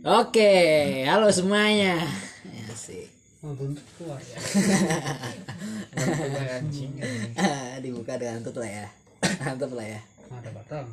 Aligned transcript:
Oke, 0.00 0.52
halo 1.04 1.28
semuanya. 1.28 2.00
Asik. 2.72 3.12
Oh, 3.44 3.52
buntut 3.52 3.84
keluar 4.00 4.16
ya. 4.16 4.40
Dibuka 7.84 8.16
dengan 8.16 8.40
tutup 8.40 8.64
lah 8.64 8.80
ya. 8.80 8.86
Mantap 9.44 9.76
lah 9.76 9.84
ya. 9.84 10.00
Ada 10.32 10.56
batal. 10.56 10.88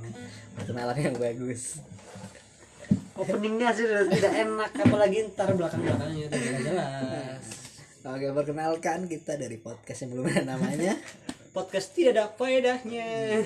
Perkenalan 0.60 1.00
yang 1.00 1.16
bagus. 1.16 1.80
Openingnya 3.16 3.72
sih 3.72 3.88
tidak 3.88 4.34
enak, 4.44 4.76
apalagi 4.76 5.32
ntar 5.32 5.56
belakang 5.56 5.88
belakangnya 5.88 6.28
itu 6.28 6.36
tidak 6.44 6.62
jelas. 6.68 7.44
Oke, 8.04 8.28
perkenalkan 8.36 9.08
kita 9.08 9.40
dari 9.40 9.56
podcast 9.56 10.04
yang 10.04 10.20
belum 10.20 10.36
ada 10.36 10.44
namanya. 10.52 11.00
Podcast 11.56 11.96
tidak 11.96 12.12
ada 12.12 12.26
faedahnya. 12.36 13.40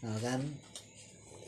Kenalkan 0.00 0.56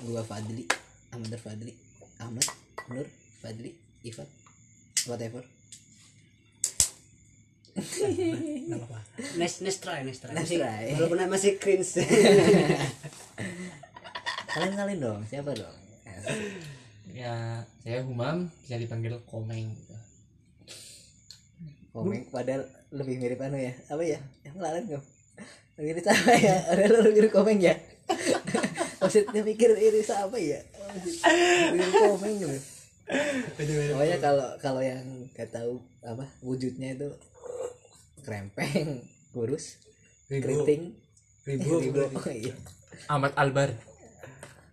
gua 0.04 0.22
Fadli, 0.22 0.68
Ahmad 1.10 1.32
Fadli, 1.42 1.74
Ahmad, 2.22 2.46
Nur, 2.92 3.06
Fadli, 3.42 3.72
Ivan, 4.04 4.28
whatever. 5.08 5.42
Enggak 7.76 8.78
apa-apa. 8.80 8.98
Next 9.36 9.60
next 9.60 9.80
try, 9.84 10.00
next 10.00 10.24
try. 10.24 10.32
Next 10.32 10.48
Masih- 10.48 10.60
try. 10.62 10.96
Walaupun 10.96 11.18
masih 11.28 11.52
cringe. 11.60 11.92
Kalian 14.56 14.72
kenalin 14.72 14.98
dong, 15.00 15.20
siapa 15.28 15.52
dong? 15.52 15.76
ya 17.16 17.64
saya 17.80 18.04
Humam 18.04 18.52
bisa 18.64 18.76
dipanggil 18.76 19.16
Komeng 19.28 19.72
gitu. 19.72 19.94
Komeng 21.92 22.28
padahal 22.28 22.64
lebih 22.92 23.16
mirip 23.20 23.40
anu 23.40 23.56
ya. 23.60 23.72
Apa 23.88 24.04
ya? 24.04 24.20
Yang 24.44 24.56
kalian 24.56 24.84
nggak? 24.88 25.04
Lebih 25.76 25.88
mirip 25.92 26.04
apa 26.08 26.32
ya? 26.36 26.56
Ada 26.72 26.82
lebih 26.88 27.12
mirip 27.20 27.32
Komeng 27.32 27.60
ya. 27.60 27.74
Maksudnya 29.00 29.40
mikir 29.44 29.76
ini 29.76 30.00
apa 30.08 30.36
ya? 30.40 30.60
Komeng 30.98 32.34
gitu. 32.38 32.58
Pokoknya 33.92 34.18
kalau 34.18 34.48
kalau 34.58 34.80
yang 34.80 35.00
nggak 35.30 35.48
tahu 35.48 35.78
apa 36.02 36.26
wujudnya 36.40 36.92
itu 36.92 37.08
krempeng, 38.20 39.04
kurus, 39.30 39.78
keriting, 40.26 40.96
Ribu. 41.44 41.78
Oh, 42.16 42.26
iya. 42.32 42.54
Ahmad 43.06 43.30
Albar 43.34 43.70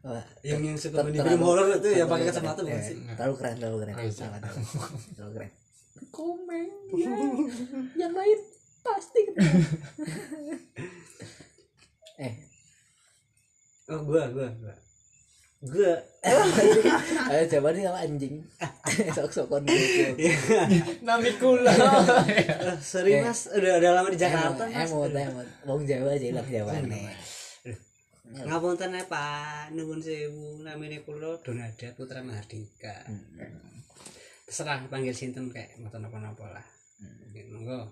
Wah, 0.02 0.20
Yang 0.42 0.62
yang 0.66 0.78
suka 0.78 1.00
di 1.06 1.16
terlalu- 1.16 1.32
film 1.32 1.42
horor 1.42 1.68
itu 1.72 1.90
ya 1.90 2.04
pakai 2.04 2.28
terlalu 2.28 2.28
kacamata 2.28 2.60
keren. 2.60 2.66
bukan 2.66 2.76
Eh, 2.76 2.84
sih? 2.84 2.96
Terlalu 3.16 3.34
keren, 3.38 3.56
terlalu 3.56 3.78
keren. 3.80 3.94
Oh, 3.94 4.02
iya. 4.02 4.12
Salah, 4.12 4.40
terlalu, 4.42 4.64
terlalu 5.14 5.32
keren. 5.32 5.52
Komeng, 6.10 6.70
ya. 7.00 7.12
yang 7.96 8.12
lain 8.12 8.40
pasti 8.82 9.20
keren. 9.24 9.54
eh, 12.20 12.34
Oh, 13.86 14.00
gua, 14.02 14.24
gua, 14.28 14.48
gua. 14.54 14.76
Gua. 15.64 15.96
ayo 17.32 17.44
coba 17.48 17.68
nih 17.72 17.84
sama 17.88 18.00
anjing. 18.04 18.36
Sok-sokan 19.16 19.64
gitu. 19.64 20.28
Namikula 21.08 21.72
Eh, 22.28 22.76
Sorry 22.84 23.24
Mas, 23.24 23.48
udah 23.48 23.80
udah 23.80 23.92
lama 23.96 24.12
di 24.12 24.20
Jakarta 24.20 24.68
Mas. 24.68 24.92
Emot, 24.92 25.12
emot. 25.16 25.48
Wong 25.64 25.88
Jawa 25.88 26.20
aja 26.20 26.26
hilang 26.28 26.48
Jawa 26.52 26.84
nih. 26.84 27.08
Ngapunten 28.34 28.92
ya 28.92 29.04
Pak, 29.08 29.72
nuwun 29.72 30.04
sewu 30.04 30.60
namine 30.68 31.00
kula 31.08 31.40
Donada 31.40 31.88
Putra 31.96 32.20
Mahardika. 32.20 33.08
Terserah 34.44 34.84
panggil 34.92 35.16
sinten 35.16 35.48
kayak 35.48 35.80
ngoten 35.80 36.04
napa-napa 36.04 36.60
lah. 36.60 36.66
Oke, 37.30 37.40
Monggo. 37.52 37.88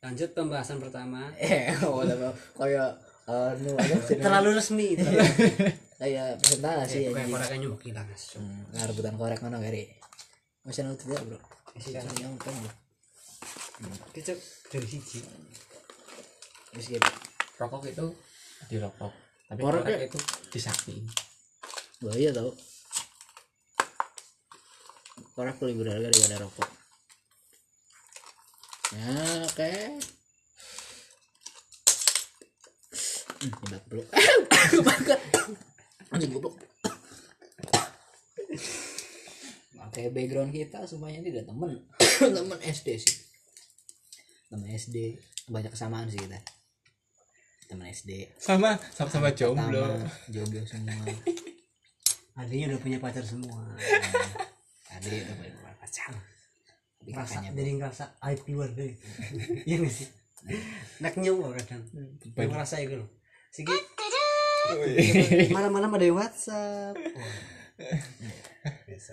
Lanjut 0.00 0.32
pembahasan 0.32 0.80
pertama. 0.80 1.28
Eh, 1.36 1.72
oh, 1.84 2.00
kayak 3.26 4.00
sih? 4.08 4.16
Terlalu 4.16 4.48
resmi. 4.54 4.88
kayak 5.96 6.38
presentasi 6.38 6.98
Kayak 7.08 7.16
anjing. 7.16 7.32
korekannya 7.32 7.66
mau 7.68 7.80
hilang 7.80 8.06
Mas. 8.06 8.22
Hmm, 8.36 8.62
nggak 8.70 8.84
rebutan 8.88 9.14
korek 9.16 9.40
mana 9.40 9.58
kari. 9.58 9.82
Masih 10.62 10.82
nonton 10.82 11.04
tidak 11.08 11.22
bro? 11.24 11.38
Masih 11.74 11.90
nonton 12.22 12.52
bro. 12.54 12.72
Kecok 14.12 14.38
dari 14.68 14.86
siji. 14.86 15.20
Masih 16.72 16.96
gitu. 16.96 17.10
rokok 17.56 17.88
itu 17.88 18.06
dirokok 18.68 19.12
tapi 19.46 19.60
Korek 19.62 19.80
korek 19.80 19.96
ya? 19.96 20.06
itu 20.08 20.18
disakti 20.50 20.94
bahaya 21.98 22.28
tau 22.34 22.52
korek 25.32 25.56
lebih 25.62 25.76
berharga 25.80 26.08
daripada 26.08 26.36
rokok 26.42 26.68
ya 28.92 29.08
oke 29.40 29.70
hmm, 29.72 30.15
hebat 33.40 33.82
bro. 33.88 34.02
Banget 34.86 35.20
anjing 36.12 36.32
goblok 36.32 36.56
oke 39.96 40.12
background 40.12 40.52
kita 40.52 40.84
semuanya 40.84 41.24
ini 41.24 41.32
udah 41.32 41.44
temen. 41.48 41.72
Temen 42.20 42.58
SD 42.60 42.88
sih. 43.00 43.16
Temen 44.52 44.68
SD 44.76 45.16
banyak 45.48 45.72
kesamaan 45.72 46.12
sih 46.12 46.20
kita. 46.20 46.36
Temen 47.64 47.88
SD 47.88 48.36
sama 48.36 48.76
sama 48.92 49.08
sama 49.08 49.32
jomblo. 49.32 50.04
jomblo 50.28 50.60
semua. 50.68 51.08
Adanya 52.36 52.76
udah 52.76 52.80
punya 52.84 52.98
pacar 53.00 53.24
semua. 53.24 53.56
tadi 54.92 55.16
udah 55.24 55.34
punya 55.40 55.52
pacar. 55.80 56.12
Tapi 57.00 57.10
Rasa 57.16 57.40
jadi 57.48 57.70
ngerasa 57.80 58.04
aib 58.28 58.44
keluarga. 58.44 58.84
Iya 59.64 59.80
nggak 59.80 59.94
sih? 59.96 60.08
Nak 61.00 61.16
nyoba 61.16 61.56
kadang. 61.56 61.88
Yang 62.36 62.48
ngerasa 62.52 62.84
itu 62.84 63.00
loh. 63.00 63.08
Sigi 63.56 63.72
malam-malam 65.56 65.96
ada 65.96 66.04
yang 66.04 66.20
WhatsApp. 66.20 66.92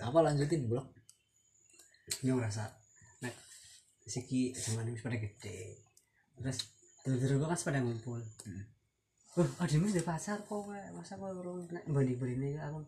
apa 0.04 0.18
lanjutin 0.20 0.68
bro 0.68 0.84
Yang 2.20 2.36
ngerasa 2.44 2.64
nak 3.24 3.34
Sigi 4.04 4.52
sama 4.52 4.84
Nimis 4.84 5.00
pada 5.00 5.16
gede. 5.16 5.80
Terus 6.36 6.60
dulu 7.08 7.40
gua 7.40 7.56
kan 7.56 7.60
pada 7.64 7.80
ngumpul. 7.80 8.20
Oh, 9.40 9.48
ada 9.64 9.72
Nimis 9.72 9.96
ada 9.96 10.04
pacar 10.04 10.44
kok, 10.44 10.68
masa 10.92 11.16
kok 11.16 11.32
urung 11.40 11.64
nek 11.72 11.88
banding-banding 11.88 12.40
ini 12.44 12.60
aku 12.60 12.84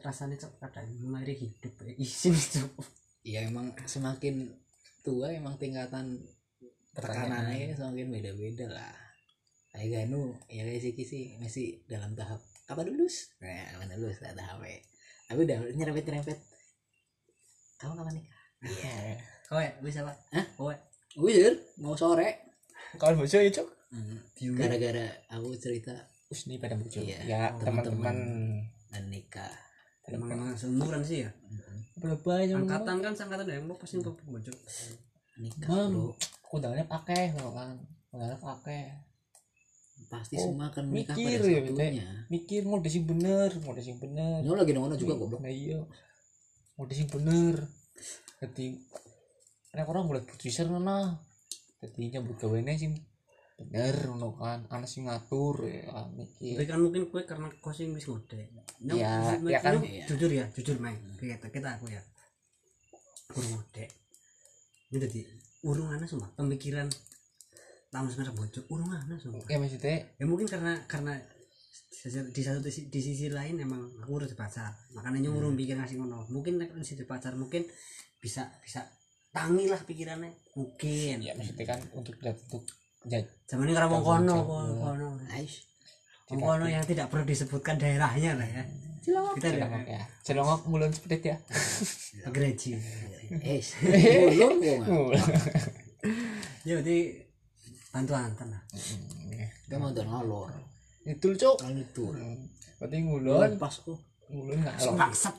rasanya 0.00 0.40
cok 0.40 0.64
kadang 0.64 0.88
mari 1.12 1.36
hidup 1.36 1.76
ya. 1.84 1.92
isin 2.00 2.32
cok. 2.32 2.72
Ya 3.28 3.44
emang 3.44 3.76
semakin 3.84 4.48
tua 5.04 5.28
emang 5.28 5.60
tingkatan 5.60 6.24
tekanannya 6.96 7.76
semakin 7.76 8.08
beda-beda 8.08 8.66
lah 8.72 9.09
kayak 9.70 9.88
Ganu. 9.88 10.34
Ya 10.46 10.62
kayak 10.62 10.82
Siki 10.82 11.04
sih 11.04 11.24
masih 11.38 11.82
dalam 11.86 12.12
tahap 12.12 12.38
apa 12.66 12.80
lulus? 12.82 13.34
Nah 13.38 13.74
kapan 13.74 13.94
lulus? 13.96 14.18
Lah 14.18 14.34
tahap 14.34 14.62
tapi 15.26 15.46
udah 15.46 15.56
nyerempet 15.70 16.04
nyerempet 16.04 16.38
kamu 17.78 17.92
kapan 17.96 18.14
nikah? 18.18 18.40
Iya. 18.60 18.94
Kowe 19.46 19.66
bisa 19.80 20.02
pak 20.02 20.16
Hah? 20.30 20.46
kowe. 20.54 20.74
Wujud 21.16 21.54
mau 21.78 21.94
sore. 21.94 22.50
Kawan 22.98 23.14
bocor 23.16 23.40
ya 23.40 23.50
cok 23.50 23.68
Hmm, 23.90 24.22
gara-gara 24.54 25.10
aku 25.26 25.50
cerita. 25.58 25.90
Usni 26.30 26.62
pada 26.62 26.78
bocor 26.78 27.02
Iya, 27.02 27.18
ya 27.26 27.42
teman-teman. 27.58 28.14
teman-teman. 28.14 28.16
dan 28.90 29.04
nikah. 29.06 29.50
Emang 30.06 30.54
seumuran 30.54 31.02
sih 31.02 31.26
ya? 31.26 31.30
Berapa 31.98 32.42
aja 32.42 32.54
angkatan 32.54 33.02
kan 33.02 33.14
angkatan 33.14 33.46
yang 33.46 33.66
mau 33.66 33.74
pasti 33.74 33.98
ke 33.98 34.10
bocor 34.10 34.54
nikah 35.38 35.66
Mam. 35.66 35.90
bro. 35.90 36.10
kudangnya 36.42 36.86
pakai 36.86 37.34
loh 37.34 37.50
kan. 37.50 37.74
Kudangnya 38.10 38.38
pakai 38.38 39.09
pasti 40.10 40.34
Oh, 40.36 40.50
semua 40.50 40.68
akan 40.68 40.90
menikah 40.90 41.14
mikir 41.14 41.38
pada 41.38 41.86
ya, 41.86 42.08
mikir 42.26 42.60
mau 42.66 42.82
sing 42.84 43.06
bener 43.06 43.50
mau 43.62 43.72
sing 43.78 43.96
bener. 43.96 44.42
Ini 44.42 44.50
lagi 44.50 44.72
nongol 44.74 44.98
juga 44.98 45.14
goblok. 45.14 45.38
nah 45.38 45.48
iya. 45.48 45.78
Mau 46.74 46.84
sing 46.90 47.06
bener. 47.06 47.54
Jadi 48.42 48.74
nek 49.70 49.86
orang 49.86 50.10
buat 50.10 50.26
produser 50.26 50.66
nana 50.66 51.14
jadi 51.78 52.18
nyambut 52.18 52.36
gaweane 52.36 52.74
sing 52.74 52.98
bener 53.54 53.94
ngono 54.10 54.34
kan. 54.34 54.66
Ana 54.66 54.82
sing 54.84 55.06
ngatur 55.06 55.62
ya 55.62 55.86
kan, 55.86 56.10
mikir. 56.12 56.58
Tapi 56.58 56.66
kan 56.66 56.78
mungkin 56.80 57.02
kue 57.06 57.22
karena 57.22 57.46
kau 57.62 57.70
sih 57.70 57.86
wis 57.86 58.04
ngode 58.04 58.34
Iya, 58.34 58.50
nyong- 58.82 59.46
iya 59.46 59.60
kan, 59.62 59.78
iya. 59.84 60.04
jujur 60.10 60.30
ya 60.32 60.44
jujur 60.50 60.76
main 60.76 60.98
kita 61.14 61.46
kita 61.48 61.78
aku 61.78 61.86
ya. 61.86 62.02
Kurang 63.30 63.54
ngode 63.54 63.86
ini 64.90 64.98
jadi 64.98 65.20
urung 65.62 65.86
ana 65.86 66.02
semua 66.02 66.26
pemikiran 66.34 66.90
tahun 67.90 68.06
semester 68.06 68.34
bocor 68.34 68.62
urung 68.70 68.90
ana 68.90 69.18
semua 69.18 69.42
ya 69.46 69.58
maksudnya? 69.58 69.98
Ya 70.16 70.24
mungkin 70.24 70.46
karena 70.46 70.78
karena 70.86 71.18
di- 71.90 72.30
di 72.32 72.42
satu 72.42 72.62
sisi, 72.64 72.86
di 72.88 73.00
sisi 73.02 73.26
lain 73.28 73.58
emang 73.58 73.82
aku 73.98 74.22
udah 74.22 74.30
pacar. 74.32 74.72
Makanya 74.94 75.26
nyong 75.26 75.36
urung 75.36 75.54
pikir 75.58 75.74
ngasih 75.76 75.98
ngono. 75.98 76.24
Mungkin 76.30 76.56
nek 76.56 76.70
di 76.72 77.04
pacar 77.04 77.34
mungkin 77.34 77.66
bisa 78.22 78.46
bisa 78.62 78.86
tangi 79.30 79.66
lah 79.66 79.82
pikirannya. 79.82 80.30
Mungkin. 80.54 81.20
Ya 81.20 81.34
maksudnya 81.34 81.66
kan 81.66 81.80
untuk 81.92 82.14
untuk 82.22 82.76
ya, 83.04 83.18
zaman 83.44 83.68
ini 83.68 83.74
karena 83.74 83.88
kono 83.90 84.36
kono. 84.46 85.08
Wong 86.30 86.40
kono 86.40 86.66
yang 86.66 86.86
tidak 86.86 87.10
perlu 87.10 87.26
disebutkan 87.26 87.74
daerahnya 87.74 88.38
lah 88.38 88.46
ya. 88.46 88.62
Kita 89.00 89.48
celongok 89.50 89.82
udah 89.82 89.82
ya. 89.90 90.02
Celongok 90.22 90.60
ngulon 90.70 90.90
seperti 90.94 91.26
ya. 91.26 91.36
Gereji 92.30 92.70
Eh. 93.30 93.60
Ngulon. 94.38 95.18
ya 96.64 96.72
berarti 96.76 96.98
bantu 97.90 98.12
antar 98.14 98.46
lah 98.46 98.62
Dia 99.66 99.76
mau 99.76 99.88
nonton 99.88 100.06
ngalor. 100.06 100.50
itu 101.02 101.28
cok 101.32 101.56
Kalau 101.58 101.74
itu. 101.74 102.04
berarti 102.78 102.96
ngulon. 103.00 103.50
Pas 103.56 103.74
kok. 103.74 103.98
ngulon 104.26 104.56
nggak 104.58 104.74
nggak 104.78 105.10
sep 105.12 105.34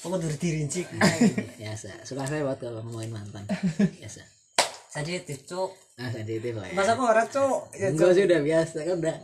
Kok 0.00 0.08
kudu 0.10 0.28
dirincik. 0.34 0.86
biasa. 1.54 1.92
Suka 2.02 2.24
saya 2.24 2.40
buat 2.40 2.56
kalau 2.56 2.80
ngomongin 2.80 3.12
mantan. 3.12 3.44
Biasa. 3.76 4.24
Sensitif, 4.90 5.44
Cuk. 5.44 5.70
ah 5.96 6.08
sensitif 6.08 6.50
lah 6.50 6.66
ya. 6.66 6.74
Masa 6.74 6.96
kok 6.96 7.04
ora, 7.06 7.22
Cuk? 7.22 7.68
Ya, 7.76 7.92
Enggak 7.92 8.10
sih 8.10 8.24
udah 8.24 8.40
biasa. 8.40 8.76
Kan 8.82 8.96
udah 8.98 9.16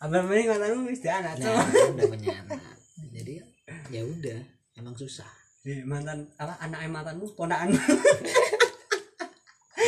Abang 0.00 0.24
mending 0.24 0.48
mantanmu 0.48 0.88
wis 0.88 1.02
di 1.02 1.10
anak, 1.10 1.36
nah 1.36 1.52
Cuk. 1.60 1.92
udah 1.92 2.06
punya 2.08 2.32
anak. 2.38 2.60
Jadi 3.10 3.32
ya 3.90 4.00
udah. 4.00 4.40
Emang 4.72 4.94
susah. 4.94 5.28
Di 5.60 5.82
mantan 5.82 6.24
apa 6.38 6.54
anaknya 6.60 6.88
mantanmu? 6.88 7.26
Ponakan. 7.34 7.74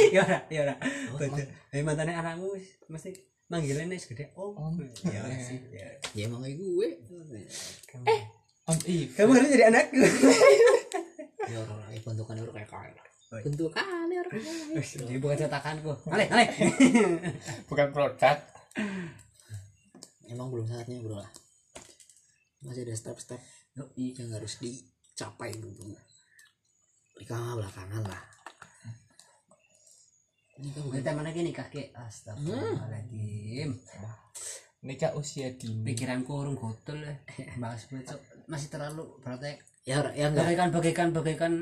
ya 0.14 0.20
ora, 0.24 0.38
ya 0.50 0.60
ora. 0.66 0.74
Betul. 1.16 1.46
Eh 1.72 1.82
mantannya 1.84 2.14
anakmu 2.18 2.56
wis 2.56 2.78
mesti 2.88 3.10
manggilannya 3.48 3.96
segede 4.00 4.32
om. 4.34 4.52
Om. 4.56 4.74
Ya 5.08 5.20
ora 5.22 5.36
sih. 5.36 5.58
ya. 5.72 5.88
ya 6.16 6.22
emang 6.26 6.42
gue 6.46 6.88
Om 8.62 8.78
i. 8.86 8.96
Kamu 9.10 9.30
harus 9.34 9.50
jadi 9.50 9.64
anakku. 9.70 9.98
ya 11.50 11.56
orang 11.58 11.78
lagi 11.82 11.98
bentukan 12.02 12.36
orang 12.38 12.56
kayak 12.56 12.70
kaya 12.70 13.02
Oh, 13.32 13.40
iya. 13.40 13.48
bentuk 13.48 13.72
kali 13.72 14.14
orang 14.20 14.32
Jadi 14.76 15.16
bukan 15.16 15.36
cetakanku. 15.40 15.88
Ale, 16.12 16.28
ale. 16.28 16.52
Bukan 17.72 17.88
produk. 17.88 18.36
emang 20.32 20.48
belum 20.48 20.64
saatnya 20.64 20.96
bro 21.04 21.20
lah 21.20 21.28
masih 22.64 22.88
ada 22.88 22.96
step-step 22.96 23.40
yang 23.96 24.32
harus 24.32 24.56
dicapai 24.56 25.52
dulu 25.60 25.92
nikah 27.20 27.52
belakangan 27.52 28.02
lah 28.08 28.22
Kita 30.60 31.10
mana 31.16 31.32
gini 31.32 31.48
kakek? 31.48 31.96
Astagfirullahaladzim. 31.96 33.72
Nikah 34.84 35.16
usia 35.16 35.54
dini. 35.56 35.86
Pikiranku 35.86 36.28
urung 36.28 36.58
gotol 36.58 37.00
eh. 37.06 37.24
Bahas 37.56 37.88
besok. 37.88 38.20
Masih 38.50 38.68
terlalu 38.68 39.08
berarti 39.24 39.56
ya? 39.88 40.04
Ya 40.12 40.28
enggak. 40.28 40.44
Bagaikan 40.44 40.68
bagaikan 40.74 41.08
bagaikan 41.14 41.52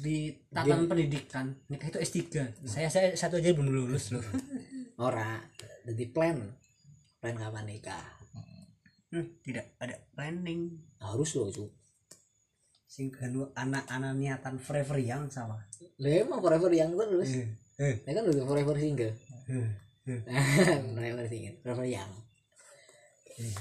di 0.00 0.32
tatanan 0.48 0.88
pendidikan. 0.88 1.46
Nikah 1.68 1.92
itu 1.92 1.98
S3 2.00 2.16
saya 2.64 2.88
saya 2.88 3.12
satu 3.18 3.36
aja 3.36 3.52
belum 3.52 3.68
lulus 3.68 4.14
loh. 4.14 4.24
Ora. 5.06 5.42
Jadi 5.84 6.04
plan. 6.08 6.38
Plan 7.18 7.36
kapan 7.36 7.66
nikah 7.66 8.16
Hmm, 9.08 9.24
tidak 9.40 9.72
ada 9.80 9.96
planning. 10.12 10.84
Harus 11.00 11.32
loh 11.36 11.48
cu 11.48 11.66
sing 12.88 13.12
anak-anak 13.54 14.12
niatan 14.16 14.56
forever 14.58 14.96
yang 14.96 15.28
sama. 15.28 15.60
Lah 16.00 16.12
emang 16.24 16.40
forever 16.40 16.72
yang 16.72 16.96
terus 16.96 17.30
eh. 17.78 17.96
Ya 18.04 18.12
kan 18.14 18.24
udah 18.26 18.44
forever 18.46 18.76
single. 18.78 19.14
Eh 19.48 19.70
forever 20.96 21.24
single 21.28 21.56
forever 21.62 21.86
yang 21.86 22.10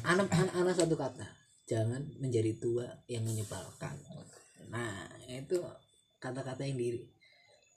anak 0.07 0.31
anak 0.33 0.53
anak 0.57 0.73
satu 0.73 0.95
kata 0.97 1.27
jangan 1.69 2.01
menjadi 2.17 2.57
tua 2.57 2.87
yang 3.05 3.21
menyebalkan. 3.27 3.93
Nah 4.73 5.05
itu 5.27 5.59
kata-kata 6.17 6.65
yang 6.65 6.79
diri 6.79 7.03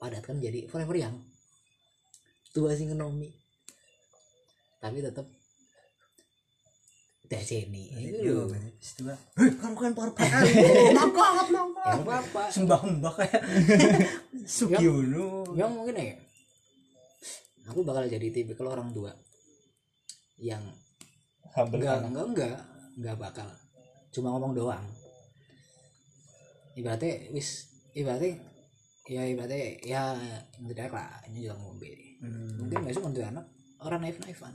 padatkan 0.01 0.41
jadi 0.41 0.65
forever 0.65 0.97
yang 0.97 1.13
tua 2.51 2.73
sing 2.73 2.89
ekonomi 2.89 3.29
tapi 4.81 4.97
tetap 4.97 5.29
teh 7.29 7.43
seni. 7.45 7.93
Itu 7.95 8.49
setelah 8.81 9.15
eh 9.37 9.51
kan 9.61 9.71
kan 9.77 9.93
parpaan 9.93 10.41
mangkok 10.97 11.47
mangkok 11.53 11.85
ya 11.85 11.95
apa 12.01 12.41
sembah 12.49 12.81
mbah 12.97 13.13
kayak 13.13 13.41
Sugiono. 14.57 15.47
Yang 15.53 15.69
mungkin 15.71 15.95
ya 15.95 16.17
aku 17.71 17.87
bakal 17.87 18.03
jadi 18.05 18.27
tipikal 18.29 18.75
orang 18.75 18.91
tua 18.91 19.15
yang 20.35 20.61
Humble 21.51 21.83
enggak 21.83 21.97
enggak 22.07 22.25
enggak 22.31 22.57
enggak 22.95 23.15
bakal. 23.19 23.49
Cuma 24.11 24.31
ngomong 24.35 24.55
doang. 24.55 24.85
Ibaratnya 26.79 27.27
wis 27.35 27.67
ibaratnya 27.91 28.39
ya 29.03 29.27
ibaratnya 29.27 29.75
ya 29.83 30.15
tidak 30.71 30.95
lah 30.95 31.19
ini 31.27 31.47
juga 31.47 31.59
ngombe. 31.59 31.91
Hmm. 32.21 32.53
mungkin 32.61 32.85
besok 32.85 33.09
untuk 33.09 33.25
anak 33.25 33.49
orang 33.81 34.05
naif 34.05 34.21
naifan 34.21 34.53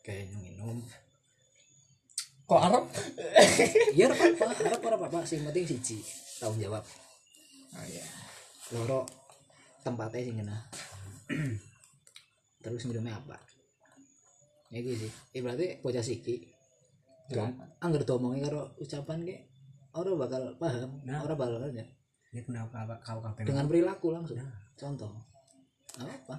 kayak 0.00 0.32
minum 0.32 0.80
Kok 2.48 2.56
Arab? 2.66 2.88
ya 3.98 4.10
apa 4.10 4.26
apa 4.26 4.44
harap 4.58 4.82
apa 4.82 5.06
apa 5.06 5.18
sing 5.22 5.46
penting 5.46 5.70
siji 5.70 6.02
tanggung 6.42 6.58
jawab. 6.58 6.82
Oh 7.78 7.84
iya. 7.86 8.02
loro 8.74 9.06
tempatnya 9.86 10.26
sing 10.26 10.42
kena 10.42 10.58
terus 12.60 12.84
minumnya 12.86 13.16
apa? 13.16 13.36
Ya 14.70 14.78
gitu 14.84 15.08
sih. 15.08 15.12
Ibaratnya 15.34 15.80
bocah 15.82 16.04
siki 16.04 16.46
Jangan. 17.30 17.56
anggar 17.82 18.02
domongnya 18.06 18.46
karo 18.50 18.74
ucapan 18.78 19.22
ke 19.26 19.36
orang 19.94 20.18
bakal 20.18 20.42
paham 20.58 20.90
Nah. 21.02 21.22
orang 21.26 21.38
bakal 21.38 21.58
aja. 21.66 21.84
Ini 22.30 22.40
kenapa 22.46 22.86
kau 23.02 23.18
kau 23.18 23.34
kau 23.34 23.42
dengan 23.42 23.66
perilaku 23.66 24.14
langsung. 24.14 24.38
Contoh. 24.78 25.10
Nggak 25.98 26.14
apa 26.22 26.36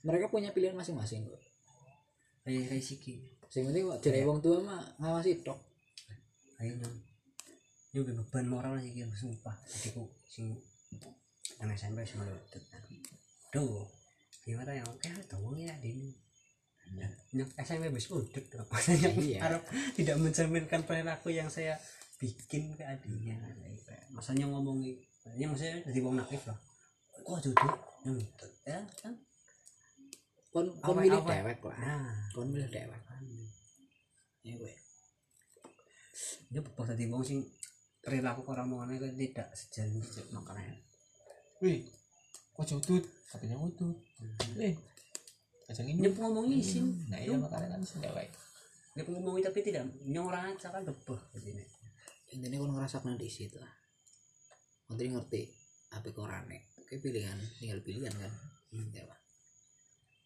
mereka 0.00 0.32
punya 0.32 0.48
pilihan 0.56 0.72
masing-masing 0.72 1.28
kok. 1.28 1.40
Kayak 2.40 2.72
kayak 2.72 2.84
siki. 2.84 3.20
Sing 3.52 3.68
penting 3.68 3.84
kok 3.84 4.00
jadi 4.00 4.24
wong 4.24 4.40
tua 4.40 4.64
mah 4.64 4.80
ngawasi 4.96 5.44
tok. 5.44 5.60
Ayo 6.60 6.72
nyong 6.80 6.96
nyong 7.92 8.04
udah 8.08 8.14
beban 8.24 8.46
moral 8.48 8.74
sih 8.80 8.96
sumpah. 9.12 9.52
Adikku 9.52 10.08
sing 10.24 10.56
yang 11.60 11.68
SMP 11.76 12.00
sama 12.08 12.24
lo 12.24 12.40
tuh 13.52 13.84
gimana 14.40 14.72
yang 14.72 14.88
oke 14.88 15.08
tolong 15.28 15.56
ya 15.56 15.74
dini 15.78 16.10
nyong 17.36 17.50
SMP 17.60 17.86
dong 18.50 18.66
maksudnya 18.66 19.10
Iya. 19.14 19.38
harap 19.46 19.62
tidak 19.94 20.16
mencerminkan 20.18 20.82
perilaku 20.82 21.30
yang 21.30 21.46
saya 21.46 21.78
bikin 22.18 22.74
ke 22.74 22.82
adiknya. 22.84 23.38
Masanya 24.10 24.50
ngomongin 24.50 24.98
yang 25.38 25.54
maksudnya 25.54 25.78
jadi 25.86 26.00
wong 26.02 26.18
naif 26.18 26.42
lah 26.50 26.58
kok 27.20 27.38
jodoh 27.46 27.72
nyong 28.02 28.18
ya 28.66 28.80
kan? 28.98 29.14
Kon 30.50 30.66
kon 30.82 30.98
Awet- 30.98 31.06
milih 31.06 31.22
dewek 31.22 31.58
lah 31.62 31.76
nah. 31.78 32.10
Kon 32.34 32.46
milih 32.50 32.66
dewek. 32.68 33.00
Ya 34.42 34.52
gue 34.58 34.74
dia 36.50 36.58
bapak 36.66 36.90
tadi 36.90 37.06
wong 37.06 37.22
sing 37.22 37.38
perilaku 38.02 38.42
orang 38.50 38.66
mau 38.66 38.82
kan 38.82 38.98
tidak 39.14 39.48
sejalur 39.54 40.02
makanya? 40.34 40.74
Wih. 41.62 41.86
Kok 42.56 42.64
cutut? 42.66 43.04
Katanya 43.30 43.56
utut. 43.58 43.96
Eh. 44.58 44.74
Kacang 45.70 45.86
ini. 45.86 46.02
dia 46.02 46.10
ngomongin 46.18 46.58
isin 46.58 46.90
Nah 47.06 47.18
iya 47.22 47.38
makanya 47.38 47.78
kan 47.78 47.82
sudah 47.86 48.10
baik. 48.10 48.34
dia 48.90 49.06
ngomongin 49.06 49.46
tapi 49.46 49.62
tidak 49.62 49.86
nyorang 50.02 50.50
aja 50.50 50.66
kan 50.66 50.82
bebeh 50.82 51.20
begini 51.30 51.62
intinya 52.34 52.58
kon 52.58 52.74
ngerasa 52.74 53.02
di 53.18 53.30
situ 53.30 53.58
lah 53.58 53.70
nanti 54.90 55.06
ngerti 55.06 55.42
apa 55.94 56.10
korane 56.10 56.74
oke 56.78 56.94
pilihan 56.98 57.38
tinggal 57.58 57.78
pilihan 57.82 58.10
kan 58.10 58.32
ya 58.94 59.06
pak 59.06 59.20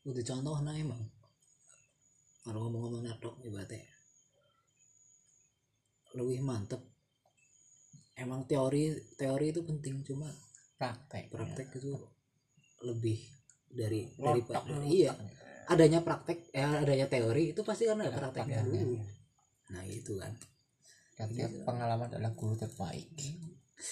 udah 0.09 0.25
contoh 0.25 0.57
nah 0.61 0.77
emang 0.77 1.01
kalau 2.45 2.69
ngomong-ngomong 2.69 3.05
natok 3.05 3.41
ibaratnya 3.45 3.85
lebih 6.17 6.45
mantep 6.45 6.81
emang 8.17 8.45
teori 8.49 8.97
teori 9.17 9.47
itu 9.53 9.61
penting 9.65 10.05
cuma 10.05 10.29
Praktek. 10.75 11.33
praktek 11.33 11.69
itu 11.81 11.93
lebih 12.85 13.19
dari 13.75 14.07
Lotak, 14.21 14.63
daripada 14.63 14.85
iya. 14.87 15.13
adanya 15.67 16.01
praktek 16.05 16.55
ya 16.55 16.85
adanya 16.85 17.11
teori 17.11 17.57
itu 17.57 17.61
pasti 17.67 17.89
kan 17.89 17.99
ada 17.99 18.15
prakteknya 18.15 18.63
dulu. 18.63 19.01
Nah 19.75 19.83
itu 19.89 20.15
kan. 20.21 20.33
Katanya 21.15 21.47
pengalaman 21.63 22.11
adalah 22.11 22.35
guru 22.35 22.55
terbaik. 22.59 23.11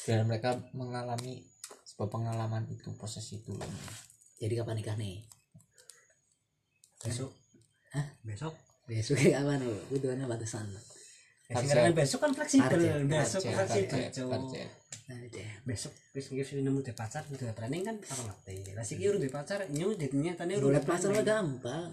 Dan 0.07 0.27
mereka 0.27 0.59
mengalami 0.75 1.43
sebuah 1.87 2.11
pengalaman 2.11 2.67
itu 2.71 2.91
proses 2.95 3.27
itu. 3.35 3.55
Loh. 3.55 3.73
jadi 4.43 4.63
kapan 4.63 4.83
nikah 4.83 4.97
nih? 4.99 5.23
Besok. 7.03 7.31
Hah? 7.95 8.07
besok. 8.23 8.55
Besok 8.87 9.19
kapan 9.35 9.63
lo 9.63 9.75
butuhannya 9.91 10.27
batasan 10.27 10.67
Sekarang 11.53 11.95
besok 11.95 12.19
kan 12.25 12.33
fleksibel 12.33 12.81
besok 13.09 13.41
Target, 13.45 13.89
fleksibel 13.91 14.29
aja 14.33 14.65
besok 15.67 15.93
wis 16.15 16.27
nggih 16.31 16.47
sing 16.47 16.59
nemu 16.65 16.81
di 16.81 16.93
pacar 16.95 17.23
udah 17.29 17.53
planning 17.55 17.85
kan 17.85 17.97
apa 17.99 18.23
ngerti 18.33 18.73
lah 18.75 18.85
sih 18.87 18.97
urung 19.03 19.23
di 19.23 19.31
pacar 19.31 19.67
nyu 19.69 19.95
ditnya 19.95 20.33
tane 20.35 20.57
urung 20.57 20.73
di 20.75 20.83
pacar 20.83 21.11
mah 21.13 21.25
gampang 21.25 21.91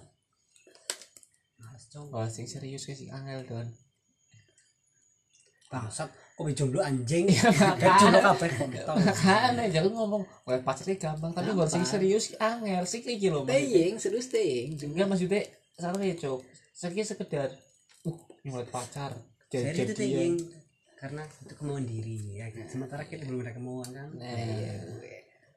Males, 1.60 1.84
Cok. 1.92 2.08
Oh, 2.16 2.24
sing 2.32 2.48
serius 2.48 2.88
ke 2.88 2.96
sing 2.96 3.12
angel 3.12 3.44
don. 3.44 3.68
bangsat 5.70 6.10
kok 6.10 6.44
be 6.48 6.56
jomblo 6.58 6.82
anjing 6.82 7.30
makanya. 7.30 7.78
Kayak 7.78 7.94
jomblo 8.02 8.20
kabeh 8.26 8.50
kontol. 8.58 8.96
Makanya 9.06 9.64
jangan 9.70 9.92
ngomong 9.94 10.24
boleh 10.42 10.62
pacarnya 10.66 10.98
gampang, 10.98 11.30
tapi 11.30 11.54
buat 11.54 11.70
sing 11.70 11.86
serius 11.86 12.34
angel 12.42 12.90
sih 12.90 13.06
kayak 13.06 13.18
gitu 13.22 13.38
loh. 13.38 13.44
maksudnya. 13.46 13.70
staying 13.70 13.96
serius 14.02 14.26
staying 14.34 14.70
Enggak 14.82 15.08
maksudnya 15.14 15.46
ya 16.10 16.16
cok. 16.18 16.40
Saya 16.74 17.04
sekedar 17.06 17.54
uh 18.08 18.20
mulai 18.50 18.66
pacar 18.66 19.14
Saya 19.50 19.74
itu 19.74 19.82
jadi 19.82 19.94
tinggi 19.98 20.28
karena 21.00 21.24
itu 21.26 21.54
kemauan 21.56 21.88
diri 21.88 22.38
ya 22.38 22.46
sementara 22.68 23.08
kita 23.08 23.26
belum 23.26 23.42
ada 23.42 23.56
kemauan 23.56 23.90
kan? 23.90 24.10
Nah 24.14 24.36
iya. 24.36 24.78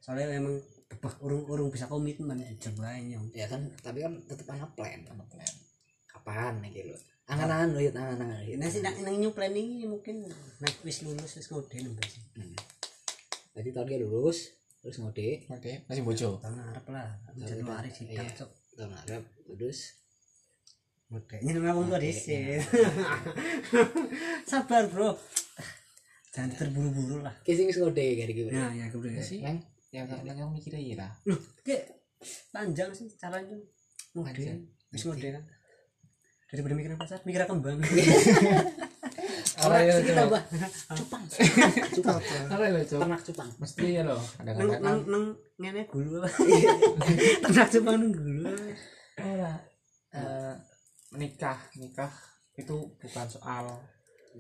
soalnya 0.00 0.38
memang 0.38 0.56
tebak 0.86 1.18
urung 1.20 1.44
urung 1.50 1.68
bisa 1.68 1.90
komitmen 1.90 2.40
coba 2.56 2.96
nyong 2.96 3.28
ya. 3.36 3.46
Kan? 3.50 3.68
Tapi 3.82 4.00
kan 4.00 4.12
tetap 4.24 4.54
ada 4.54 4.66
plan 4.72 5.02
kapan 6.22 6.62
iki 6.70 6.86
lho 6.86 6.96
angan-angan 7.26 7.68
lho 7.74 7.80
ya 7.82 7.90
angan-angan 7.90 8.38
nah 8.60 8.68
sih 8.70 8.80
nang 8.84 8.96
nang 9.02 9.16
new 9.18 9.32
planning 9.34 9.82
ini 9.82 9.86
mungkin 9.90 10.22
nek 10.62 10.74
wis 10.86 11.02
lulus 11.02 11.34
wis 11.34 11.48
ngode 11.50 11.74
nembak 11.82 12.06
sih. 12.06 12.22
Jadi 13.52 13.68
tahun 13.74 13.86
ke 13.90 13.96
lulus 14.06 14.54
terus 14.78 15.02
ngode. 15.02 15.46
Oke 15.50 15.82
masih 15.90 16.02
bojo 16.06 16.38
tahun 16.38 16.54
ngarep 16.62 16.86
lah 16.94 17.08
Januari 17.42 17.90
sih 17.90 18.06
Iya. 18.14 18.30
cok. 18.30 18.50
tahun 18.78 18.92
Arab 19.04 19.22
lulus 19.50 20.01
ngode 21.12 21.36
ini 21.44 21.60
ngomong 21.60 21.92
tua 21.92 22.00
dhisik 22.00 22.64
sabar 24.50 24.88
bro. 24.88 25.12
Jangan 26.32 26.48
terburu-buru 26.56 27.20
lah. 27.20 27.36
Ki 27.44 27.52
sing 27.52 27.68
wis 27.68 27.76
ngode 27.76 28.00
kari 28.00 28.32
ki. 28.32 28.48
nah 28.48 28.72
ya 28.72 28.88
kemudian 28.88 29.20
sih 29.20 29.44
yang 29.44 29.60
yang 29.92 30.08
yang 30.24 30.36
yang 30.40 30.48
mikirnya 30.48 30.80
iya 30.80 30.94
lah. 31.04 31.12
Loh 31.28 31.36
kayak 31.60 31.92
panjang 32.48 32.88
sih 32.96 33.12
caranya. 33.20 33.60
Ngode. 34.16 34.64
Wis 34.88 35.04
ngode. 35.04 35.28
kan? 35.28 35.44
Daripada 36.48 36.74
mikirin 36.76 36.96
pacar 36.96 37.20
mikir 37.28 37.44
kembang. 37.44 37.76
Ora 39.62 39.78
ya, 39.84 39.92
sing 40.00 40.08
Cok. 40.08 40.16
tambah. 40.16 40.42
Cupang. 40.98 41.22
Cupang. 41.92 42.20
Ora 42.48 42.64
ya 42.66 42.80
cok 42.88 43.00
ternak 43.04 43.22
cupang. 43.28 43.50
Mesti 43.60 43.86
ya 43.92 44.02
loh. 44.02 44.20
Kadang-kadang. 44.40 44.80
nang 44.80 44.98
nang 45.06 45.24
ngene 45.60 45.82
gulu. 45.86 46.24
Ternak 47.44 47.68
cupang 47.68 47.96
nang 48.00 48.12
gulu. 48.16 48.48
Ora 49.20 49.52
eh, 50.16 50.54
menikah 51.12 51.58
nikah 51.80 52.12
itu 52.60 52.76
bukan 53.02 53.26
soal 53.34 53.66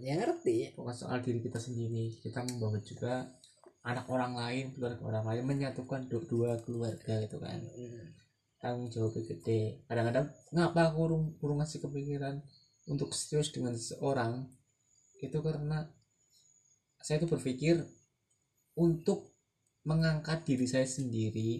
Ya 0.06 0.16
ngerti. 0.16 0.72
bukan 0.78 0.94
soal 1.00 1.18
diri 1.20 1.40
kita 1.46 1.60
sendiri. 1.66 2.04
Kita 2.24 2.40
membawa 2.48 2.78
juga 2.90 3.12
anak 3.90 4.06
orang 4.14 4.32
lain 4.42 4.64
keluarga 4.72 5.02
orang 5.10 5.24
lain 5.28 5.42
menyatukan 5.50 6.00
du- 6.10 6.24
dua 6.32 6.50
keluarga 6.64 7.14
gitu 7.24 7.36
kan. 7.44 7.60
Tanggung 8.62 8.88
jawabnya 8.94 9.22
gede. 9.30 9.60
Kadang-kadang 9.88 10.26
ngapa 10.54 10.82
kurung 10.96 11.24
kurung 11.38 11.58
ngasih 11.60 11.80
kepikiran 11.84 12.36
untuk 12.92 13.12
serius 13.12 13.52
dengan 13.54 13.74
seseorang? 13.76 14.32
Itu 15.26 15.38
karena 15.46 15.78
saya 17.06 17.16
tuh 17.22 17.30
berpikir 17.34 17.76
untuk 18.78 19.18
mengangkat 19.90 20.38
diri 20.48 20.66
saya 20.68 20.86
sendiri 20.86 21.50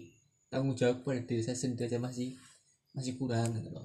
tanggung 0.51 0.75
jawab 0.79 0.97
pada 1.05 1.21
diri 1.29 1.43
saya 1.43 1.57
sendiri 1.59 1.85
aja 1.89 1.99
masih 1.99 2.29
masih 2.95 3.13
kurang 3.19 3.49
gitu 3.57 3.69
loh 3.75 3.83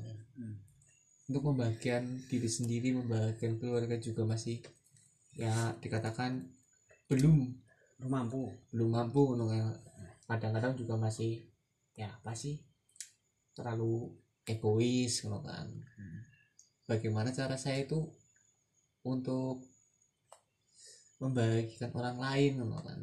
untuk 1.28 1.52
membagian 1.52 2.08
diri 2.32 2.48
sendiri 2.48 2.96
membagian 2.96 3.60
keluarga 3.60 4.00
juga 4.00 4.24
masih 4.24 4.64
ya 5.36 5.76
dikatakan 5.76 6.48
belum. 7.12 7.52
Belum 8.00 8.10
mampu. 8.10 8.48
Belum 8.72 8.88
mampu 8.88 9.22
kadang-kadang 10.24 10.76
juga 10.76 10.96
masih 10.96 11.44
ya 11.96 12.08
apa 12.08 12.32
sih 12.32 12.60
terlalu 13.52 14.12
egois 14.48 15.20
ngono 15.24 15.44
kan. 15.44 15.68
Bagaimana 16.88 17.28
cara 17.36 17.60
saya 17.60 17.84
itu 17.84 18.00
untuk 19.04 19.60
membagikan 21.20 21.92
orang 21.92 22.16
lain 22.16 22.52
ngono 22.56 22.80
kan. 22.80 23.00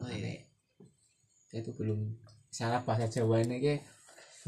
Oh, 0.00 0.08
iya. 0.08 0.44
Saya 1.48 1.60
itu 1.60 1.72
belum 1.76 2.20
salah 2.48 2.80
bahasa 2.84 3.08
Jawa 3.08 3.44
ini 3.44 3.60
ke 3.60 3.74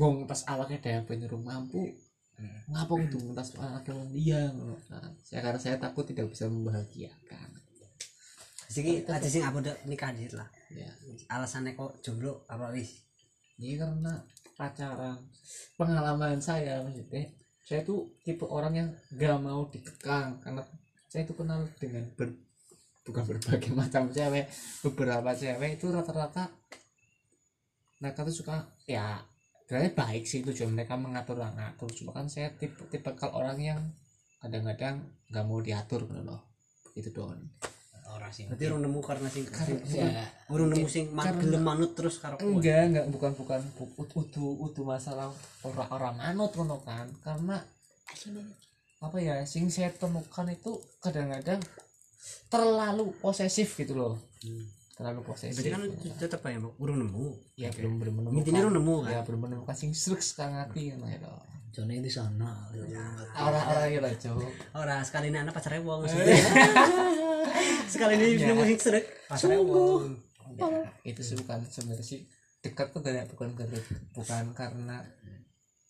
wong 0.00 0.25
pas 0.25 0.40
awaknya 0.49 0.78
daya 0.80 1.00
penyuruh 1.04 1.40
mampu 1.40 1.92
ngapa 2.72 2.92
gitu 3.06 3.16
ntas 3.30 3.54
anaknya 3.54 3.92
wong 3.94 4.11
dia 4.11 4.40
ngono. 4.50 4.76
Kan 4.88 5.12
saya 5.22 5.40
karena 5.44 5.61
saya 5.61 5.76
takut 5.78 6.04
tidak 6.08 6.26
bisa 6.32 6.50
membahagiakan. 6.50 7.49
Jadi 8.72 9.04
aja 9.04 9.28
sing 9.28 9.44
apa 9.44 9.61
udah 9.61 9.76
nikah 9.84 10.11
dit 10.16 10.32
lah. 10.32 10.49
ya. 10.72 10.88
Alasannya 11.28 11.76
kok 11.76 12.00
jomblo 12.00 12.49
apa 12.49 12.72
wis? 12.72 13.04
ini 13.61 13.78
karena 13.78 14.16
pacaran. 14.56 15.20
Pengalaman 15.76 16.40
saya 16.40 16.80
maksudnya 16.82 17.28
saya 17.62 17.87
tuh 17.87 18.11
tipe 18.26 18.42
orang 18.49 18.75
yang 18.75 18.88
gak 19.14 19.38
mau 19.38 19.70
dikekang 19.70 20.42
karena 20.42 20.66
saya 21.06 21.22
itu 21.28 21.34
kenal 21.37 21.62
dengan 21.78 22.08
ber, 22.18 22.32
bukan 23.06 23.22
berbagai 23.22 23.70
macam 23.78 24.11
cewek 24.11 24.50
beberapa 24.82 25.30
cewek 25.30 25.78
itu 25.78 25.87
rata-rata 25.92 26.50
mereka 28.02 28.26
tuh 28.26 28.34
suka 28.34 28.66
ya 28.88 29.22
sebenarnya 29.73 29.97
baik 29.97 30.29
sih 30.29 30.45
tujuan 30.45 30.76
mereka 30.76 31.00
mengatur 31.00 31.41
ngatur 31.41 31.88
cuma 31.97 32.12
kan 32.12 32.29
saya 32.29 32.52
tipe 32.61 32.76
tipe 32.93 33.09
kalau 33.17 33.41
orang 33.41 33.57
yang 33.57 33.81
kadang-kadang 34.37 35.00
nggak 35.33 35.45
mau 35.49 35.64
diatur 35.64 36.05
gitu 36.05 36.21
loh. 36.21 36.45
Gitu 36.93 37.09
dong 37.09 37.41
Ora 38.12 38.29
sih. 38.29 38.45
Berarti 38.45 38.69
urung 38.69 38.85
nemu 38.85 39.00
karena 39.00 39.29
sing 39.33 39.49
Ya. 39.97 40.29
urung 40.52 40.69
nemu 40.69 40.85
sing 40.85 41.09
Karena- 41.17 41.41
gelem 41.41 41.64
manut 41.64 41.97
terus 41.97 42.21
karo 42.21 42.37
kowe. 42.37 42.45
enggak 42.45 42.93
enggak 42.93 43.07
bukan 43.09 43.33
bukan. 43.33 43.61
Bu- 43.73 43.97
utu 43.97 44.45
utu 44.61 44.85
masalah 44.85 45.33
orang-orang 45.64 46.21
manut 46.21 46.52
ngono 46.52 46.76
kan. 46.85 47.09
Karena 47.25 47.57
apa 49.00 49.17
ya 49.17 49.41
sing 49.49 49.73
saya 49.73 49.88
temukan 49.88 50.45
itu 50.52 50.76
kadang-kadang 51.00 51.64
terlalu 52.52 53.17
posesif 53.25 53.73
gitu 53.81 53.97
loh 53.97 54.21
terlalu 55.02 55.21
posesif 55.25 55.59
Berarti 55.59 55.71
kan 55.75 55.82
ya 56.44 56.59
Mbak, 56.59 56.73
urung 56.78 56.99
nemu. 57.00 57.26
ya 57.54 57.68
belum 57.68 57.92
belum 57.97 58.14
menemukan 58.16 58.38
Intinya 58.38 58.61
urung 58.62 58.75
nemu 58.76 58.94
kan. 59.00 59.11
ya 59.11 59.21
belum 59.23 59.40
menemukan 59.42 59.75
sing 59.75 59.90
serik 59.92 60.23
sekarang 60.23 60.54
hati 60.56 60.80
kan 60.88 61.02
ya 61.02 61.18
loh 61.21 61.42
Jone 61.68 61.99
di 61.99 62.06
sana. 62.06 62.68
orang-orang 63.35 63.88
ya 63.88 64.00
lah 64.00 64.12
cowok 64.14 64.50
Ora 64.75 64.97
sekali 65.00 65.26
ini 65.26 65.38
anak 65.38 65.52
pacarnya 65.52 65.80
wong 65.80 66.04
maksudnya. 66.04 66.28
sekali 67.88 68.12
ini 68.14 68.26
Ya. 68.37 68.47
nemu 68.49 68.62
sing 68.64 68.78
srek 68.78 69.04
pacarnya 69.26 69.59
wong. 69.59 70.04
Ya, 70.52 70.68
itu 71.02 71.21
sih 71.21 71.35
bukan 71.35 71.64
sebenarnya 71.64 72.04
sih 72.04 72.28
dekat 72.61 72.92
tuh 72.92 73.00
gak 73.00 73.25
bukan 73.26 73.56
karena 73.56 73.78
bukan 74.12 74.44
karena 74.52 74.97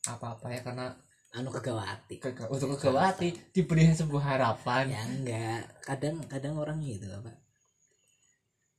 apa-apa 0.04 0.48
ya 0.48 0.62
karena 0.62 0.86
Anu 1.32 1.48
kegawati. 1.48 2.20
ke, 2.20 2.30
ke- 2.30 2.44
untuk 2.46 2.76
kegawati 2.76 3.32
diberi 3.50 3.88
sebuah 3.90 4.24
harapan 4.30 4.84
Ya 4.86 5.00
enggak. 5.02 5.60
Kadang 5.80 6.20
kadang 6.28 6.54
orang 6.54 6.78
gitu 6.78 7.08
apa? 7.08 7.32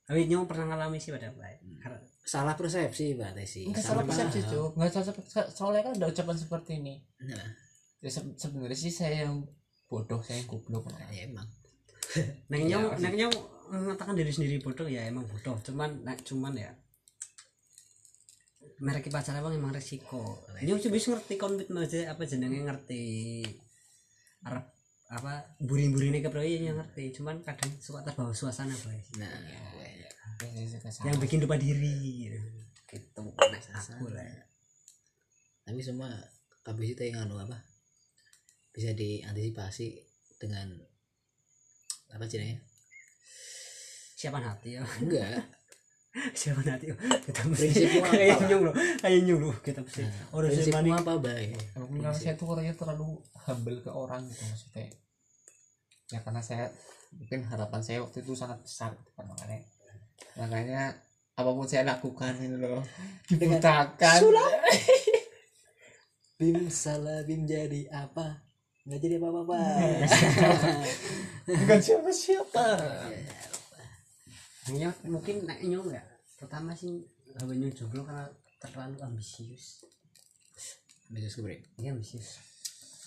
Tapi 0.04 0.28
nyong 0.28 0.44
pernah 0.44 0.68
ngalami 0.68 1.00
sih 1.00 1.10
pada 1.10 1.32
baik. 1.32 1.64
Salah 2.24 2.56
persepsi 2.56 3.16
berarti 3.16 3.44
sih. 3.44 3.64
Enggak 3.68 3.84
salah 3.84 4.04
persepsi 4.04 4.40
paham. 4.40 4.52
cuk 4.52 4.70
nggak 4.76 4.90
salah 4.90 5.06
so- 5.24 5.50
soalnya 5.52 5.82
kan 5.84 5.92
ada 5.96 6.06
ucapan 6.08 6.36
seperti 6.36 6.72
ini 6.80 6.94
Nah, 7.20 7.48
ya, 8.00 8.08
se- 8.08 8.36
sebenarnya 8.36 8.76
sih 8.76 8.92
saya 8.92 9.28
yang 9.28 9.44
bodoh 9.84 10.20
saya 10.24 10.40
yang 10.40 10.48
goblok 10.48 10.88
ya 10.92 11.24
emang. 11.24 11.48
Neng 12.52 12.64
Ya, 12.64 12.80
nyong 12.80 13.00
neng 13.00 13.14
nyong 13.16 13.34
mengatakan 13.68 14.12
diri 14.12 14.28
sendiri 14.28 14.60
bodoh 14.60 14.88
ya 14.88 15.04
emang 15.04 15.24
bodoh. 15.24 15.56
Cuman 15.60 16.04
nek 16.04 16.20
cuman 16.24 16.52
ya 16.56 16.72
merek 18.80 19.08
pacar 19.08 19.36
emang 19.38 19.54
emang 19.54 19.72
resiko. 19.72 20.44
Nyong 20.60 20.80
bisa 20.90 21.12
ngerti 21.12 21.36
komitmen 21.36 21.80
aja 21.80 22.12
apa 22.12 22.24
jenenge 22.24 22.60
ngerti 22.60 23.04
arep 24.44 24.64
apa 25.12 25.56
buri-burine 25.60 26.24
ke 26.24 26.32
proyek 26.32 26.64
yang 26.64 26.76
ngerti 26.80 27.12
cuman 27.12 27.44
kadang 27.44 27.70
suka 27.78 28.00
terbawa 28.04 28.32
suasana 28.32 28.72
boy 28.82 28.96
Nah, 29.20 29.30
yang 31.04 31.18
bikin 31.20 31.44
lupa 31.44 31.54
diri 31.60 32.28
gitu. 32.28 32.40
gitu 32.90 33.22
nek 33.22 33.62
aku 33.74 34.10
lah 34.10 34.26
tapi 35.64 35.80
semua 35.80 36.08
habis 36.64 36.96
itu 36.96 37.02
yang 37.08 37.24
anu 37.28 37.40
apa? 37.40 37.56
Bisa 38.72 38.92
diantisipasi 38.92 39.96
dengan 40.36 40.76
apa 42.12 42.24
jenenge? 42.28 42.60
siapa 44.14 44.40
hati 44.40 44.76
ya 44.76 44.82
Enggak. 45.04 45.44
siapa 46.38 46.62
oh, 46.62 46.96
kita 47.26 47.42
mesti 47.50 47.74
Prinsipmu 47.74 47.98
apa? 48.06 48.14
kayak 48.14 48.38
nyong 48.46 48.62
loh 48.70 48.74
kayak 49.02 49.20
nyong 49.26 49.42
loh 49.50 49.56
kita 49.58 49.82
mesti 49.82 50.02
orang 50.30 50.50
Prinsipmu 50.54 50.94
apa, 50.94 51.12
Bay? 51.18 51.50
Karena 51.74 52.10
saya 52.14 52.38
tuh 52.38 52.46
orangnya 52.54 52.74
terlalu 52.78 53.18
humble 53.34 53.78
ke 53.82 53.90
orang 53.90 54.22
gitu 54.30 54.46
maksudnya. 54.46 54.94
Ya 56.14 56.18
karena 56.22 56.38
saya 56.38 56.70
mungkin 57.10 57.42
harapan 57.50 57.80
saya 57.82 57.98
waktu 58.06 58.22
itu 58.22 58.32
sangat 58.38 58.62
besar 58.62 58.94
gitu 58.94 59.10
kan 59.18 59.26
makanya. 59.26 59.58
Makanya 60.38 60.82
apa 61.34 61.50
pun 61.50 61.66
saya 61.66 61.82
lakukan 61.82 62.38
ini 62.38 62.62
loh 62.62 62.86
dibutakan. 63.28 64.18
Bim 66.38 66.70
salah 66.70 67.26
Bim 67.26 67.42
jadi 67.42 67.90
apa? 67.90 68.38
Nggak 68.86 69.00
jadi 69.02 69.14
apa-apa. 69.18 69.58
bukan 71.50 71.80
siapa 71.82 72.10
siapa 72.14 72.66
hanya 74.64 74.88
mungkin 75.04 75.44
nek 75.44 75.60
nyong 75.60 75.92
ya 75.92 76.00
pertama 76.40 76.72
sih 76.72 77.04
gawe 77.36 77.52
nyong 77.52 77.74
jomblo 77.76 78.00
karena 78.04 78.24
terlalu 78.56 78.96
ambisius. 79.04 79.84
Bisa 81.12 81.28
gue 81.36 81.60
ini 81.76 81.92
ambisius. 81.92 82.40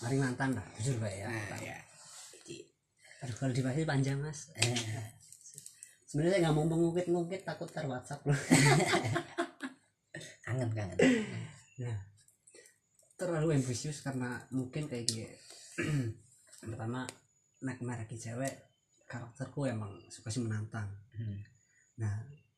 Mari 0.06 0.22
mantan 0.22 0.54
lah 0.54 0.62
jujur 0.78 1.02
pak 1.02 1.10
ya 1.10 1.26
ya. 1.58 1.78
aduh 3.18 3.34
kalau 3.34 3.50
dibahas 3.50 3.82
panjang 3.82 4.22
mas. 4.22 4.54
Eh. 4.54 5.10
sebenarnya 6.06 6.48
nggak 6.48 6.54
mau 6.54 6.64
mengungkit-ngungkit 6.64 7.42
takut 7.42 7.66
ter 7.66 7.84
WhatsApp 7.84 8.22
loh. 8.22 8.32
Kangen 10.46 10.70
kangen. 10.72 10.98
nah 11.82 11.98
terlalu 13.18 13.58
ambisius 13.58 14.06
karena 14.06 14.46
mungkin 14.54 14.86
kayak 14.86 15.10
gini. 15.10 15.26
Pertama 16.62 17.02
nek 17.66 17.82
merek 17.82 18.14
cewek 18.14 18.54
karakterku 19.10 19.66
emang 19.66 19.98
suka 20.12 20.30
sih 20.30 20.44
menantang 20.44 21.07
Hmm. 21.18 21.38
nah 21.98 22.14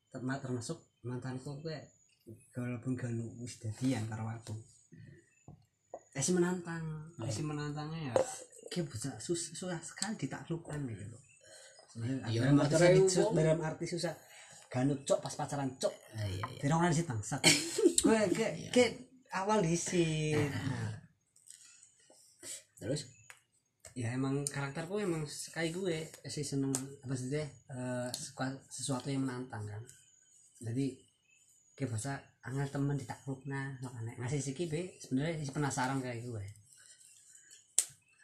terma- 0.09 0.37
termasuk 0.37 0.77
mantanku 1.01 1.57
gue 1.61 1.77
walaupun 2.53 2.93
gak 2.93 3.09
wis 3.39 3.57
jadian 3.57 4.05
karo 4.05 4.29
aku. 4.29 4.53
Esi 6.13 6.31
menantang. 6.31 7.09
Esi 7.25 7.41
menantangnya 7.41 8.13
ya 8.13 8.15
kayak 8.69 8.87
bisa 8.87 9.11
sus 9.19 9.51
susah 9.51 9.81
sekali 9.81 10.15
ditaklukkan 10.17 10.79
gitu 10.87 11.05
loh. 11.09 11.21
Sebenarnya 11.91 12.17
Iya, 12.29 12.41
dalam 12.47 12.61
arti 12.61 13.01
susah- 13.03 13.33
dalam 13.33 13.61
arti 13.61 13.85
susah. 13.87 14.13
Ganut 14.71 15.03
cok 15.03 15.19
pas 15.19 15.35
pacaran 15.35 15.69
cok. 15.75 15.91
Ah, 16.15 16.25
iya 16.25 16.45
iya. 16.47 16.61
Tidak 16.61 16.73
orang 16.73 16.93
di 16.93 17.03
bangsat. 17.03 17.41
Gue 17.99 18.19
kayak 18.37 18.71
kayak 18.71 18.93
awal 19.33 19.59
di 19.59 19.75
sini 19.75 20.39
terus 22.79 23.11
ya 24.01 24.17
emang 24.17 24.49
karakterku 24.49 24.97
emang 24.97 25.29
sekali 25.29 25.69
gue. 25.69 26.09
Sih 26.25 26.41
seneng. 26.41 26.73
Apa 27.05 27.13
sih 27.13 27.29
deh 27.29 27.45
eh, 27.45 28.09
suka 28.17 28.49
sesuatu 28.73 29.13
yang 29.13 29.29
menantang 29.29 29.69
kan? 29.69 29.83
Jadi 30.65 30.97
kayak 31.77 31.97
bahasa 31.97 32.17
angel 32.45 32.69
temen 32.69 32.97
ditakluk 32.97 33.41
nah 33.49 33.73
makanya 33.81 34.17
ngasih 34.21 34.41
si 34.41 34.53
kibe 34.57 34.97
sebenarnya 34.97 35.45
penasaran 35.53 36.01
kayak 36.01 36.25
gue. 36.25 36.45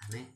Aneh. 0.08 0.26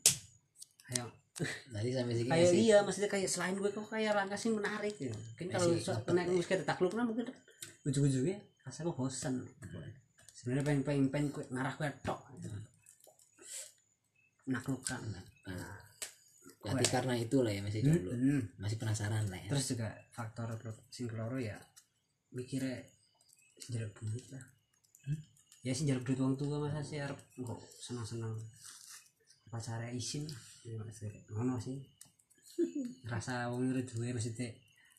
Ayo. 0.92 1.08
Tadi 1.40 1.88
sampai 1.96 2.14
sini 2.20 2.28
kayak 2.28 2.48
sih 2.52 2.60
iya 2.68 2.78
maksudnya 2.84 3.08
kayak 3.08 3.28
selain 3.32 3.56
gue 3.56 3.72
kok 3.72 3.88
kayak 3.88 4.12
langkah 4.12 4.36
sih 4.36 4.52
menarik 4.52 4.92
gitu. 4.92 5.16
Mungkin 5.16 5.46
kalau 5.56 5.72
kena 6.04 6.28
ya. 6.28 6.28
musik 6.28 6.52
ditakluk 6.60 6.92
nah 6.92 7.08
mungkin 7.08 7.32
ujung-ujungnya? 7.88 8.36
Rasa 8.60 8.84
gue 8.84 8.92
bosan 8.92 9.40
sebenarnya 10.36 10.64
pengen 10.64 10.82
pengen 10.84 11.06
pengen 11.08 11.28
ngarah 11.48 11.72
gue 11.80 11.88
tok 12.04 12.20
gitu. 12.44 12.56
Menaklukkan. 14.50 15.00
Nah, 15.46 15.78
berarti 16.60 16.84
karena 16.90 17.14
itu 17.16 17.38
lah 17.40 17.52
ya 17.54 17.62
masih 17.62 17.80
jomblo 17.86 18.12
Hmm. 18.12 18.42
masih 18.58 18.76
penasaran 18.76 19.24
lah 19.30 19.38
ya. 19.38 19.48
Terus 19.54 19.64
juga 19.72 19.88
faktor 20.10 20.50
sing 20.90 21.06
keloro 21.06 21.38
ya 21.38 21.56
mikirnya 22.34 22.82
jaluk 23.70 23.94
duit 24.02 24.26
lah. 24.34 24.44
Ya 25.62 25.72
sih 25.72 25.86
jaluk 25.86 26.04
duit 26.04 26.18
uang 26.18 26.34
tua 26.34 26.58
masa 26.58 26.82
sih 26.82 26.98
harap 26.98 27.16
kok 27.16 27.60
senang 27.78 28.04
senang 28.04 28.34
pacarnya 29.48 29.88
isin 29.94 30.26
ya 30.66 30.76
ngono 31.32 31.56
sih. 31.56 31.78
Rasa 33.12 33.48
wong 33.48 33.72
itu 33.72 33.96
duwe 33.96 34.12
maksudnya 34.12 34.50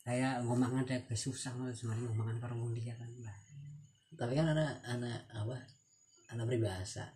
kayak 0.02 0.42
ngomongan 0.42 0.82
ada 0.82 1.14
susah 1.14 1.54
ngono 1.54 1.70
sebenarnya 1.70 2.10
ngomongan 2.10 2.36
karo 2.42 2.58
wong 2.58 2.74
dia 2.74 2.96
kan 2.98 3.10
lah. 3.22 3.36
Tapi 4.18 4.32
kan 4.34 4.50
anak 4.50 4.82
anak 4.82 5.30
apa 5.30 5.56
anak 6.34 6.44
peribahasa 6.50 7.06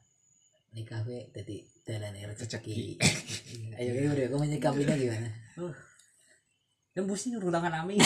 nikah 0.77 1.01
we 1.09 1.25
jadi 1.33 1.57
jalan 1.89 2.13
rezeki. 2.29 3.01
Ayo 3.81 3.91
ayo 3.97 4.09
udah 4.13 4.25
kamu 4.29 4.43
menyikapinya 4.45 4.95
gimana? 4.95 5.31
Uh 5.57 5.73
tembus 6.97 7.29
nih 7.29 7.37
urut 7.37 7.53
tangan 7.53 7.85
kami 7.85 8.01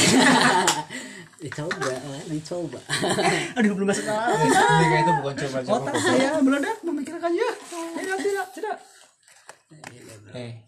dicoba 1.46 1.94
dicoba. 2.26 2.80
Aduh 3.56 3.70
belum 3.78 3.86
masuk 3.86 4.02
akal. 4.02 4.34
Nikah 4.82 4.98
itu 4.98 5.12
bukan 5.22 5.34
coba-coba. 5.46 5.74
otak 5.78 5.94
saya 6.02 6.28
meledak 6.42 6.78
memikirkannya 6.82 7.48
tidak 8.02 8.18
tidak 8.18 8.46
tidak. 8.50 8.76
Eh, 10.34 10.66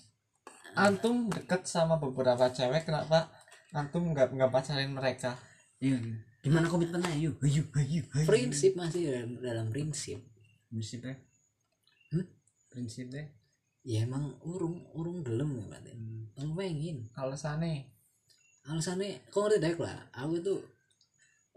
antum 0.79 1.27
deket 1.35 1.67
sama 1.67 1.99
beberapa 1.99 2.47
cewek 2.55 2.87
kenapa 2.87 3.27
antum 3.75 4.15
nggak 4.15 4.31
nggak 4.31 4.51
pacarin 4.55 4.95
mereka? 4.95 5.35
iya 5.83 5.99
iya. 5.99 6.15
gimana 6.47 6.71
komitmennya? 6.71 7.19
Ayo 7.19 7.35
ayo 7.43 7.67
ayo 7.75 8.03
prinsip 8.23 8.79
masih 8.79 9.11
dalam, 9.11 9.31
dalam 9.43 9.67
prinsip. 9.75 10.23
Prinsip 10.71 11.03
ya 11.03 11.19
Hmm? 12.13 12.29
prinsip 12.73 13.09
deh 13.13 13.29
ya 13.83 14.07
emang 14.07 14.39
urung 14.47 14.87
urung 14.95 15.27
gelem 15.27 15.59
ya 15.59 15.65
berarti 15.67 15.93
urung 16.39 16.55
pengen. 16.57 16.99
Alasannya? 17.19 17.89
Alasannya 18.69 19.27
kok 19.29 19.43
ngerti 19.43 19.59
dek 19.59 19.79
lah 19.83 19.99
aku 20.15 20.39
itu 20.39 20.55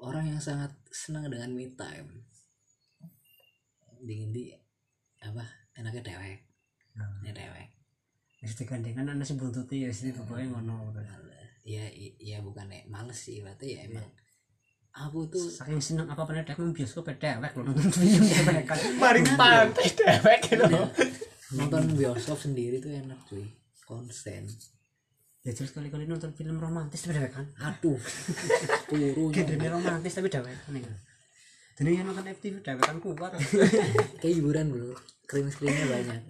orang 0.01 0.35
yang 0.35 0.41
sangat 0.41 0.74
senang 0.89 1.29
dengan 1.29 1.53
me 1.53 1.69
time. 1.77 2.25
Dingin 4.01 4.33
di 4.33 4.51
apa 5.21 5.45
enaknya 5.77 6.01
dewek. 6.01 6.39
Ya 7.24 7.31
dewek. 7.31 7.67
Wis 8.41 8.57
digandengan 8.57 9.09
ana 9.09 9.25
sing 9.25 9.41
buntuti 9.41 9.85
ya 9.85 9.89
sini 9.89 10.13
pokoknya 10.13 10.53
ngono 10.53 10.93
ya 11.65 11.89
ya 12.21 12.38
bukan 12.45 12.69
ya 12.69 12.85
males 12.85 13.17
sih 13.17 13.41
berarti 13.41 13.73
ya 13.73 13.89
emang 13.89 14.06
aku 14.95 15.27
tuh 15.27 15.45
saking 15.51 15.84
seneng 15.84 16.08
apa 16.08 16.23
pernah 16.23 16.47
dek 16.47 16.55
bioskop 16.55 17.12
dewek 17.12 17.51
lho 17.51 17.62
nonton 17.67 17.91
film 17.99 18.23
dewek 18.23 18.63
kan. 18.63 18.79
Paling 18.95 19.27
pantai 19.36 19.88
dewek 19.91 20.39
gitu. 20.47 20.65
nonton 21.60 21.84
bioskop 21.99 22.39
sendiri 22.39 22.79
tuh 22.79 22.95
enak 22.95 23.19
cuy. 23.27 23.43
Konsen. 23.84 24.47
Ya 25.45 25.51
terus 25.53 25.75
kali-kali 25.75 26.10
nonton 26.10 26.34
film 26.34 26.58
romantis 26.58 27.03
tapi 27.03 27.19
dewek 27.19 27.36
kan. 27.36 27.45
Aduh. 27.60 27.99
Turu 28.89 29.29
genrenya 29.36 29.75
romantis 29.75 30.15
tapi 30.15 30.31
dewek 30.31 30.55
nih 30.71 30.84
jadi 31.75 31.91
yang 31.91 32.08
nonton 32.08 32.31
FTV 32.31 32.63
dewek 32.63 32.84
kan 32.88 32.97
kuat. 33.03 33.36
Kayak 34.23 34.34
hiburan 34.39 34.71
bro. 34.71 34.95
Screen 35.27 35.51
screennya 35.51 35.86
banyak. 35.91 36.21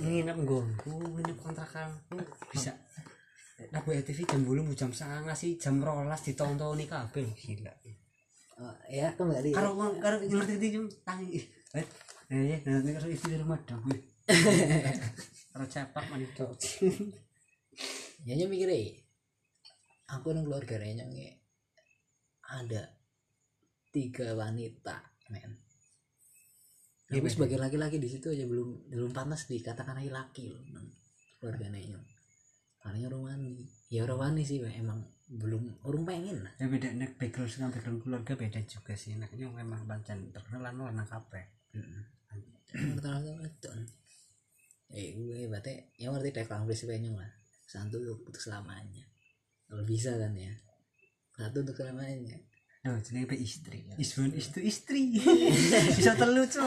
Nginep 0.00 0.36
nggonku 0.40 0.92
nginep 1.20 1.36
kontrakan. 1.44 1.92
Bisa 2.48 2.72
Aku 3.70 3.94
FTV 3.94 4.26
jam 4.26 4.42
bulu 4.42 4.66
jam 4.74 4.90
sangat 4.90 5.38
sih 5.38 5.54
jam 5.60 5.78
rolas 5.78 6.24
ditonton 6.26 6.74
nih 6.74 6.88
kabel 6.90 7.28
gila. 7.38 7.74
Oh, 8.62 8.74
ya 8.86 9.10
kembali 9.14 9.50
karo 9.54 9.74
karo 9.98 10.16
ngerti 10.22 10.54
itu 10.58 10.66
jam 10.80 10.84
tangi. 11.06 11.38
Eh 11.74 11.86
eh 12.32 12.64
nanti 12.64 12.90
karo 12.96 13.08
istri 13.12 13.36
di 13.36 13.38
rumah 13.44 13.60
dong 13.68 13.84
gue 13.84 14.00
karo 15.52 15.64
cepak 15.68 16.04
manito 16.08 16.48
ya 18.24 18.32
nya 18.32 18.48
mikir 18.48 18.72
eh, 18.72 19.04
aku 20.08 20.32
nang 20.32 20.48
keluarga 20.48 20.80
nyong 20.80 21.12
eh, 21.12 21.36
ada 22.56 22.88
tiga 23.92 24.32
wanita 24.32 24.96
men. 25.28 25.60
Men. 27.12 27.28
sebagai 27.28 27.60
laki-laki 27.60 28.00
di 28.00 28.08
situ 28.08 28.32
aja 28.32 28.48
belum 28.48 28.88
belum 28.88 29.12
pantas 29.12 29.44
dikatakan 29.44 30.00
laki-laki 30.00 30.48
loh 30.48 30.64
keluarga 31.36 31.68
nyong 31.68 32.06
orang 32.82 33.22
wani 33.22 33.52
ya 33.86 34.02
orang 34.02 34.18
wani 34.18 34.42
sih 34.42 34.58
emang 34.62 35.06
belum 35.30 35.82
orang 35.86 36.02
pengen. 36.02 36.38
Lah 36.42 36.52
ya 36.58 36.66
beda 36.66 36.88
nek 36.92 37.14
background 37.16 37.50
sama 37.50 37.70
background 37.70 38.02
keluarga 38.02 38.32
beda 38.34 38.60
juga 38.66 38.92
sih. 38.98 39.14
Nyong 39.14 39.54
memang 39.54 39.86
pancen 39.86 40.34
terkenal 40.34 40.70
lan 40.70 40.78
lanang 40.78 41.08
kabeh. 41.08 41.44
Rata-rata 42.72 43.32
weton 43.38 43.80
eh 44.92 45.16
gue 45.16 45.48
berarti 45.48 45.96
ya 45.96 46.12
ngerti 46.12 46.36
deh 46.36 46.44
kalau 46.44 46.68
prinsip 46.68 46.92
nyong 46.92 47.16
lah. 47.16 47.32
Satu 47.64 47.96
untuk 48.02 48.36
selamanya 48.36 49.04
kalau 49.70 49.84
bisa 49.88 50.12
kan 50.18 50.36
ya. 50.36 50.52
Satu 51.32 51.64
untuk 51.64 51.78
selamanya 51.78 52.36
Nah, 52.82 52.98
jenenge 52.98 53.30
be 53.30 53.38
istri. 53.38 53.86
Isbun 53.94 54.34
istu 54.34 54.58
istri. 54.58 55.14
Bisa 55.96 56.18
telu, 56.18 56.42
Cuk. 56.50 56.66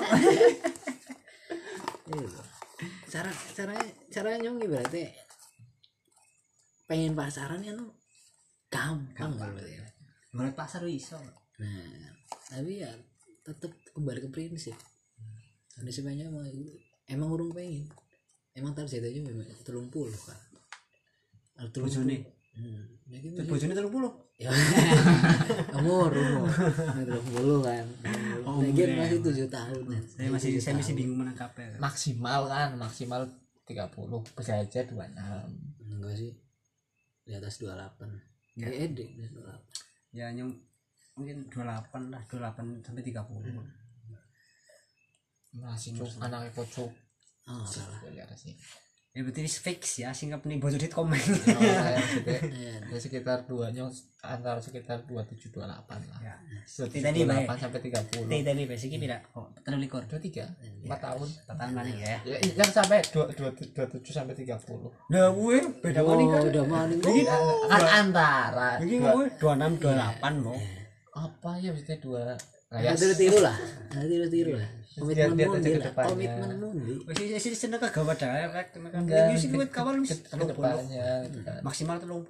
Iya. 2.08 2.42
cara 3.12 3.32
cara 3.52 3.76
cara 4.12 4.30
nyong 4.40 4.64
berarti 4.64 5.12
pengen 6.86 7.18
pasaran 7.18 7.62
ya 7.66 7.74
no 7.74 7.94
gampang 8.70 9.34
berarti 9.38 9.82
ya. 9.82 9.86
Menurut 10.36 10.56
pasar 10.58 10.84
iso. 10.86 11.18
nah 11.56 12.12
tapi 12.52 12.84
ya 12.84 12.92
tetap 13.46 13.72
kembali 13.94 14.20
ke 14.26 14.30
prinsip. 14.30 14.76
Prinsipnya 15.76 16.28
emang 16.30 16.46
emang 17.08 17.30
urung 17.32 17.52
pengen. 17.54 17.88
Emang 18.56 18.72
targetnya 18.72 19.20
memang 19.20 19.44
telung 19.68 19.92
puluh 19.92 20.16
kan 20.16 20.40
Kalau 21.60 21.70
telung 21.76 21.92
puluh. 21.92 22.24
hmm. 22.56 22.84
ya 23.12 23.18
gitu 23.20 23.36
Terus 23.36 23.50
bojone 23.52 23.74
30. 23.76 24.40
ya. 24.40 24.50
Umur 25.84 26.12
umur 26.16 26.48
telung 27.04 27.28
puluh 27.36 27.60
kan. 27.60 27.86
Oh, 28.48 28.64
Lagian 28.64 28.96
masih 28.96 29.20
tujuh 29.20 29.48
tahun 29.52 29.84
kan 29.92 30.04
Saya 30.08 30.30
masih 30.32 30.52
saya 30.64 30.74
masih 30.80 30.94
bingung 30.96 31.20
menangkapnya. 31.20 31.76
Maksimal 31.84 32.48
kan, 32.48 32.80
maksimal 32.80 33.28
30 33.66 34.38
bisa 34.38 34.54
aja 34.62 34.80
26 34.86 34.94
enggak 35.90 36.14
sih 36.22 36.32
di 37.26 37.34
atas 37.34 37.58
28 37.60 38.08
Ya. 38.56 38.72
ya 38.72 38.88
ede 38.88 39.06
di 39.12 39.20
atas 39.20 39.34
28 39.36 40.16
Ya 40.16 40.26
nyong 40.32 40.52
mungkin 41.20 41.38
28 41.52 42.08
lah, 42.14 42.22
28 42.32 42.80
sampai 42.86 43.04
30. 43.04 43.60
masih 45.56 45.96
cuk 45.96 46.12
anaknya 46.20 46.52
kocok. 46.52 46.92
Oh 47.48 47.64
salah. 47.64 48.00
Ya 48.12 48.28
ada 48.28 48.36
Ya 49.16 49.24
berarti 49.24 49.40
ini 49.40 49.50
fix 49.50 49.82
ya, 49.98 50.12
singkat 50.12 50.44
nih 50.44 50.60
bocor 50.60 50.76
dit 50.76 50.92
komen. 50.92 51.16
Ya, 51.48 51.96
maksudnya 51.96 52.36
Iya. 52.46 52.74
ya 52.86 52.98
sekitar 53.00 53.48
dua 53.48 53.72
nyong 53.72 53.88
antara 54.20 54.60
sekitar 54.60 55.08
27 55.08 55.56
28 55.56 55.64
lah 56.04 56.20
Ya. 56.20 56.36
27, 56.68 57.00
Tadi, 57.00 57.20
Mbak. 57.24 57.48
28 57.48 57.64
sampai 57.64 57.80
30 57.80 58.28
Nih 58.28 58.42
tadi 58.44 58.62
basic 58.66 58.90
ini 58.92 59.08
tidak 59.08 59.24
kok. 59.30 59.56
Telu 59.64 59.78
likur. 59.78 60.04
23 60.04 60.44
4 60.84 61.00
tahun 61.00 61.28
Tatan 61.48 61.70
mana 61.72 61.90
ya? 61.90 62.20
ya 62.22 62.38
yang 62.44 62.68
sampai 62.70 63.00
2 63.06 63.32
27 63.72 64.04
sampai 64.10 64.36
30 64.36 64.92
Nah, 65.08 65.32
gue 65.32 65.58
beda 65.80 66.00
oh 66.02 66.12
mana 66.12 66.24
kan? 66.28 66.42
udah 66.46 66.64
maling 66.66 67.00
kan 67.00 67.84
antara 67.96 68.70
Ini 68.82 69.00
dua- 69.00 69.14
gue 69.14 69.26
26 69.40 69.80
28 69.80 70.44
mau. 70.44 70.60
apa 71.16 71.52
ya 71.56 71.72
maksudnya 71.72 71.98
dua 71.98 72.36
ya 72.74 72.92
kayak 72.92 72.98
tiru 72.98 73.14
tiru 73.14 73.38
lah 73.46 73.58
nah, 73.94 74.04
tiru 74.06 74.28
tiru 74.30 74.52
lah 74.58 74.70
komitmen 74.96 75.36
Lihat-lihat 75.36 75.52
aja 75.52 75.52
mundi 75.52 75.68
ke 75.68 75.76
lah 75.76 75.88
depannya. 75.92 76.10
komitmen 76.16 76.50
mundi 76.56 76.96
Wis 77.04 77.18
wis 77.20 77.46
wis 77.52 77.60
seneng 77.60 77.80
kagak 77.84 78.04
wadah 78.08 78.48
rek 78.48 78.72
kan. 78.72 79.04
Kawan 79.68 79.96
wis 80.00 80.24
ke, 80.24 80.32
ke 80.32 80.40
30. 80.40 80.56
depannya 80.56 81.08
gitu 81.28 81.40
kan. 81.44 81.60
Maksimal 81.68 82.00
30. 82.00 82.24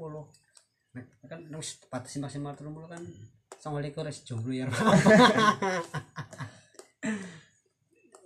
Nek 0.98 1.06
kan 1.30 1.40
wis 1.62 1.78
batasi 1.94 2.18
maksimal 2.18 2.58
30 2.58 2.74
kan 2.90 3.02
sama 3.62 3.86
likur 3.86 4.06
wis 4.10 4.26
jomblo 4.26 4.50
ya. 4.50 4.66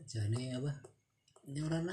jane 0.10 0.58
apa 0.58 0.72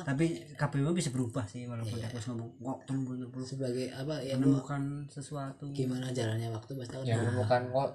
tapi 0.04 0.52
KPU 0.52 0.92
bisa 0.92 1.08
berubah 1.08 1.44
sih 1.48 1.64
walaupun 1.64 1.96
aku 1.96 2.20
ngomong 2.28 2.50
kok 2.60 2.78
tunggu 2.84 3.12
tunggu 3.16 3.40
sebagai 3.40 3.88
apa 3.92 4.20
ya 4.20 4.36
menemukan 4.36 5.08
sesuatu 5.08 5.72
gimana 5.72 6.12
jalannya 6.12 6.52
waktu 6.52 6.76
pasti 6.76 6.94
akan 6.96 7.08
ya 7.08 7.16
menemukan 7.16 7.62
kok 7.72 7.90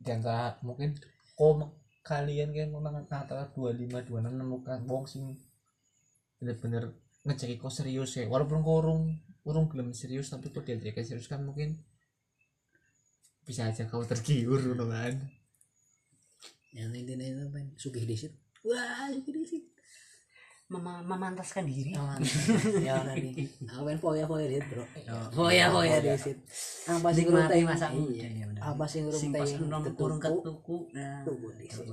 di 0.00 0.10
antara 0.12 0.56
mungkin 0.64 0.96
kok 1.38 1.52
kalian 2.02 2.50
kan 2.50 2.68
memang 2.70 2.94
antara 3.06 3.46
25 3.54 4.02
26 4.06 4.34
menemukan 4.34 4.80
wong 4.86 5.04
sing 5.06 5.38
bener-bener 6.38 6.90
ngecek 7.26 7.58
kok 7.58 7.72
serius 7.72 8.18
ya. 8.18 8.26
Walaupun 8.26 8.60
kok 8.60 8.76
urung 8.82 9.02
urung 9.48 9.66
belum 9.70 9.94
serius 9.94 10.30
tapi 10.30 10.50
kok 10.54 10.66
diajak 10.66 10.98
serius 11.02 11.30
kan 11.30 11.42
mungkin 11.42 11.78
bisa 13.42 13.66
aja 13.70 13.86
kau 13.90 14.02
tergiur 14.06 14.60
kan? 14.76 15.14
Yang 16.72 16.92
intinya 17.04 17.26
itu 17.26 17.44
kan 17.50 17.64
sugih 17.78 18.04
disit. 18.06 18.32
Wah 18.66 19.10
sugih 19.10 19.34
disit 19.42 19.71
Mema- 20.72 21.04
memantaskan 21.04 21.68
diri. 21.68 21.92
Aman 21.92 22.16
ya 22.80 22.96
orang 23.04 23.20
ini 23.20 23.44
aku 23.68 23.92
poya 24.00 24.24
poya 24.24 24.48
disit 24.48 24.64
bro. 24.72 24.84
Poya 25.36 25.68
poya 25.68 26.00
disit 26.00 26.38
apa 26.88 27.08
sih 27.12 27.28
Nikmati 27.28 27.60
ngurung 27.60 27.68
masa 27.68 27.86
apa 28.62 28.84
sih 28.88 28.98
ngurung 29.04 29.20
sing 29.20 29.30
teh 29.36 29.40
pas 29.44 29.52
urung 29.52 29.68
urung 29.68 29.82
tetuku 29.84 30.38
ketuku. 30.40 30.76
nah. 30.96 31.20
Tuku 31.28 31.92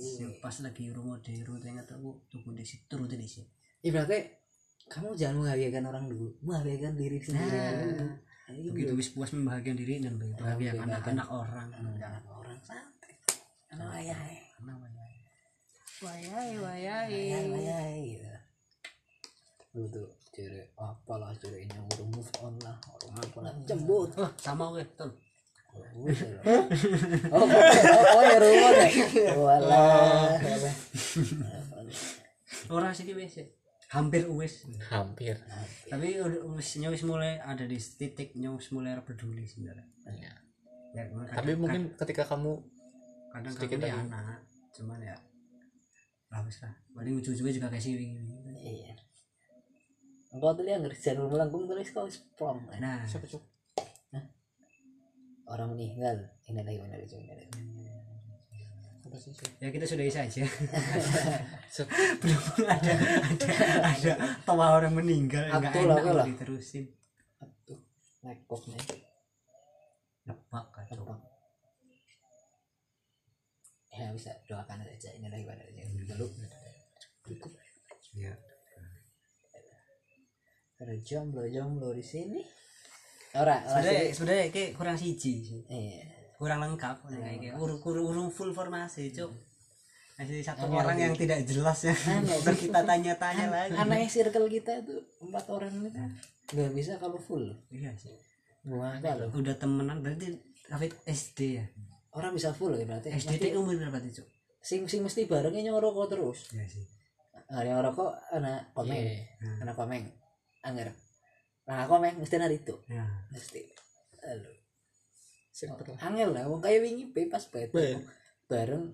sing 0.00 0.30
pas 0.40 0.54
lagi 0.64 0.82
urung 0.88 1.06
modern 1.12 1.60
tengah 1.60 1.84
tuku 1.84 2.10
tuku 2.32 2.48
di 2.56 2.64
situ 2.64 2.84
turun 2.88 3.04
di 3.04 3.28
situ. 3.28 3.44
Ibaratnya 3.84 4.18
kamu 4.88 5.12
jangan 5.14 5.36
menghargakan 5.44 5.84
orang 5.92 6.04
dulu. 6.08 6.28
Menghargakan 6.40 6.92
diri 6.96 7.16
sendiri 7.20 7.58
dulu. 7.84 8.06
Ayo, 8.50 8.74
begitu 8.74 8.92
wis 8.98 9.14
puas 9.14 9.30
membahagiakan 9.30 9.76
diri 9.78 10.02
dan 10.02 10.16
membahagiakan 10.18 10.88
anak-anak 10.88 11.28
orang. 11.30 11.68
Jangan 12.00 12.22
orang 12.26 12.58
santai. 12.64 13.14
Anak 13.70 13.88
ayah 14.02 14.18
wayai 16.00 16.52
wayai. 16.56 17.12
Ayah 17.12 17.42
gitu 18.04 18.32
lu 19.70 19.86
tuh 19.86 20.08
ciri 20.34 20.66
apalah 20.74 21.30
cirinya 21.38 21.78
udah 21.78 22.06
move 22.10 22.30
on 22.42 22.54
lah 22.58 22.74
orang 23.06 23.22
apalah 23.22 23.52
jembut. 23.62 24.10
Oh 24.18 24.30
sama 24.34 24.74
gue 24.74 24.82
tuh 24.98 25.12
oh 27.30 27.46
oh 27.46 27.46
oh 28.18 28.22
ya 28.26 28.36
rumah 28.42 28.70
deh 28.74 28.90
walah. 29.38 30.34
Orang 32.66 32.90
sih 32.90 33.06
wis 33.14 33.38
ya. 33.38 33.46
hampir 33.94 34.26
wis 34.26 34.66
hampir. 34.90 35.38
Tapi 35.86 36.18
wis 36.58 36.68
wis 36.78 37.02
mulai 37.06 37.38
ada 37.38 37.62
di 37.62 37.78
titik 37.78 38.34
wis 38.34 38.68
mulai 38.74 38.98
peduli 39.06 39.46
sebenarnya. 39.46 39.86
Ya. 40.10 40.34
ya, 40.94 41.02
kadang- 41.06 41.30
tapi 41.30 41.52
mungkin 41.54 41.82
ketika 41.94 42.26
kamu 42.26 42.58
kadang 43.30 43.52
sedikit 43.54 43.78
kadang 43.78 43.90
ya 43.90 43.94
lagi. 44.02 44.10
anak 44.10 44.38
cuman 44.74 44.98
ya 44.98 45.16
wis 46.46 46.58
lah. 46.62 46.74
Paling 46.94 47.18
ujung-ujungnya 47.18 47.54
juga 47.58 47.68
kayak 47.70 47.82
sini 47.82 48.14
iya. 48.62 48.94
Engkau 50.30 50.54
tuh 50.54 50.62
lihat 50.62 50.86
ngerjain 50.86 51.18
rumah 51.18 51.42
langkung 51.42 51.66
tulis 51.66 51.90
kau 51.90 52.06
sprong 52.06 52.62
nah. 52.78 53.02
Siapa 53.06 53.26
cuk? 53.26 53.42
Orang 55.50 55.74
meninggal. 55.74 56.30
Ini 56.46 56.62
lagi 56.62 56.78
mana 56.78 56.94
lagi 56.94 57.18
ini 57.58 57.90
ya 59.58 59.68
kita 59.68 59.84
sudahi 59.86 60.12
saja. 60.12 60.42
Set. 61.74 61.86
belum 62.22 62.66
ada 62.66 62.92
ada 63.26 63.48
ada 63.90 64.12
tawa 64.46 64.78
orang 64.78 64.94
meninggal. 64.94 65.50
Nggak 65.50 65.72
Aku 65.74 65.80
lah, 65.86 65.96
enak 65.98 66.14
mau 66.14 66.26
diterusin. 66.26 66.84
Tuh 67.66 67.78
nekok 68.22 68.62
nih 68.70 69.02
nebak 70.26 70.66
kacau. 70.74 71.29
Ya 74.00 74.10
bisa 74.16 74.32
doakan 74.48 74.80
aja 74.88 75.10
ini 75.12 75.28
lagi 75.28 75.44
pada 75.44 75.64
dulu 75.68 76.26
cukup 77.28 77.52
ya. 78.16 78.34
Ada 80.80 80.96
jomblo 81.04 81.44
jomblo 81.44 81.92
di 81.92 82.00
sini. 82.00 82.40
Ora 83.36 83.60
ora 83.62 83.78
sebenarnya 83.78 84.02
sih. 84.08 84.14
sebenarnya 84.16 84.46
kayak 84.48 84.70
kurang 84.74 84.96
siji. 84.96 85.34
Iya. 85.68 86.08
Kurang 86.40 86.58
lengkap 86.64 86.96
kayak 87.04 87.36
kayak 87.44 87.54
urung 87.60 87.80
urung 87.84 88.06
urung 88.08 88.28
full 88.32 88.50
formasi 88.56 89.12
cuk. 89.12 89.28
Masih 90.16 90.44
satu 90.44 90.68
Hanya 90.68 90.84
orang 90.84 90.98
yang 91.00 91.14
tidak 91.16 91.44
jelas 91.44 91.84
ya. 91.84 91.96
Untuk 92.20 92.56
kita 92.56 92.80
tanya-tanya 92.84 93.46
lagi. 93.52 93.76
aneh 93.76 94.08
circle 94.08 94.48
kita 94.48 94.80
itu 94.80 94.96
empat 95.20 95.44
orang 95.52 95.72
itu. 95.84 96.00
Nggak 96.56 96.70
bisa 96.72 96.92
kalau 96.96 97.20
full. 97.20 97.44
Iya 97.68 97.92
sih. 98.00 98.16
Apa 98.64 99.20
loh. 99.20 99.28
Udah 99.36 99.56
temenan 99.60 100.00
berarti 100.00 100.36
David 100.68 100.92
SD 101.04 101.38
ya 101.60 101.64
orang 102.16 102.32
bisa 102.34 102.50
full 102.50 102.74
ya 102.74 102.84
berarti. 102.86 103.08
SD 103.14 103.38
Mesti- 103.38 103.50
itu 103.52 103.58
umur 103.58 103.74
berapa 103.78 103.98
tuh 104.02 104.12
cuk? 104.22 104.28
Sing 104.60 104.80
sing 104.90 105.00
mesti 105.00 105.24
barengnya 105.24 105.72
nyorokok 105.72 106.06
terus. 106.10 106.52
Iya 106.52 106.66
sih. 106.68 106.84
Ada 107.50 107.66
yang 107.66 107.78
ngerokok 107.82 108.10
anak 108.36 108.70
komeng. 108.76 108.98
Iya. 109.02 109.24
Hmm. 109.42 109.62
anak 109.66 109.74
komeng. 109.76 110.04
Anger 110.60 110.90
nah 111.70 111.86
komeng 111.86 112.18
mesti 112.18 112.34
nari 112.34 112.58
itu. 112.58 112.74
Ya 112.90 113.06
mesti. 113.30 113.62
Pertama. 115.60 115.98
angel 116.00 116.30
lah 116.32 116.44
wong 116.48 116.58
kayak 116.64 116.80
wingi 116.82 117.12
pe 117.12 117.28
pas 117.28 117.44
bete. 117.46 117.70
Ben. 117.74 118.00
bareng 118.50 118.90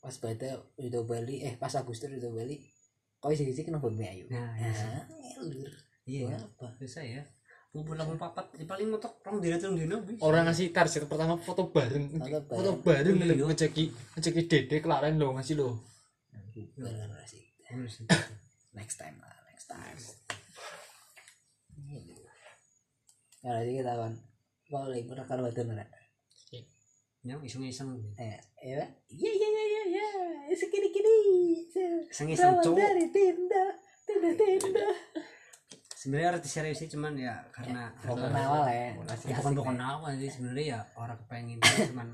pas 0.00 0.16
bete 0.16 0.48
udah 0.80 1.02
Bali 1.04 1.44
eh 1.44 1.54
pas 1.60 1.70
Agustus 1.76 2.08
udah 2.10 2.32
Bali. 2.32 2.56
Kau 3.20 3.28
isi 3.28 3.44
isi 3.46 3.62
kena 3.62 3.76
bumi 3.76 4.08
ayu 4.08 4.24
Nah, 4.32 4.56
iya. 4.56 4.72
Nah 4.72 5.04
angel 5.04 5.46
lur 5.52 5.70
iya. 6.08 6.34
Apa? 6.34 6.72
Bisa 6.80 7.04
ya 7.04 7.20
pulang 7.70 8.02
mau 8.02 8.18
papat. 8.18 8.50
Ya 8.58 8.66
paling 8.66 8.90
motok 8.90 9.22
rong 9.22 9.38
dina 9.38 9.54
telung 9.54 9.78
dina 9.78 9.94
orang 10.20 10.50
ngasih 10.50 10.74
target 10.74 11.06
pertama 11.06 11.38
foto 11.38 11.70
bareng. 11.70 12.10
Foto 12.50 12.82
bareng. 12.82 13.14
bareng 13.14 13.38
lho 13.38 13.46
ngeceki 13.46 13.84
ngeceki 14.18 14.40
dede 14.50 14.76
kelaren 14.82 15.14
lo 15.14 15.38
ngasih 15.38 15.54
lo 15.54 15.78
sih 16.50 16.66
Bener 16.74 17.86
sih. 17.86 18.04
next 18.74 18.98
time 18.98 19.14
lah 19.22 19.30
next 19.46 19.70
time. 19.70 19.98
Ya 23.40 23.50
lagi 23.54 23.72
kita 23.78 23.92
kan 23.94 24.12
kalau 24.66 24.86
lagi 24.90 25.04
pernah 25.06 25.24
kalau 25.24 25.46
batu 25.46 25.62
nara 25.62 25.86
Yang 27.20 27.40
iseng-iseng. 27.46 28.00
eh 28.16 28.34
iya 28.60 28.80
iya 29.12 29.30
iya 29.30 29.48
iya 29.48 29.62
iya 29.62 29.82
iya. 29.86 30.06
Sekini 30.52 30.88
kini 30.90 31.14
Iseng-iseng 32.10 32.58
cowok. 32.60 32.76
dari 32.76 33.06
tinda 33.08 33.64
tinda 34.02 34.30
tinda 34.34 34.88
Sebenarnya 36.00 36.32
arti 36.32 36.48
serius 36.48 36.80
sih 36.80 36.88
cuman 36.88 37.12
ya 37.12 37.36
karena 37.52 37.92
bukan 38.00 38.32
awal 38.32 38.64
ya 38.72 38.96
Ya, 39.28 39.36
bukan 39.36 39.52
bukan 39.52 39.76
awal 39.76 40.16
sih 40.16 40.32
sebenarnya 40.32 40.64
ya 40.64 40.80
orang 40.96 41.20
kepengen 41.20 41.60
cuman 41.92 42.08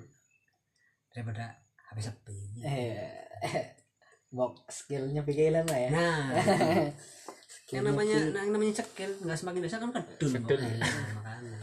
daripada 1.14 1.54
habis 1.86 2.10
sepi. 2.10 2.66
eh 2.66 3.14
mau 4.34 4.50
skillnya 4.66 5.22
pikiran 5.22 5.62
lah 5.70 5.78
ya 5.78 5.90
Nah, 5.94 6.18
yang 7.74 7.86
namanya 7.86 8.18
yang 8.26 8.50
namanya 8.50 8.82
cekil 8.82 9.10
nggak 9.22 9.38
semakin 9.38 9.62
desa 9.62 9.78
kan 9.78 9.94
kedul. 9.94 10.30
Kedul. 10.34 10.58
Nah, 10.58 11.06
makanya. 11.22 11.58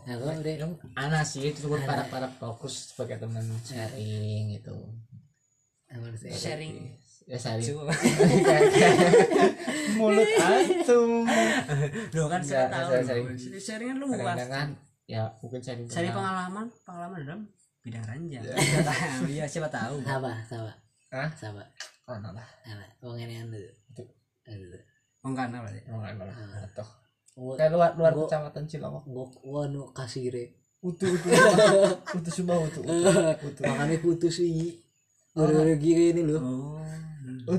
nah 0.00 0.14
kalau 0.18 0.34
udah 0.42 0.54
anak 0.98 1.22
sih 1.22 1.54
itu 1.54 1.70
cuma 1.70 1.78
para 1.86 2.02
para 2.10 2.26
fokus 2.34 2.90
sebagai 2.90 3.22
teman 3.22 3.46
sharing 3.62 4.58
gitu 4.58 4.74
Sharing 6.34 6.98
ya 7.30 7.38
sharing 7.38 7.62
Cuma- 7.64 7.86
mulut 9.96 10.26
antum 10.36 11.22
Loh 12.10 12.26
kan 12.26 12.40
saya 12.40 12.66
tahu. 12.66 12.90
Sharingan 13.52 13.96
luas. 13.96 14.18
kadang-kadang 14.18 14.50
kan 14.50 14.68
ya 15.06 15.22
mungkin 15.38 15.60
sharing 15.60 15.86
Sharing 15.86 16.10
pengalaman. 16.10 16.66
pengalaman, 16.82 17.18
dalam 17.22 17.40
bidang 17.80 18.04
ranjang. 18.04 18.42
Iya, 19.24 19.46
siapa 19.46 19.66
tahu. 19.68 20.02
sama 20.02 20.32
sama 20.44 20.72
Hah? 21.10 21.30
sama 21.32 21.62
oh 22.04 22.16
nah 22.16 22.30
lah 22.30 22.46
sama 22.60 22.82
wong 23.00 23.18
ini 23.18 23.38
anu. 23.38 23.58
Oh, 25.20 25.28
enggak 25.28 25.46
ada 25.48 25.60
berarti. 25.60 25.80
oh 25.86 25.96
nggak 25.96 26.14
lah 26.18 26.34
Ah. 26.34 26.66
toh 26.72 26.88
Gua- 27.32 27.54
kayak 27.54 27.70
luar 27.70 27.90
luar 27.94 28.12
kecamatan 28.12 28.64
Cilongok 28.64 29.04
gua 29.06 29.24
wanu 29.44 29.86
kasire 29.90 30.58
utuh 30.80 31.06
utuh 31.06 31.30
utuh 32.18 32.32
sumpah 32.32 32.56
utuh 32.58 32.82
utuh 32.82 33.62
makanya 33.68 33.96
putus 34.00 34.40
sih 34.40 34.74
gara-gara 35.34 35.74
gini 35.78 36.10
ini 36.14 36.22
loh. 36.26 36.40
Oh. 36.42 36.80
Iya, 37.50 37.58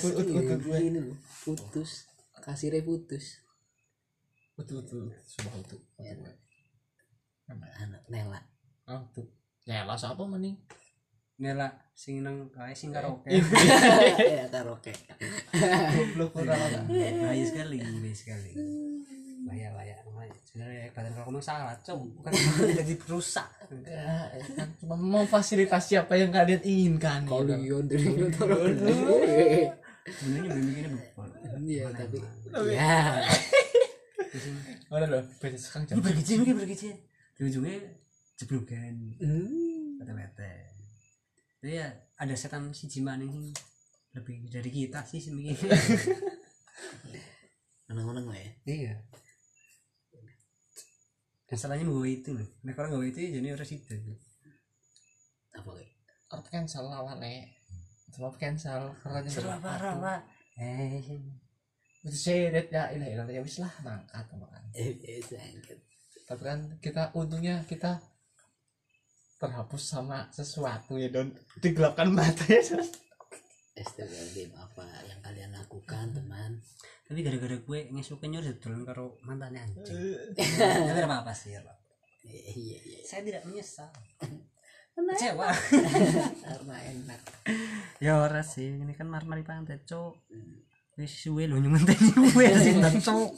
utuh 0.00 0.58
gini 0.78 0.98
loh. 1.00 1.16
Putus. 1.44 2.06
Kasire 2.42 2.84
putus. 2.84 3.40
Utuh 4.54 4.82
utuh 4.84 5.10
sumpah 5.26 5.54
utuh 5.58 5.80
Ya. 5.98 6.14
Namanya. 7.50 7.74
anak 7.82 8.02
nela. 8.06 8.40
Ah 8.86 9.00
utuh 9.00 9.26
ya 9.64 9.82
lah 9.88 9.96
siapa 9.96 10.22
mending 10.28 10.54
Nela 11.34 11.66
sing 11.98 12.22
nang 12.22 12.46
kae 12.54 12.70
sing 12.76 12.94
karaoke. 12.94 13.26
ya 13.32 14.46
karaoke. 14.54 14.94
Goblok 15.98 16.38
orang. 16.38 16.86
Orang 16.86 16.86
Bahaya 16.86 17.42
sekali, 17.42 17.82
sekali. 18.14 18.52
Bahaya. 19.44 19.68
bahaya. 19.76 19.96
Sebenarnya 20.48 20.88
badan 20.94 21.10
kalau 21.12 21.26
ngomong 21.28 21.44
salah, 21.44 21.76
cok. 21.84 21.98
Bukan 22.20 22.30
tidak 22.72 22.86
dirusak. 22.86 23.48
Ya, 23.84 24.30
ya 24.32 24.44
kan 24.54 24.68
cuma 24.80 24.94
memfasilitasi 24.96 25.98
apa 26.00 26.14
yang 26.14 26.30
kalian 26.30 26.62
inginkan 26.62 27.26
gitu. 27.26 27.42
kalian 27.42 27.84
dari 27.90 28.06
karaoke 28.30 28.92
Sebenarnya 30.04 30.48
belum 30.52 30.66
begini 30.68 31.00
iya 31.64 31.84
tapi 31.90 32.20
ya 32.70 33.24
Mana 34.92 35.06
loh, 35.08 35.22
beda 35.40 35.56
sekarang 35.56 35.88
jam 35.88 35.96
ini 36.44 36.52
bergijin. 36.52 36.96
Di 37.34 37.40
ujungnya 37.40 37.76
jeblugan. 38.36 39.16
Hmm. 39.16 39.98
Bete-bete. 39.98 40.54
Jadi 41.64 41.72
ya 41.72 41.88
ada 42.20 42.34
setan 42.36 42.70
si 42.76 42.86
Jiman 42.86 43.24
ini 43.24 43.50
lebih 44.14 44.46
dari 44.46 44.70
kita 44.70 45.02
sih 45.02 45.18
semikir 45.18 45.58
menang-menang 47.90 48.30
lah 48.30 48.38
ya 48.38 48.50
iya 48.62 48.94
dan 51.44 51.56
salahnya 51.60 51.84
mau 51.84 52.04
itu 52.04 52.32
loh. 52.32 52.48
Nah 52.64 52.72
kalau 52.72 52.88
nggak 52.96 53.12
itu 53.12 53.18
ya 53.20 53.30
jadi 53.40 53.48
orang 53.56 53.68
situ 53.68 53.94
apa 55.54 55.70
kayak 55.70 55.92
Art 56.34 56.46
cancel 56.50 56.84
lawan 56.90 57.22
nek. 57.22 57.46
Sebab 58.10 58.34
cancel. 58.38 58.90
Karena 59.02 59.22
salah 59.30 59.58
parah 59.62 59.94
pak. 60.02 60.20
Eh 60.58 60.98
Itu 62.04 62.16
seret 62.16 62.68
ya 62.68 62.90
ilah 62.90 63.26
ya 63.30 63.40
wis 63.40 63.62
lah 63.62 63.70
mangkat 63.86 64.26
makan. 64.34 64.62
eh 64.74 64.92
eh 64.98 65.22
sangkat 65.22 65.78
Tapi 66.26 66.42
kan 66.42 66.58
kita 66.82 67.14
untungnya 67.14 67.62
kita 67.64 68.02
terhapus 69.38 69.82
sama 69.94 70.26
sesuatu 70.34 70.98
ya 70.98 71.08
don. 71.12 71.30
Digelapkan 71.62 72.10
mata 72.10 72.44
ya. 72.50 72.60
Astagfirullahaladzim 73.74 74.50
apa 74.54 74.86
yang 75.10 75.18
kalian 75.18 75.50
lakukan 75.50 76.06
teman? 76.14 76.62
Tapi 77.10 77.18
gara-gara 77.26 77.56
gue 77.58 77.78
ngesuknya 77.90 78.38
udah 78.38 78.54
turun 78.62 78.86
karo 78.86 79.18
mantannya 79.26 79.66
anjing. 79.66 80.14
Tapi 80.88 81.00
apa 81.02 81.26
apa 81.26 81.32
sih 81.34 81.58
ya 81.58 81.60
pak 81.60 81.84
iya 82.24 82.40
iya 82.56 82.78
iya. 82.80 83.00
Saya 83.04 83.20
tidak 83.26 83.42
menyesal. 83.44 83.90
Kecewa. 84.94 85.50
Karena 86.46 86.76
enak. 86.86 87.20
Ya 87.98 88.22
ora 88.22 88.40
sih 88.46 88.78
ini 88.78 88.94
kan 88.94 89.10
mar 89.10 89.26
mari 89.26 89.42
pantai 89.42 89.82
cok 89.82 90.14
wis 90.94 91.10
suwe 91.10 91.50
lo 91.50 91.58
nyumen 91.58 91.82
gue 91.82 92.46
sih 92.62 92.78
cok 92.78 93.30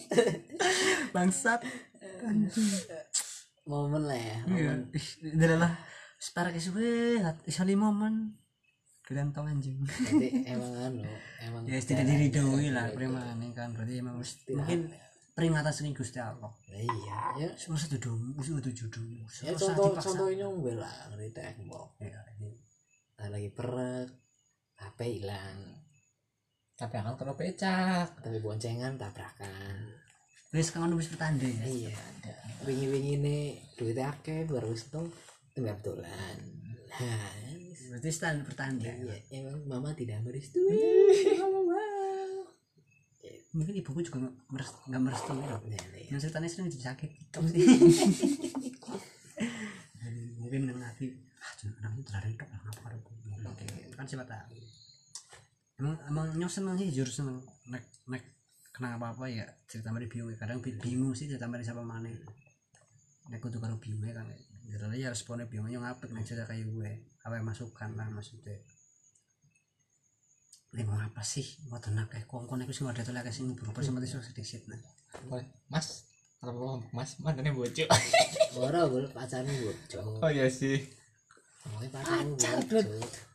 bangsat. 1.16 1.60
Momen 3.66 4.02
lah 4.06 4.20
ya 4.20 4.38
iya 4.52 4.72
momen. 4.78 5.40
adalah 5.40 5.72
separah 6.20 6.52
ke 6.52 6.60
suwe 6.60 7.18
isali 7.48 7.74
momen 7.74 8.36
kalian 9.06 9.30
tau 9.30 9.46
anjing. 9.46 9.78
Berarti 9.86 10.28
emang 10.52 10.72
anu 10.82 11.02
emang 11.38 11.62
ya 11.70 11.78
tidak 11.78 12.04
diridoi 12.10 12.74
lah 12.74 12.90
preman 12.90 13.38
kan. 13.54 13.70
Berarti 13.70 13.94
emang 14.02 14.18
mesti 14.18 14.50
mungkin 14.50 14.90
peringatan 15.38 15.70
sering 15.70 15.94
gusti 15.94 16.18
allah. 16.18 16.50
Iya 16.74 17.20
ya. 17.38 17.48
Semua 17.54 17.78
satu 17.78 17.96
dong 18.02 18.34
semua 18.42 18.58
tujuh 18.58 18.86
dong 18.90 19.06
ya 19.14 19.54
contoh 19.54 19.94
contohnya 19.94 20.42
nyombel 20.42 20.82
lah 20.82 20.94
ngerti 21.14 21.30
tembok 21.30 21.94
ya, 22.02 22.18
ini. 22.36 22.50
Nah, 23.16 23.28
lagi 23.30 23.48
perek 23.54 24.08
HP 24.82 24.98
hilang. 25.22 25.58
Tapi 26.76 26.94
akan 27.00 27.14
kena 27.16 27.32
pecak. 27.32 28.08
tapi 28.20 28.36
boncengan 28.42 28.98
tabrakan. 28.98 29.96
Wis 30.50 30.74
kangen 30.74 30.98
wis 30.98 31.08
pertanda 31.08 31.46
ya 31.46 31.64
iya 31.64 31.96
wingi 32.66 32.86
wingi 32.90 33.12
ini 33.20 33.36
duitnya 33.78 34.10
akeh 34.10 34.48
baru 34.50 34.74
itu 34.74 35.02
tembak 35.54 35.78
dolan. 35.86 36.38
Nah 36.90 37.30
berarti 37.96 38.12
stand 38.12 38.44
pertanda 38.44 38.84
iya 38.84 39.16
emang 39.40 39.64
mama 39.64 39.96
tidak 39.96 40.20
merestui. 40.20 40.68
Mau 41.40 41.64
mungkin 43.56 43.72
ibuku 43.72 44.04
juga 44.04 44.20
nggak 44.20 44.36
meres- 44.52 44.84
nggak 44.84 45.00
merestui 45.00 45.40
nah, 45.40 45.56
yang 46.12 46.20
ceritanya 46.20 46.44
sering 46.44 46.68
jadi 46.68 46.92
sakit 46.92 47.08
itu 47.24 47.40
sih 47.56 47.64
mungkin 50.36 50.68
yang 50.68 50.76
nanti 50.76 51.08
ah 51.40 51.52
jangan 51.56 51.88
anak 51.88 51.96
itu 51.96 52.02
terlalu 52.04 52.36
dok 52.36 52.48
lah 52.52 52.60
ngapa 52.68 52.88
oke 53.48 53.66
kan 53.96 54.04
siapa 54.04 54.24
tahu. 54.28 54.60
Emang 55.80 55.96
emang 56.04 56.26
nyok 56.36 56.52
seneng 56.52 56.76
sih 56.76 56.92
jujur 56.92 57.08
seneng. 57.08 57.40
Nek 57.72 57.80
nek 58.12 58.22
kena 58.76 59.00
apa 59.00 59.16
apa 59.16 59.24
ya 59.32 59.48
cerita 59.64 59.88
mari 59.88 60.04
bingung. 60.04 60.36
Kadang 60.36 60.60
bi- 60.60 60.76
bingung 60.76 61.16
sih 61.16 61.24
cerita 61.24 61.48
mari 61.48 61.64
siapa 61.64 61.80
mana 61.80 62.12
nek 63.32 63.40
kudu 63.40 63.56
karo 63.58 63.80
bingung 63.80 64.04
kan 64.12 64.28
jadi 64.66 64.98
ya 64.98 65.08
responnya 65.10 65.46
bingung 65.48 65.70
yang 65.70 65.82
ngapet 65.82 66.10
nek 66.10 66.26
cerita 66.26 66.44
kayak 66.46 66.66
gue 66.66 66.90
apa 67.26 67.42
yang 67.42 67.46
masukan 67.50 67.90
lah 67.98 68.06
maksudnya. 68.14 68.54
Ini 70.70 70.86
mau 70.86 70.94
apa 70.94 71.26
sih? 71.26 71.42
Mau 71.66 71.82
tenak 71.82 72.06
kayak 72.06 72.30
kongkong 72.30 72.62
aku 72.62 72.70
sih 72.70 72.86
ada 72.86 73.02
tuh 73.02 73.10
lagi 73.10 73.34
sih 73.34 73.42
berubah 73.42 73.82
sama 73.82 73.98
itu 73.98 74.22
sedikit 74.22 74.62
nah. 74.70 74.78
Boleh. 75.26 75.46
Mas, 75.66 76.06
kalau 76.38 76.54
mau 76.54 76.78
Mas, 76.94 77.18
mana 77.18 77.42
nih 77.42 77.50
bocil? 77.50 77.90
ora 78.56 78.88
gue 78.88 79.04
pacarmu 79.10 79.52
bocor 79.52 80.22
Oh 80.22 80.30
iya 80.30 80.46
sih. 80.46 80.86
Pacar, 81.90 82.22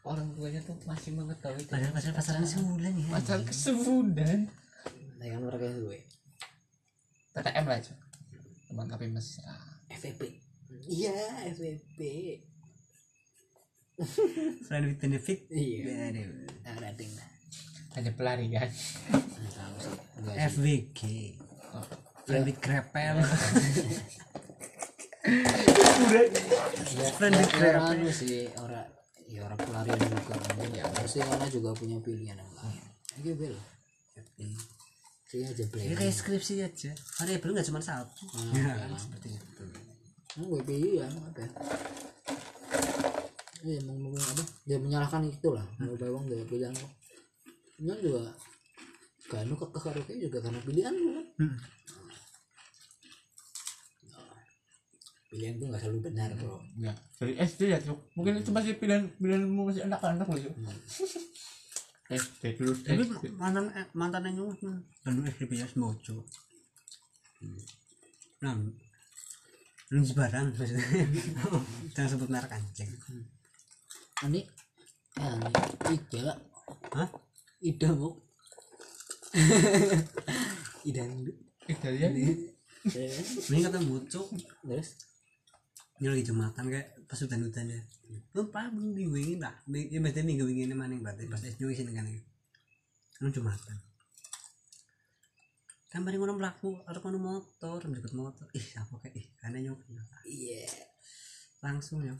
Orang 0.07 0.31
tuanya 0.39 0.63
tuh 0.63 0.79
masih 0.87 1.11
mengetahui 1.11 1.67
padahal 1.67 1.91
pasaran 1.91 2.15
pasaran 2.15 2.47
sebulan 2.47 2.95
ya. 2.95 3.07
Pacar 3.11 3.39
kesebulan. 3.43 4.47
nah 5.19 5.25
kan 5.27 5.41
mereka 5.43 5.67
gue 5.67 5.99
TTM 7.35 7.65
lah 7.67 7.77
itu. 7.77 7.93
Teman 8.71 8.87
tapi 8.87 9.05
mesra. 9.11 9.51
FVP 9.91 10.51
iya 10.87 11.13
FVP 11.51 11.99
selain 14.65 14.85
with 14.91 14.99
benefit 14.99 15.45
iya. 15.51 16.11
aduh. 16.11 16.47
ada 16.65 16.89
ding 16.95 17.11
lah 17.15 17.27
nggak 17.91 18.69
sih 18.71 19.95
enggak 20.19 20.35
sih 20.35 20.47
FWG 20.51 21.01
friend 22.23 22.43
with 22.47 22.59
grapel 22.63 23.17
friend 27.17 27.33
with 27.35 27.51
ya, 27.51 27.59
grapel 27.59 27.99
orang 27.99 28.13
sih 28.15 28.47
orang 28.57 28.87
ya 29.31 29.47
orang 29.47 29.59
pelarian 29.63 29.99
juga 30.11 30.35
ya. 30.75 30.83
Pasti 30.91 31.19
karena 31.23 31.47
juga 31.47 31.69
punya 31.71 31.97
pilihan 32.03 32.35
yang 32.35 32.51
lain. 32.59 32.83
Oke 33.15 33.31
bel. 33.39 33.55
Sih 35.31 35.47
aja 35.47 35.63
ini 35.63 35.71
play 35.71 35.95
kayak 35.95 36.11
skripsi 36.11 36.53
aja. 36.59 36.91
Variabel 36.91 37.49
nggak 37.55 37.67
cuma 37.71 37.79
satu. 37.79 38.27
Ya 38.51 38.75
seperti 38.99 39.39
itu. 39.39 39.65
Nah, 40.31 40.47
WPI 40.47 40.99
ya 40.99 41.07
apa 41.07 41.43
ya 43.61 43.77
ya 43.77 43.79
emang 43.81 43.97
mau 44.01 44.13
apa? 44.17 44.43
Dia 44.65 44.77
menyalahkan 44.81 45.21
itu 45.25 45.49
lah 45.53 45.65
mau 45.77 45.93
bawang 45.97 46.25
dia 46.29 46.41
pilihan 46.45 46.73
kok 46.73 46.91
ini 47.81 47.93
juga 48.01 48.33
kan 49.29 49.47
lu 49.47 49.55
kekeh 49.55 49.81
karo 49.81 49.99
kayak 50.05 50.19
juga 50.27 50.37
karena 50.43 50.59
pilihan 50.61 50.93
lu 50.93 51.09
kan? 51.17 51.27
Hmm. 51.39 51.57
pilihan 55.31 55.55
gue 55.55 55.67
nggak 55.71 55.79
selalu 55.79 56.11
benar 56.11 56.29
bro. 56.35 56.59
Ya, 56.75 56.91
dari 57.15 57.39
SD 57.39 57.71
ya, 57.71 57.79
Cuk. 57.79 57.95
Mungkin 58.19 58.43
itu 58.43 58.51
masih 58.51 58.75
pilihan 58.75 59.07
pilihanmu 59.15 59.63
masih 59.63 59.87
anak-anak 59.87 60.27
loh, 60.27 60.35
Cuk. 60.43 60.55
SD 62.11 62.59
dulu 62.59 62.75
tapi 62.83 63.07
SD. 63.07 63.25
mantan 63.39 63.71
eh, 63.71 63.87
mantan 63.95 64.27
yang 64.27 64.43
nyuwun 64.43 64.83
Bandung 64.99 65.25
FBS 65.31 65.79
mojo 65.79 66.27
nah 68.41 68.57
lu 69.91 70.01
barang 70.07 70.55
maksudnya. 70.55 70.87
Jangan 71.95 72.09
sebut 72.15 72.29
merek 72.31 72.51
anjing 72.55 72.89
ini 74.29 74.41
ya 75.21 75.29
ini 75.37 75.95
ida 75.97 76.37
hah? 76.93 77.09
Ida 77.61 77.89
bu. 77.93 78.09
Eh, 81.69 81.77
dari 81.77 81.99
ya. 82.01 82.09
ini. 82.09 82.49
Kata 83.61 83.79
bucuk. 83.81 84.27
Terus? 84.65 84.89
Ini 86.01 86.09
lagi 86.09 86.25
jumatan 86.25 86.65
kayak 86.69 87.05
pas 87.05 87.19
hutan 87.21 87.45
hutan 87.45 87.69
ya 87.69 87.81
lupa 88.31 88.67
belum 88.71 88.95
minggu 88.95 89.15
ini 89.19 89.35
lah 89.39 89.55
ya 89.67 89.99
berarti 89.99 90.23
minggu 90.23 90.47
ini 90.47 90.73
mana 90.73 90.95
yang 90.95 91.03
berarti? 91.03 91.27
Pas 91.27 91.43
SJ 91.43 91.61
sini 91.75 91.91
kan 91.93 92.07
ya? 92.07 92.19
Kan 93.19 93.29
jumatan 93.29 93.77
kan 95.91 96.07
bareng 96.07 96.23
orang 96.23 96.39
pelaku 96.39 96.79
atau 96.87 97.03
kono 97.03 97.19
motor 97.19 97.83
jemput 97.83 98.15
motor. 98.15 98.47
Ih 98.55 98.63
apa 98.79 98.95
kayak 99.03 99.11
ih 99.11 99.27
karena 99.35 99.59
nyok. 99.59 99.79
Iya. 100.23 100.71
Langsung 101.59 101.99
ya 102.07 102.15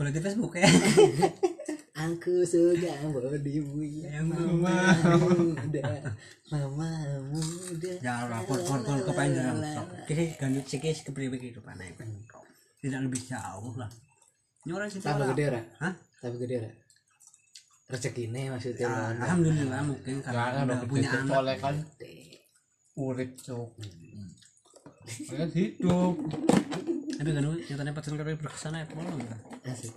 kalau 0.00 0.16
di 0.16 0.20
Facebook 0.24 0.56
ya. 0.56 0.64
Aku 2.08 2.40
sudah 2.48 2.96
bodimu 3.12 3.84
yang 3.84 4.32
mama 4.32 4.96
muda. 5.20 5.84
mama 6.48 6.88
muda. 7.28 7.92
Ya 8.00 8.24
lapor 8.24 8.56
lapor 8.64 8.80
kalau 8.80 9.04
kepengen 9.04 9.60
dalam 9.60 9.84
kiri 10.08 10.32
gandut 10.40 10.64
sikis 10.64 11.04
kepriwe 11.04 11.36
kehidupan 11.36 11.76
aja. 11.76 12.08
Tidak 12.80 13.00
lebih 13.04 13.20
jauh 13.28 13.76
lah. 13.76 13.92
Ini 14.64 14.72
orang 14.72 14.88
situ 14.88 15.04
tambah 15.04 15.36
gede 15.36 15.52
ra? 15.52 15.60
Hah? 15.84 15.92
tambah 16.24 16.40
gede 16.40 16.56
ra? 16.64 16.70
Rezekine 17.92 18.42
maksudnya 18.48 18.88
Ya, 18.88 19.12
alhamdulillah 19.20 19.82
mungkin 19.84 20.24
karena 20.24 20.64
udah 20.64 20.80
punya 20.88 21.10
anak. 21.12 21.60
kan. 21.60 21.76
Urip, 22.96 23.36
Cuk. 23.44 23.76
Kalian 25.28 25.50
hidup. 25.52 26.16
Tapi 27.20 27.36
kan 27.36 27.44
nyatanya 27.44 27.92
pacaran 27.92 28.16
karo 28.16 28.32
berkesan 28.32 28.80
ya 28.80 28.88
pola 28.88 29.12
enggak 29.12 29.40
Asik. 29.68 29.92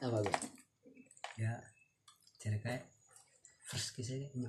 apa 0.00 0.16
gue 0.24 0.34
ya 1.36 1.52
jadi 2.40 2.56
kayak 2.64 2.82
first 3.66 3.92
kiss 3.98 4.14
aja. 4.14 4.24
Iya. 4.30 4.48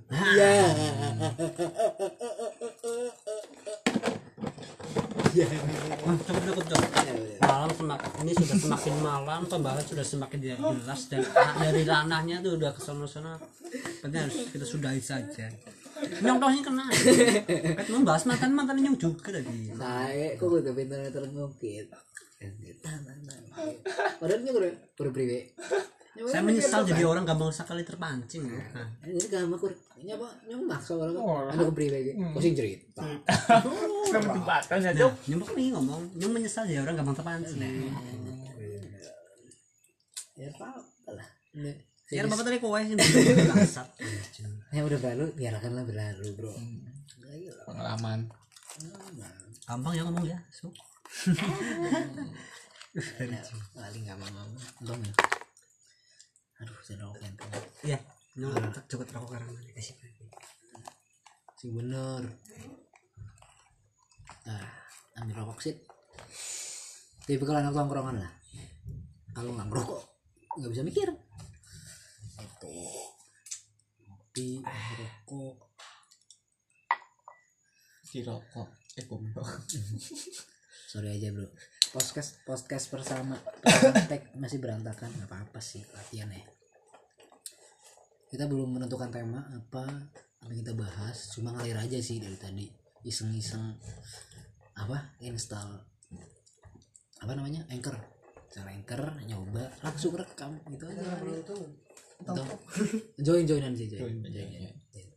Iya. 5.34 5.46
Wah, 6.06 6.16
cukup 6.24 6.42
cukup 6.46 6.64
cukup 6.72 6.88
malam 7.42 7.72
semakin 7.74 8.10
ini 8.24 8.32
sudah 8.38 8.58
semakin 8.62 8.96
malam 9.02 9.42
pembahasan 9.50 9.86
sudah 9.92 10.06
semakin 10.06 10.38
tidak 10.40 10.60
jelas 10.62 11.02
dan 11.10 11.22
dari 11.60 11.82
ranahnya 11.84 12.40
tuh 12.40 12.56
udah 12.56 12.72
kesono 12.72 13.10
sono 13.10 13.36
berarti 14.00 14.18
harus 14.18 14.38
kita 14.54 14.66
sudahi 14.66 15.02
saja 15.02 15.52
nyong 16.22 16.38
toh 16.42 16.50
ini 16.52 16.62
kena. 16.62 16.86
Kan 17.78 17.88
membahas 17.90 18.24
mantan 18.30 18.52
mantan 18.54 18.78
nyong 18.82 18.98
juga 18.98 19.34
tadi 19.34 19.74
saya 19.74 20.38
kok 20.38 20.46
udah 20.48 20.74
pintar 20.74 21.00
pintar 21.08 21.24
ngungkit? 21.30 21.88
Padahal 24.22 24.40
ini 24.42 24.50
udah 24.54 24.72
udah 25.02 25.12
priwe. 25.14 25.40
Saya 26.30 26.42
menyesal 26.48 26.82
jadi 26.86 27.06
orang 27.06 27.26
gampang 27.26 27.54
sekali 27.54 27.86
terpancing 27.86 28.50
nah, 28.50 28.90
ini 29.06 29.22
gak 29.30 29.46
makur 29.46 29.70
nyapa 29.98 30.30
nyong 30.46 30.64
maksa 30.66 30.94
orang. 30.98 31.18
Oh, 31.18 31.46
anu 31.50 31.74
kepriwe 31.74 31.98
iki 32.06 32.12
kok 32.18 32.42
sing 32.42 32.54
cerita? 32.54 33.02
Kenapa 34.10 34.38
tempatan 34.38 34.78
ya, 34.82 34.92
nyumpuk 35.30 35.54
nih 35.58 35.74
ngomong. 35.74 36.02
Nyum 36.18 36.32
menyesal 36.34 36.70
jadi 36.70 36.86
orang 36.86 37.02
gampang 37.02 37.18
terpancing 37.18 37.58
ya. 40.38 40.50
Apa 40.54 41.12
lah. 41.18 41.28
Ini- 41.58 41.87
ya 42.08 42.24
bapak 42.24 42.44
tadi 42.48 42.58
kowe 42.64 42.80
sih 42.80 42.96
yang 44.72 44.88
udah 44.88 45.00
berlalu 45.00 45.26
biarkanlah 45.36 45.84
berlalu 45.84 46.28
bro. 46.40 46.52
Lah. 46.56 47.66
Pengalaman. 47.68 48.32
gampang 49.68 49.94
ya 50.00 50.02
ngomong 50.08 50.24
ya 50.24 50.40
so 50.48 50.72
Lali 53.78 54.00
nggak 54.02 54.18
mau 54.18 54.26
ngomong. 54.32 54.64
Untung 54.82 55.02
ya? 55.04 55.14
Aduh 56.64 56.78
saya 56.82 56.98
rokok 57.04 57.20
iya 57.86 58.00
nyum 58.40 58.56
cukup 58.88 59.06
rokok 59.12 59.38
karang 59.38 59.52
kasih 59.76 59.94
si 61.60 61.68
bener. 61.74 62.24
Nah 64.48 64.66
ambil 65.20 65.44
rokok 65.44 65.60
sih 65.60 65.76
tapi 67.28 67.44
kalau 67.44 67.60
anak 67.60 67.76
tongkrongan 67.76 68.24
lah. 68.24 68.32
Kalau 69.36 69.52
nggak 69.52 69.68
ngerokok 69.68 70.02
nggak 70.58 70.72
bisa 70.72 70.84
mikir 70.88 71.10
itu 72.68 74.06
ngopi 74.08 74.50
rokok 75.00 75.56
Di 78.08 78.24
rokok. 78.24 78.70
Eh, 78.98 79.06
goblok. 79.06 79.68
sorry 80.90 81.20
aja 81.20 81.30
bro. 81.36 81.46
Podcast 81.92 82.40
podcast 82.48 82.88
bersama 82.88 83.36
tag 84.10 84.32
masih 84.40 84.64
berantakan. 84.64 85.12
Nggak 85.12 85.28
apa 85.28 85.38
apa 85.44 85.60
sih 85.60 85.84
latihan 85.92 86.32
ya. 86.32 86.42
Kita 88.32 88.48
belum 88.48 88.80
menentukan 88.80 89.12
tema 89.12 89.44
apa 89.52 89.86
apa 90.40 90.50
yang 90.50 90.64
kita 90.64 90.74
bahas. 90.74 91.30
Cuma 91.36 91.52
ngalir 91.54 91.78
aja 91.78 92.00
sih 92.00 92.18
dari 92.24 92.40
tadi. 92.40 92.66
Iseng 93.04 93.36
iseng 93.36 93.76
apa 94.80 95.20
install 95.22 95.78
apa 97.22 97.32
namanya 97.36 97.68
anchor. 97.70 98.00
Cara 98.50 98.72
anchor 98.72 99.20
nyoba 99.28 99.68
langsung 99.84 100.16
rekam 100.16 100.58
gitu 100.72 100.88
aja. 100.88 101.22
Bro 101.22 101.44
Atau 101.44 101.87
join 103.26 103.44
joinan 103.46 103.74
sih 103.78 103.88
join. 103.90 104.02
Join, 104.02 104.16
join, 104.34 104.48
join, 104.50 104.76
join. 104.94 105.08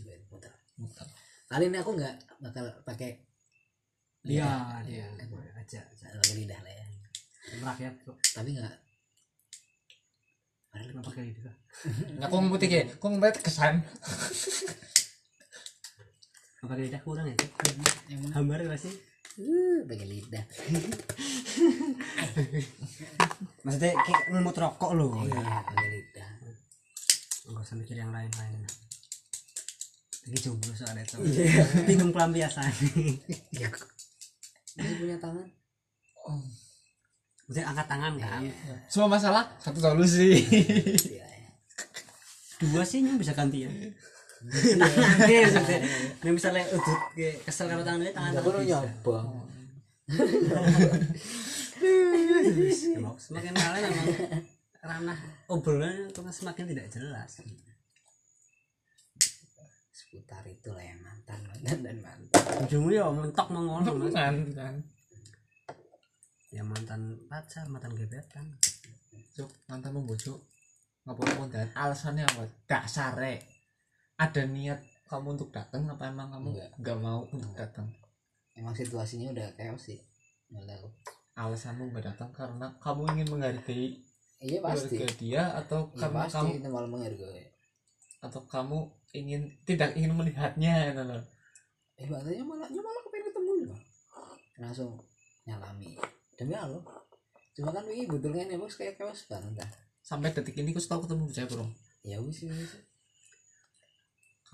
Join, 0.00 0.20
muter. 0.32 0.52
Muter. 0.80 1.06
kali 1.46 1.70
ini 1.70 1.78
aku 1.78 1.94
nggak 1.94 2.14
bakal 2.42 2.64
pakai 2.82 3.22
iya 4.26 4.82
iya. 4.82 5.06
Aja 5.54 5.80
aja 5.82 6.06
pakai 6.18 6.34
lidah 6.42 6.60
lah 6.62 6.72
ya. 6.72 6.86
Rakyat 7.62 7.94
kok. 8.02 8.16
Tapi 8.34 8.50
nggak. 8.58 8.74
Kenapa 10.76 11.08
kayak 11.08 11.32
gitu 11.32 11.40
Nah, 12.20 12.28
kok 12.28 12.36
ngomong 12.36 12.60
tiga, 12.60 12.84
kok 12.84 13.08
ngomong 13.08 13.32
kesan. 13.40 13.80
apa 16.66 16.74
kayak 16.74 16.90
lidah 16.90 17.02
kurang 17.06 17.26
ya 17.30 17.36
hambar 18.34 18.58
gak 18.58 18.80
sih 18.82 18.90
uh, 19.40 19.78
pakai 19.84 20.06
lidah. 20.08 20.44
Maksudnya 23.64 23.92
kayak 23.96 24.22
ngemut 24.32 24.56
rokok 24.56 24.92
loh. 24.96 25.12
Iya 25.24 25.40
pakai 25.64 25.88
lidah. 25.92 26.28
Nggak 27.52 27.62
usah 27.62 27.76
mikir 27.78 27.96
yang 27.96 28.12
lain-lain. 28.12 28.60
Lagi 30.26 30.38
jomblo 30.42 30.74
soalnya 30.74 31.06
itu 31.06 31.22
bingung 31.86 32.10
pelampiasan 32.10 32.66
ya 33.54 33.70
masih 34.76 34.96
punya 35.00 35.16
tangan? 35.16 35.46
Maksudnya 37.46 37.66
angkat 37.70 37.86
tangan 37.86 38.12
kan? 38.18 38.42
Semua 38.90 39.08
masalah? 39.08 39.44
Satu 39.62 39.78
solusi. 39.80 40.42
iya 41.14 41.24
ya. 41.24 41.50
dua 42.56 42.82
sih 42.82 43.04
yang 43.04 43.20
bisa 43.20 43.36
gantian 43.36 43.70
tangan 44.80 45.16
ya 45.26 45.48
maksudnya 45.48 45.80
yang 46.22 46.34
misalnya 46.36 46.64
udut 46.76 47.00
kesel 47.42 47.66
karo 47.72 47.82
tangan 47.82 48.04
tangan 48.12 48.32
aku 48.36 48.48
tangan 48.48 48.48
udah 48.52 48.62
bisa. 48.62 48.78
nyoba. 48.84 49.18
Emang 52.94 53.16
semakin 53.24 53.52
malam 53.56 53.80
memang 53.80 54.08
ranah 54.86 55.18
obrolan 55.50 56.06
itu 56.06 56.20
semakin 56.30 56.64
tidak 56.70 56.86
jelas. 56.92 57.42
Seputar 59.90 60.44
itu 60.46 60.70
lah 60.70 60.84
ya 60.84 60.94
mantan 61.00 61.40
mantan 61.50 61.78
dan 61.82 61.96
mantan. 62.04 62.44
Ujungnya 62.68 63.02
ya 63.02 63.06
mentok 63.10 63.48
mengono 63.50 63.90
mas. 63.98 64.14
Kan. 64.14 64.36
ya 66.54 66.62
mantan 66.62 67.18
pacar 67.26 67.66
mantan 67.66 67.92
gebetan. 67.98 68.46
Cuk, 69.36 69.50
mantan 69.68 69.92
membujuk. 69.92 70.40
Ngapa 71.06 71.46
dan 71.52 71.68
alasannya 71.76 72.24
apa? 72.24 72.46
Dasare. 72.66 73.55
Ada 74.16 74.48
niat 74.48 74.80
kamu 75.06 75.36
untuk 75.36 75.52
datang 75.52 75.86
apa 75.86 76.08
emang 76.08 76.32
kamu 76.32 76.48
Enggak. 76.56 76.70
nggak 76.80 76.98
mau 76.98 77.20
untuk 77.30 77.52
datang? 77.54 77.86
emang 78.56 78.72
situasinya 78.72 79.36
udah 79.36 79.52
chaos 79.60 79.92
sih 79.92 80.00
nggak 80.48 80.64
tahu. 80.64 80.88
Alasanmu 81.36 81.92
nggak 81.92 82.04
datang 82.08 82.32
karena 82.32 82.72
kamu 82.80 83.02
ingin 83.12 83.28
menghargai 83.28 83.86
iya 84.40 84.58
pasti. 84.64 84.96
keluarga 84.96 85.08
dia 85.20 85.42
atau 85.60 85.92
iya 85.92 86.00
karena 86.00 86.18
pasti 86.24 86.36
kamu 86.40 86.50
itu 86.56 86.68
malah 86.72 86.90
menghargai. 86.90 87.44
atau 88.24 88.40
kamu 88.48 88.78
ingin 89.12 89.40
tidak 89.68 89.92
ingin 89.92 90.16
melihatnya 90.16 90.74
gitu 90.90 91.02
loh. 91.04 91.22
eh 92.00 92.08
bahasanya 92.08 92.44
malah 92.44 92.68
ya 92.72 92.80
malah 92.80 93.00
kepengen 93.04 93.26
ketemu 93.28 93.52
langsung 94.56 94.90
nyalami. 95.44 95.92
Demi 96.36 96.56
Allah. 96.56 96.80
Cuma 97.52 97.72
kan 97.72 97.84
ini 97.88 98.08
betulnya 98.08 98.48
nih 98.48 98.56
bos 98.56 98.76
kayak 98.76 98.96
chaos 98.96 99.28
banget 99.28 99.60
dah. 99.60 99.70
Sampai 100.00 100.32
detik 100.32 100.56
ini 100.56 100.72
aku 100.72 100.80
tahu 100.80 101.04
ketemu 101.04 101.24
saya 101.28 101.46
bro. 101.48 101.68
ya 102.06 102.22
wis 102.22 102.46
wis 102.46 102.70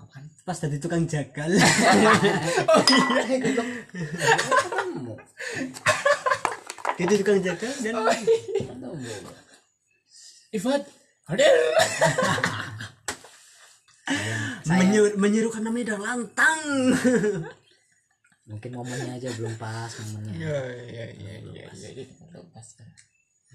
Kapan? 0.03 0.23
pas 0.43 0.57
jadi 0.59 0.77
tukang 0.83 1.07
jagal 1.07 1.47
eh 1.55 3.39
goblok 3.39 3.67
ketemu 3.87 5.15
jadi 6.99 7.13
tukang 7.23 7.39
jagal 7.39 7.71
dan 7.79 7.93
ketemu 8.03 9.31
Ivan, 10.53 10.81
hadir. 11.25 11.49
menyuruh 14.69 15.13
menyerukan 15.17 15.63
namanya 15.65 15.95
dan 15.95 16.01
lantang 16.03 16.59
mungkin 18.43 18.71
momennya 18.75 19.17
aja 19.17 19.29
belum 19.39 19.55
pas 19.55 19.87
momennya 19.87 20.35
Iya 20.35 20.59
iya 20.91 21.05
iya 21.15 21.33
iya 21.41 21.63
iya. 21.71 21.89
iya. 22.03 22.39
Pas. 22.51 22.67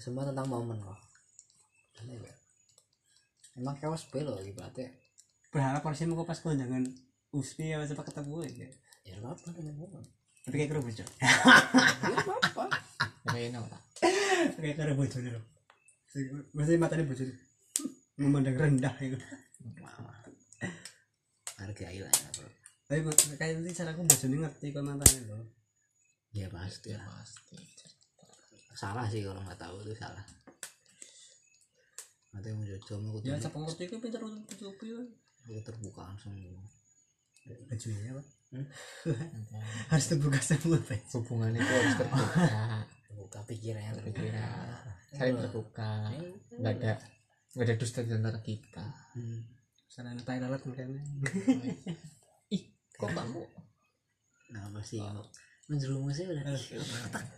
semua 0.00 0.24
tentang 0.24 0.48
momen 0.48 0.80
kok 0.80 0.96
ya. 2.02 2.32
emang 3.60 3.76
chaos 3.78 4.08
be 4.08 4.24
loh 4.24 4.40
ibaratnya 4.40 4.88
berharap 5.58 5.82
harusnya 5.82 6.06
mau 6.14 6.22
pas 6.22 6.38
kondangan 6.38 6.86
Usni 7.34 7.74
ya 7.74 7.82
siapa 7.82 8.06
ketemu 8.06 8.46
ya. 8.46 8.70
Ya 9.02 9.14
nggak 9.18 9.34
apa 9.34 9.50
momen 9.58 10.06
tapi 10.48 10.64
kayak 10.64 10.70
kero 10.72 10.80
bojo 10.80 11.04
ya 11.04 11.10
nggak 12.08 12.40
apa 12.40 12.64
Kayaknya 13.28 13.58
apa? 13.60 13.78
kayak 14.56 14.96
bojo 14.96 15.16
nih 15.20 15.32
loh. 15.34 15.44
Maksudnya 16.56 16.80
matanya 16.80 17.04
nih 17.04 17.36
memandang 18.22 18.56
rendah 18.56 18.94
itu 19.02 19.18
hargai 21.58 21.98
lah 22.00 22.12
ya 22.14 22.28
bro 22.38 22.48
tapi 22.88 23.00
kayak 23.36 23.60
nanti 23.60 23.76
cara 23.76 23.90
aku 23.92 24.02
bojo 24.08 24.24
nih 24.30 24.38
ngerti 24.40 24.66
kok 24.72 24.84
mantannya 24.86 25.20
loh. 25.28 25.44
Ya 26.32 26.46
pasti 26.48 26.96
lah. 26.96 27.04
Pasti. 27.04 27.58
salah 28.78 29.10
sih 29.10 29.26
kalau 29.26 29.42
nggak 29.42 29.58
tahu 29.58 29.84
itu 29.84 29.92
salah. 29.98 30.24
Nanti 32.32 32.48
mau 32.56 32.64
jodoh 32.64 32.98
mau 33.04 33.18
ya 33.20 33.36
siapa 33.36 33.58
ngerti 33.58 33.82
itu 33.90 33.96
pintar 34.00 34.22
untuk 34.24 34.48
tutupi 34.54 34.96
aku 35.48 35.62
terbuka 35.64 36.00
langsung 36.04 36.36
bajunya 37.68 38.12
apa 38.12 38.22
Hmm? 38.48 38.64
harus 39.92 40.06
terbuka 40.08 40.40
semua 40.40 40.80
Pak. 40.80 41.04
Hubungan 41.12 41.52
itu 41.52 41.68
harus 41.68 42.00
terbuka. 42.00 42.48
terbuka 43.04 43.38
pikirannya 43.44 43.92
terbuka. 44.00 44.48
Saling 45.12 45.36
terbuka. 45.36 45.92
Nggak 46.56 46.72
ada 46.80 46.92
nggak 47.52 47.66
ada 47.68 47.74
dusta 47.76 48.00
di 48.00 48.12
antara 48.16 48.40
kita. 48.40 48.84
Hmm. 49.12 49.44
sarana 49.88 50.20
tai 50.22 50.38
lalat 50.38 50.62
makanya 50.62 51.00
Ih, 52.56 52.62
kok 52.96 53.08
kamu? 53.10 53.42
nah 54.48 54.62
apa 54.70 54.80
sih 54.80 55.00
kok 55.00 55.26
menjerumusnya 55.68 56.28
udah 56.32 56.44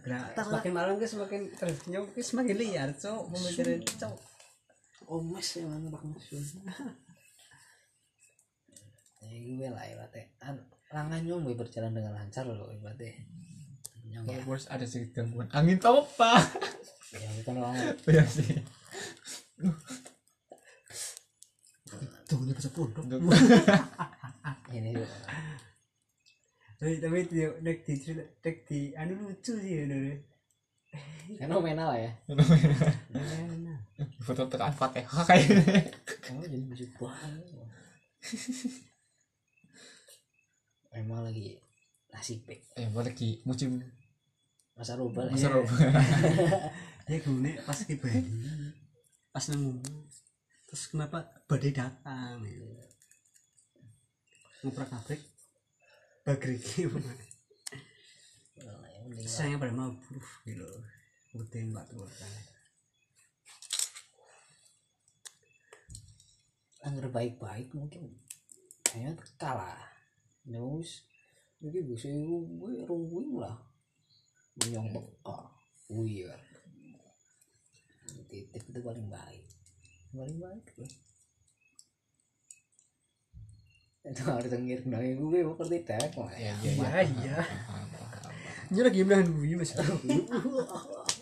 Nah, 0.06 0.30
semakin 0.36 0.72
malam 0.74 0.94
ke 1.00 1.06
semakin 1.08 1.50
terus 1.56 1.88
nyok 1.90 2.14
ke 2.14 2.22
semakin 2.22 2.54
liar 2.54 2.90
cok 2.94 3.32
pemikiran 3.32 3.80
cok 3.82 4.14
omes 5.08 5.48
ya 5.56 5.64
mana 5.66 5.88
bak 5.90 6.04
musuh 6.06 6.38
ya 6.38 6.44
gue 9.30 9.68
lah 9.68 9.84
ibaratnya. 9.86 10.24
An- 10.42 10.66
rangan 10.90 11.22
nyombe 11.22 11.54
berjalan 11.54 11.94
dengan 11.94 12.12
lancar 12.12 12.42
loh 12.44 12.66
ibaratnya. 12.68 13.14
Nyong 14.10 14.26
ya 14.26 14.38
Kalau 14.42 14.46
bos 14.48 14.66
ada 14.66 14.82
sedikit 14.82 15.22
gangguan. 15.22 15.46
Angin 15.54 15.78
tau 15.78 16.02
apa? 16.02 16.42
ya 17.10 17.26
bukan 17.42 17.54
orang 17.58 17.74
Iya 18.06 18.22
sih. 18.26 18.54
tuh 22.24 22.38
ini 22.46 22.54
bisa 22.54 22.70
pondok 22.70 23.02
ini 24.70 24.94
tapi 26.78 26.96
tapi 26.96 27.18
dia 27.28 27.50
dek 27.60 27.82
di 27.84 27.94
dek 28.40 28.56
di 28.64 28.80
anu 28.96 29.28
lucu 29.28 29.52
sih 29.58 29.82
ya 29.82 29.84
dulu. 29.84 30.14
Fenomenal 31.36 31.90
ya. 31.92 32.10
Foto 34.24 34.48
tekan 34.48 34.72
fatihah 34.72 35.22
kayak. 35.28 35.92
Oh 36.32 36.40
jadi 36.40 36.56
musik 36.64 36.88
banget 36.96 37.44
emang 40.94 41.22
lagi 41.22 41.58
nasib 42.10 42.42
mau 42.90 43.06
lagi 43.06 43.38
musim 43.46 43.78
masa 44.74 44.98
rubal 44.98 45.30
ya. 45.30 45.48
Seru 45.48 45.62
dia 47.06 47.18
gune 47.26 47.58
pas 47.66 47.78
ke 47.78 47.94
Bali 47.98 48.22
pas 49.30 49.44
nemu. 49.50 49.78
Terus 50.70 50.86
kenapa 50.90 51.26
badai 51.50 51.74
datang 51.74 52.42
gitu. 52.46 52.66
ngoprak 54.60 54.92
yang 54.92 55.02
penting 59.08 59.26
sayangnya 59.26 59.58
pada 59.58 59.72
mau 59.72 59.90
buruh 59.90 60.30
gitu. 60.44 60.68
Udah 61.34 61.62
mbak 61.70 61.84
tuh 61.88 62.04
kan 62.04 62.32
anggar 66.80 67.06
baik-baik 67.12 67.72
mungkin. 67.72 68.20
Kayaknya 68.84 69.12
kalah 69.40 69.80
news 70.48 71.04
jadi 71.60 71.84
bisa 71.84 72.08
gue 72.08 72.72
ruwing 72.88 73.36
lah. 73.36 73.56
Menyong 74.64 74.88
beka. 74.96 75.40
Wih 75.92 76.24
titip 78.30 78.62
itu 78.62 78.80
paling 78.80 79.10
baik. 79.10 79.44
Paling 80.14 80.38
baik 80.40 80.66
tuh. 80.72 80.88
Itu 84.00 84.22
harus 84.24 84.48
ngir 84.48 84.80
nangis 84.88 85.20
gue 85.20 85.40
seperti 85.44 85.76
tek 85.84 86.16
lah 86.16 86.32
ya 86.32 86.56
iya 86.64 87.04
iya 87.04 87.38
ini 88.72 88.80
lagi 88.80 89.04
bilang 89.04 89.28
gue 89.28 89.60
mas 89.60 89.76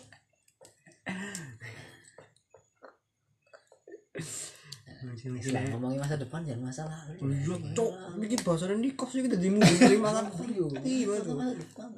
Lah, 5.27 5.63
ngomongin 5.75 5.99
masa 5.99 6.15
depan 6.15 6.39
jangan 6.47 6.61
masa 6.71 6.81
lalu 6.87 7.35
Iya, 7.35 7.55
cok, 7.75 7.93
bikin 8.23 8.39
bahasa 8.45 8.63
di 8.71 8.91
kos 8.95 9.11
kita 9.11 9.35
dari 9.35 9.97
makan. 9.99 10.25
Iya 10.87 11.05
betul. 11.11 11.35
masa 11.35 11.53
depan 11.55 11.89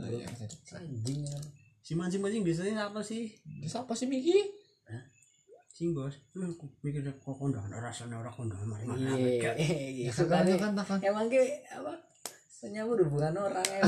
anjing 0.82 1.20
ya. 1.28 1.40
Si 1.82 1.92
mancing-mancing 1.94 2.42
biasanya 2.42 2.90
apa 2.90 3.02
sih? 3.04 3.30
siapa 3.68 3.94
sih 3.94 4.08
Miki? 4.10 4.38
Sing 5.72 5.98
bos, 5.98 6.14
lu 6.38 6.46
mikir 6.86 7.02
kok 7.02 7.36
kondangan 7.36 7.74
rasanya 7.74 8.22
orang 8.22 8.34
kondangan 8.38 8.68
mari 8.70 8.86
iya 8.86 8.92
mana? 8.92 9.12
iya 9.18 10.08
ya 10.08 10.12
kan 10.14 10.46
kan 10.46 10.72
kan 10.78 11.00
emang 11.02 11.26
ke 11.26 11.42
apa 11.74 11.98
menyambut 12.62 13.02
hubungan 13.02 13.34
orang 13.42 13.66
ya. 13.66 13.82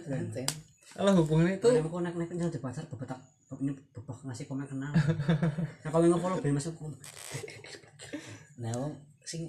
Ganceng. 0.00 0.48
kalau 0.96 1.12
hubungan 1.20 1.52
itu 1.52 1.68
Kalau 1.68 1.84
aku 1.92 2.00
naik 2.00 2.16
naik 2.16 2.48
di 2.48 2.60
pasar 2.64 2.88
bebetak 2.88 3.20
ini 3.60 3.74
bebek 3.74 4.18
ngasih 4.24 4.46
komen 4.46 4.64
kenal. 4.64 4.92
Nah 5.84 5.90
kalau 5.90 6.04
nggak 6.06 6.22
follow 6.22 6.38
ben 6.38 6.54
masuk 6.54 6.72
komen. 6.78 6.94
nah 8.60 8.72
wong 8.76 8.94
sing 9.24 9.48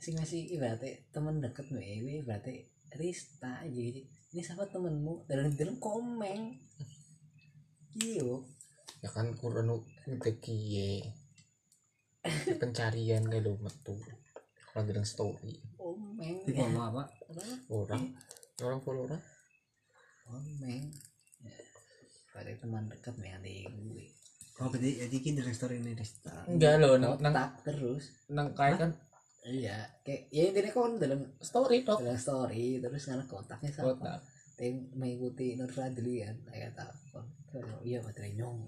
sing 0.00 0.16
ngasih 0.16 0.56
ibaratnya 0.56 0.96
temen 1.12 1.44
deket 1.44 1.68
nih 1.72 2.00
ini 2.00 2.12
ibaratnya 2.24 2.64
Rista 2.96 3.60
jadi 3.68 4.00
ini 4.32 4.40
siapa 4.44 4.68
temenmu? 4.68 5.28
Dalam 5.28 5.52
dalam 5.56 5.76
komeng 5.80 6.56
iyo 7.96 8.44
ya 9.00 9.08
kan 9.08 9.32
kurang 9.36 9.72
ngetekie 10.04 11.08
pencarian 12.60 13.24
kayak 13.24 13.46
lo 13.46 13.56
metu. 13.62 13.96
Kalau 14.72 14.84
bilang 14.84 15.06
story. 15.08 15.56
Komeng. 15.78 16.44
Di 16.44 16.52
bawah 16.52 16.92
apa? 16.92 17.02
orang. 17.72 18.12
Orang 18.60 18.80
follow 18.84 19.08
orang? 19.08 19.22
Komeng. 20.26 20.92
Pada 22.34 22.52
teman 22.60 22.84
dekat 22.92 23.14
nih 23.16 23.32
ada 23.32 23.50
gue 23.72 24.04
Oh 24.56 24.72
berarti 24.72 25.04
jadi 25.04 25.16
kini 25.20 25.40
restoran 25.40 25.84
ini 25.84 25.92
Resta. 25.92 26.32
enggak 26.48 26.80
lo 26.80 26.96
nang 26.96 27.20
nang 27.20 27.32
tak 27.32 27.60
terus 27.62 28.08
nang 28.28 28.56
kayak 28.56 28.80
kan 28.80 28.90
iya 29.44 29.84
kayak 30.00 30.32
ya 30.32 30.48
intinya 30.48 30.72
kon 30.72 30.96
dalam 30.96 31.20
story 31.38 31.84
dok 31.84 32.00
dalam 32.00 32.16
story 32.16 32.80
terus 32.80 33.04
karena 33.04 33.24
kontaknya 33.24 33.68
sama 33.68 33.92
kotak 33.92 34.20
yang 34.56 34.80
mengikuti 34.96 35.52
Nur 35.54 35.68
Fadli 35.68 36.24
kan 36.24 36.36
telepon 36.48 37.24
Kalau 37.46 37.76
iya 37.84 38.00
baterai 38.00 38.32
nyong 38.32 38.64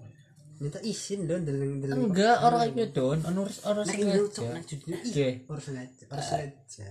Minta 0.59 0.77
izin 0.83 1.23
dong 1.23 1.47
dalam 1.47 1.79
dalam. 1.79 2.11
enggak 2.11 2.37
orang 2.43 2.69
gitu 2.69 2.93
don 2.93 3.19
orang 3.25 3.49
orang 3.65 3.85
Nah 3.87 3.95
sengaja 3.95 4.47
jadinya 4.61 4.99
Oke. 4.99 5.27
Orang 5.47 5.63
sengaja. 5.63 6.03
Orang 6.05 6.21
sengaja. 6.21 6.89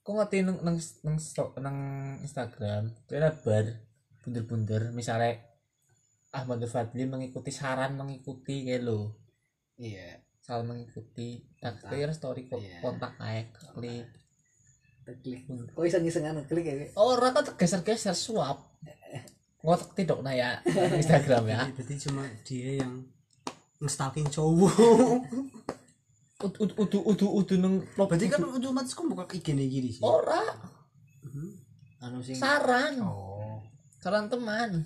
kok 0.00 0.12
ngerti 0.16 0.36
nang 0.40 0.56
nang 0.62 0.76
nang 1.04 1.16
nang 1.60 1.76
Instagram 2.22 2.82
itu 2.96 3.12
ada 3.12 3.30
bar 3.36 3.66
bunder-bunder 4.18 4.82
misalnya 4.90 5.36
Ahmad 6.32 6.64
Fadli 6.64 7.04
mengikuti 7.04 7.52
saran 7.52 7.94
mengikuti 7.94 8.64
kayak 8.64 8.82
lo 8.82 9.20
iya. 9.76 10.16
Saran 10.40 10.66
mengikuti 10.66 11.44
tak 11.56 11.84
kira 11.86 12.10
story 12.10 12.48
kok 12.48 12.58
Iya. 12.58 12.80
kontak 12.80 13.14
kayak 13.16 13.52
klik. 13.76 14.08
Klik 15.20 15.40
kok 15.46 15.82
bisa 15.82 16.00
ngisengan 16.00 16.40
klik 16.46 16.64
ya 16.64 16.74
orang 16.96 17.32
kan 17.32 17.44
geser-geser 17.54 18.16
suap. 18.16 18.58
Ngotak 19.62 19.94
tidak 19.94 20.18
nah 20.20 20.32
ya 20.32 20.58
Instagram 21.00 21.44
ya. 21.46 21.60
Berarti 21.70 21.94
cuma 22.02 22.24
dia 22.42 22.80
yang 22.80 23.04
nge-stalking 23.78 24.26
cowok. 24.26 24.72
udu 26.42 26.58
udu 26.58 26.74
udu 26.74 26.98
udu 27.06 27.26
udu 27.38 27.54
neng 27.54 27.74
Berarti 27.94 28.26
kan 28.26 28.42
otomatis 28.42 28.96
kamu 28.96 29.14
buka 29.14 29.30
IG 29.30 29.54
nih 29.54 29.66
gini 29.68 29.90
sih. 29.94 30.02
ora. 30.02 30.42
Anu 32.02 32.18
sing 32.18 32.34
saran. 32.34 32.98
Oh. 32.98 33.62
saran 34.02 34.26
teman 34.26 34.82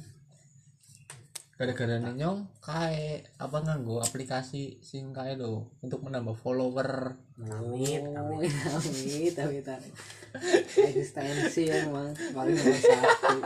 gara-gara 1.57 1.97
nyong 1.97 2.61
kae 2.61 3.25
apa 3.41 3.65
nganggo 3.65 4.05
aplikasi 4.05 4.77
sing 4.85 5.17
kae 5.17 5.41
lo 5.41 5.73
untuk 5.81 6.05
menambah 6.05 6.37
follower. 6.37 7.17
Amit, 7.41 8.05
oh. 8.05 8.37
amit. 8.37 8.53
amit 8.53 9.37
amit 9.41 9.65
amit 9.65 9.95
eksistensi 10.93 11.65
emang 11.73 12.13
paling 12.37 12.61
nomor 12.61 12.77
satu. 12.77 13.37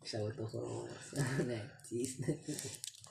Bisa 0.00 0.24
auto 0.24 0.44
followers. 0.48 1.08
Najis. 1.44 2.24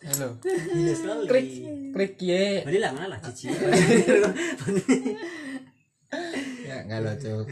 Halo. 0.02 0.41
Sekali. 0.41 1.30
klik. 1.30 1.50
Klik 1.94 2.18
ye. 2.26 2.66
Berarti 2.66 2.80
lah 2.82 2.91
mana 2.98 3.06
lah 3.14 3.20
cici. 3.22 3.54
ya 6.66 6.82
enggak 6.89 7.06
lo 7.06 7.14
cuk 7.22 7.48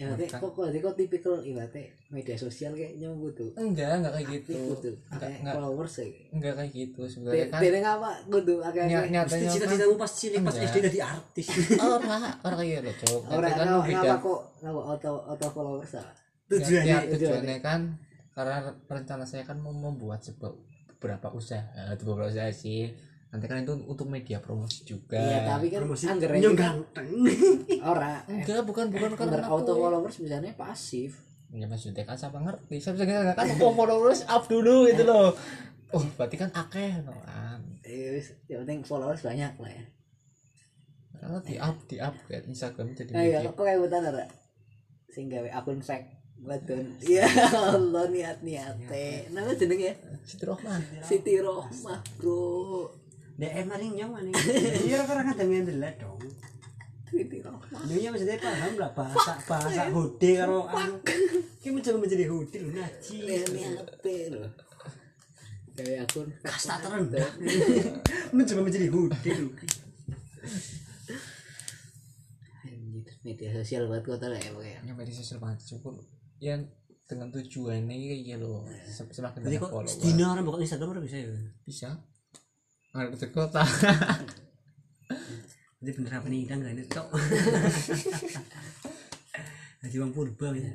ya 0.00 0.08
berarti 0.08 0.32
kok 0.32 0.50
kok 0.50 0.66
kok 0.72 0.94
tipikal 0.96 1.36
ibaratnya 1.38 1.84
media 2.08 2.32
sosial 2.32 2.72
kayak 2.72 2.96
nyambut 2.96 3.36
tuh. 3.36 3.52
Enggak 3.52 4.00
enggak 4.00 4.12
kayak 4.16 4.28
gitu. 4.32 4.52
Kudu 4.72 4.92
enggak 5.12 5.28
enggak. 5.36 5.54
followers 5.60 5.94
ya. 6.00 6.06
Enggak 6.32 6.52
kayak 6.56 6.70
gitu 6.72 7.00
sebenarnya 7.04 7.46
kan? 7.46 7.60
ngapa 7.60 8.10
kudu 8.26 8.54
akeh 8.64 8.80
ny- 8.80 8.96
akeh 8.96 9.10
nyatanya 9.12 9.44
kan 9.44 9.52
Cita-citamu 9.52 9.94
pas 10.00 10.12
cilik 10.16 10.40
pas 10.40 10.54
Enggak. 10.56 10.66
SD 10.66 10.76
jadi 10.88 11.00
artis. 11.04 11.46
ora 11.84 12.18
ora 12.40 12.54
kayak 12.56 12.80
gitu. 12.80 12.90
Cuk 13.04 13.20
orang 13.28 13.52
kan 13.52 13.68
beda. 13.84 14.12
kok 14.16 14.40
ngapa 14.58 14.80
auto 14.88 15.10
auto 15.28 15.46
followers 15.52 15.92
ah 16.00 16.08
Tujuannya 16.48 16.88
Ya, 16.88 16.98
tujuannya 17.06 17.56
kan 17.60 17.80
karena 18.32 18.56
rencana 18.88 19.22
saya 19.22 19.44
kan 19.44 19.60
mau 19.60 19.70
membuat 19.70 20.24
sebuah 20.24 20.50
beberapa 20.96 21.28
usaha 21.30 21.60
atau 21.92 22.04
beberapa 22.08 22.32
usaha 22.32 22.48
sih 22.48 22.88
nanti 23.30 23.46
kan 23.46 23.62
itu 23.62 23.74
untuk 23.86 24.10
media 24.10 24.42
promosi 24.42 24.82
juga. 24.82 25.14
Iya 25.14 25.46
tapi 25.46 25.70
kan 25.70 25.86
promosi 25.86 26.04
angger 26.10 26.30
nyong 26.34 26.58
kan 26.58 26.82
ganteng. 26.82 27.08
ora. 27.90 28.26
Enggak 28.26 28.66
bukan 28.66 28.90
bukan 28.90 29.14
karena 29.14 29.46
auto 29.46 29.72
followers 29.78 30.18
misalnya 30.18 30.50
pasif. 30.58 31.22
Ya 31.54 31.66
maksudnya 31.70 32.02
kan 32.02 32.18
siapa 32.18 32.42
ngerti? 32.42 32.82
Siapa 32.82 32.98
ngerti? 32.98 33.38
Kan 33.38 33.46
mau 33.62 33.70
followers 33.74 34.26
up 34.26 34.50
dulu 34.50 34.90
gitu 34.90 35.06
loh. 35.06 35.30
Oh 35.94 36.02
berarti 36.18 36.36
kan 36.38 36.50
akeh 36.50 37.02
no 37.06 37.14
kan? 37.22 37.62
Eh, 37.86 38.22
yang 38.50 38.66
penting 38.66 38.82
followers 38.82 39.22
banyak 39.22 39.54
lah 39.58 39.70
ya. 39.70 39.84
Karena 41.20 41.38
di 41.42 41.54
up 41.60 41.76
di 41.86 41.96
up 42.02 42.14
kayak 42.26 42.48
Instagram 42.48 42.96
jadi 42.96 43.10
nah 43.12 43.22
iya 43.22 43.38
kok 43.44 43.60
kayak 43.60 43.78
butan 43.78 44.08
ada 44.08 44.24
sing 45.10 45.26
gawe 45.28 45.50
akun 45.52 45.82
fake 45.82 46.08
betul 46.40 46.80
iya 47.04 47.28
Allah 47.52 48.08
niat 48.08 48.40
niate 48.40 49.28
nama 49.28 49.52
jeneng 49.52 49.76
ya 49.76 49.94
Siti 50.24 50.48
Rohman. 50.48 50.80
Siti 51.04 51.34
Rohmah 51.36 52.00
bro 52.16 52.88
DM 53.40 53.66
maring 53.72 53.92
nyong 53.96 54.12
maning. 54.12 54.36
Iya 54.86 55.00
orang 55.08 55.32
kan 55.32 55.36
dengan 55.40 55.64
dulu 55.64 55.88
dong. 55.96 56.20
Rohmah 57.10 57.82
Ini 57.90 58.06
maksudnya 58.12 58.38
paham 58.38 58.72
lah 58.78 58.90
bahasa 58.94 59.34
bahasa 59.48 59.82
hode 59.90 60.30
karo 60.36 60.68
anu. 60.68 60.94
Ki 61.58 61.68
mencoba 61.72 61.98
menjadi 62.04 62.28
hode 62.30 62.56
lu 62.60 62.70
loh 62.70 64.50
gawe 65.70 65.94
akun 66.04 66.28
Kasta 66.44 66.76
terendah. 66.84 67.24
mencoba 68.36 68.60
menjadi 68.62 68.88
hode 68.92 69.30
lu. 69.40 69.48
Media 73.20 73.50
sosial 73.52 73.84
buat 73.88 74.04
kota 74.04 74.32
lah 74.32 74.40
ya 74.40 74.52
pokoknya 74.52 74.80
yang 74.84 74.96
media 74.96 75.12
sosial 75.12 75.40
banget 75.40 75.60
cukup 75.64 75.96
yang 76.40 76.64
dengan 77.04 77.28
tujuannya 77.34 77.90
kayak 77.90 78.20
gitu 78.22 78.46
loh 78.48 78.64
semakin 78.86 79.44
Jadi 79.44 79.58
banyak 79.58 79.60
kok 79.60 79.70
follower 79.74 79.90
sedina 79.90 80.24
orang 80.30 80.44
buka 80.46 80.62
Instagram 80.62 80.88
orang 80.94 81.04
bisa 81.04 81.18
ya. 81.20 81.28
bisa 81.66 81.88
di 82.90 83.28
kota 83.30 83.62
Jadi 85.80 85.90
bener 85.96 86.12
apa 86.12 86.28
nih 86.28 86.44
kan 86.44 86.60
ini 86.60 86.84
tok. 86.84 87.08
Jadi 89.80 89.96
bang 89.96 90.12
purba 90.12 90.52
gitu. 90.52 90.68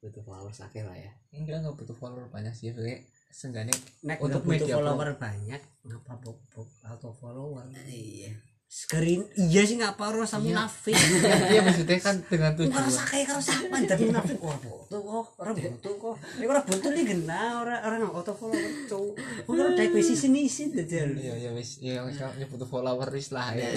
butuh 0.00 0.24
followers 0.24 0.62
akeh 0.62 0.86
lah 0.86 0.94
ya. 0.94 1.10
Enggak 1.34 1.60
nggak 1.60 1.74
butuh 1.74 1.96
follower 1.98 2.30
banyak 2.30 2.54
sih. 2.54 2.70
Kayak 2.70 3.02
seenggaknya 3.34 3.74
nek 4.06 4.22
Untuk 4.22 4.46
butuh 4.46 4.70
follower 4.70 5.18
banyak 5.18 5.58
ngapa 5.82 6.12
bok 6.22 6.38
bok 6.54 6.70
auto 6.86 7.10
follower? 7.18 7.66
Iya 7.90 8.49
Sekerin 8.70 9.26
iya 9.34 9.66
sih 9.66 9.82
ngapa 9.82 10.14
harus 10.14 10.30
sama 10.30 10.46
munafik 10.46 10.94
iya 11.50 11.58
maksudnya 11.58 11.98
kan 11.98 12.22
dengan 12.22 12.54
tujuan. 12.54 12.86
Rasa 12.86 13.02
kayak 13.02 13.26
kalau 13.26 13.42
siapa 13.42 13.76
dari 13.82 14.02
munafik 14.06 14.38
wah 14.38 14.54
butuh 14.62 15.00
kok 15.02 15.26
orang 15.42 15.54
butuh 15.58 15.94
kok. 15.98 16.16
Ini 16.38 16.46
orang 16.46 16.64
butuh 16.70 16.90
nih 16.94 17.02
gena 17.02 17.42
orang 17.66 17.82
orang 17.82 17.98
nggak 18.06 18.14
auto 18.14 18.30
follower 18.38 18.70
cowok 18.86 19.14
orang 19.50 19.74
dari 19.74 19.90
posisi 19.90 20.14
sini 20.14 20.46
sih 20.46 20.70
jadi 20.70 21.02
iya 21.18 21.34
iya 21.34 21.50
wis 21.50 21.82
iya 21.82 22.06
wis 22.06 22.22
ya 22.22 22.46
butuh 22.46 22.68
follower 22.70 23.10
wis 23.10 23.34
lah 23.34 23.50
ya. 23.58 23.74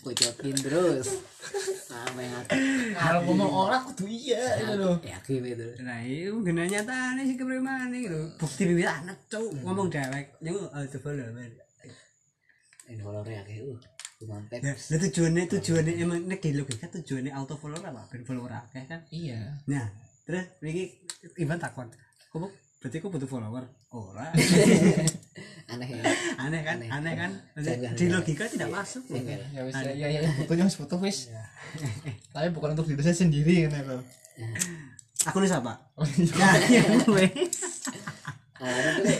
Ucapin 0.00 0.56
terus. 0.56 1.20
Apa 1.92 2.16
yang 2.16 2.32
aku 2.32 2.56
kalau 2.96 3.20
ngomong 3.28 3.52
orang 3.68 3.84
kudu 3.92 4.08
iya 4.08 4.56
itu 4.56 4.72
loh. 4.80 4.96
Yakin 5.04 5.52
itu 5.52 5.68
nah 5.84 6.00
itu 6.00 6.32
gena 6.48 6.64
nyata 6.64 7.12
nih 7.12 7.28
sih 7.28 7.36
nih 7.36 8.00
gitu. 8.08 8.20
Bukti 8.40 8.62
bibit 8.64 8.88
anak 8.88 9.20
cowok 9.28 9.52
ngomong 9.68 9.92
dewek. 9.92 10.32
Yang 10.40 10.72
auto 10.72 10.96
follower 10.96 11.61
ini 12.92 13.00
followernya 13.00 13.40
akeh 13.42 13.56
uh 13.64 13.78
mantep 14.22 14.62
Nah, 14.62 14.76
nah 14.78 14.98
tujuannya 15.02 15.42
tujuannya 15.50 15.92
emang 15.98 16.22
nek 16.24 16.38
di 16.38 16.54
logika 16.54 16.86
tujuannya 16.86 17.34
auto 17.34 17.58
follower 17.58 17.82
apa? 17.82 18.06
Ben 18.06 18.22
follower 18.22 18.54
akeh 18.54 18.86
kan. 18.86 19.02
iya 19.10 19.58
Nah, 19.66 19.90
terus 20.22 20.46
iki 20.62 21.02
Ivan 21.36 21.58
takon. 21.58 21.90
Kok 22.30 22.46
berarti 22.78 22.96
kok 22.98 23.10
butuh 23.10 23.26
follower? 23.26 23.64
Ora. 23.90 24.30
aneh 25.72 25.88
ya 25.90 26.02
aneh 26.38 26.60
kan? 26.62 26.76
Aneh. 26.78 26.88
Aneh 26.88 27.12
kan? 27.14 27.30
Janggal, 27.56 27.92
Di 27.94 28.04
ya. 28.06 28.10
logika 28.14 28.44
tidak 28.46 28.70
masuk. 28.70 29.02
Janggal. 29.10 29.40
ya 29.50 29.60
wis 29.66 29.74
ya 29.74 29.90
ya 29.90 30.08
ya 30.14 30.20
butuhnya 30.38 30.64
wis 30.66 30.76
butuh 30.78 30.98
wis 31.02 31.18
tapi 32.30 32.46
bukan 32.52 32.78
untuk 32.78 32.86
diri 32.86 33.02
saya 33.02 33.16
sendiri 33.16 33.66
kan 33.66 33.74
itu 33.74 33.98
Aku 35.22 35.38
nih 35.38 35.50
siapa? 35.50 35.72
oh 35.94 36.06
iya 36.06 36.48
Ya, 36.66 36.82
iya 38.62 38.70
gue. 38.70 39.02
Ah, 39.02 39.02
nanti 39.02 39.14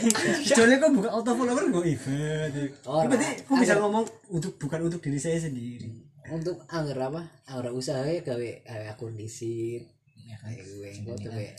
Soalnya 0.47 0.77
kok 0.79 0.91
bukan 0.95 1.11
auto 1.11 1.31
follower 1.35 1.65
gue 1.67 1.83
Ivan. 1.91 2.49
Ora. 2.87 3.05
Berarti 3.11 3.27
kok 3.43 3.55
bisa 3.59 3.75
ngomong 3.77 4.05
untuk 4.31 4.53
bukan 4.55 4.79
untuk 4.87 4.99
diri 5.03 5.19
saya 5.19 5.39
sendiri. 5.39 5.91
untuk 6.31 6.63
anggar 6.71 7.11
apa? 7.11 7.21
Anggar 7.51 7.75
usaha 7.75 7.99
ya 8.07 8.23
gawe 8.23 8.49
akun 8.95 9.19
disit 9.19 9.83
ya 10.23 10.35
kan 10.39 10.55
kayak 10.55 10.65
gue 10.65 10.89
kok 11.03 11.15
tuh 11.19 11.31
kayak 11.35 11.55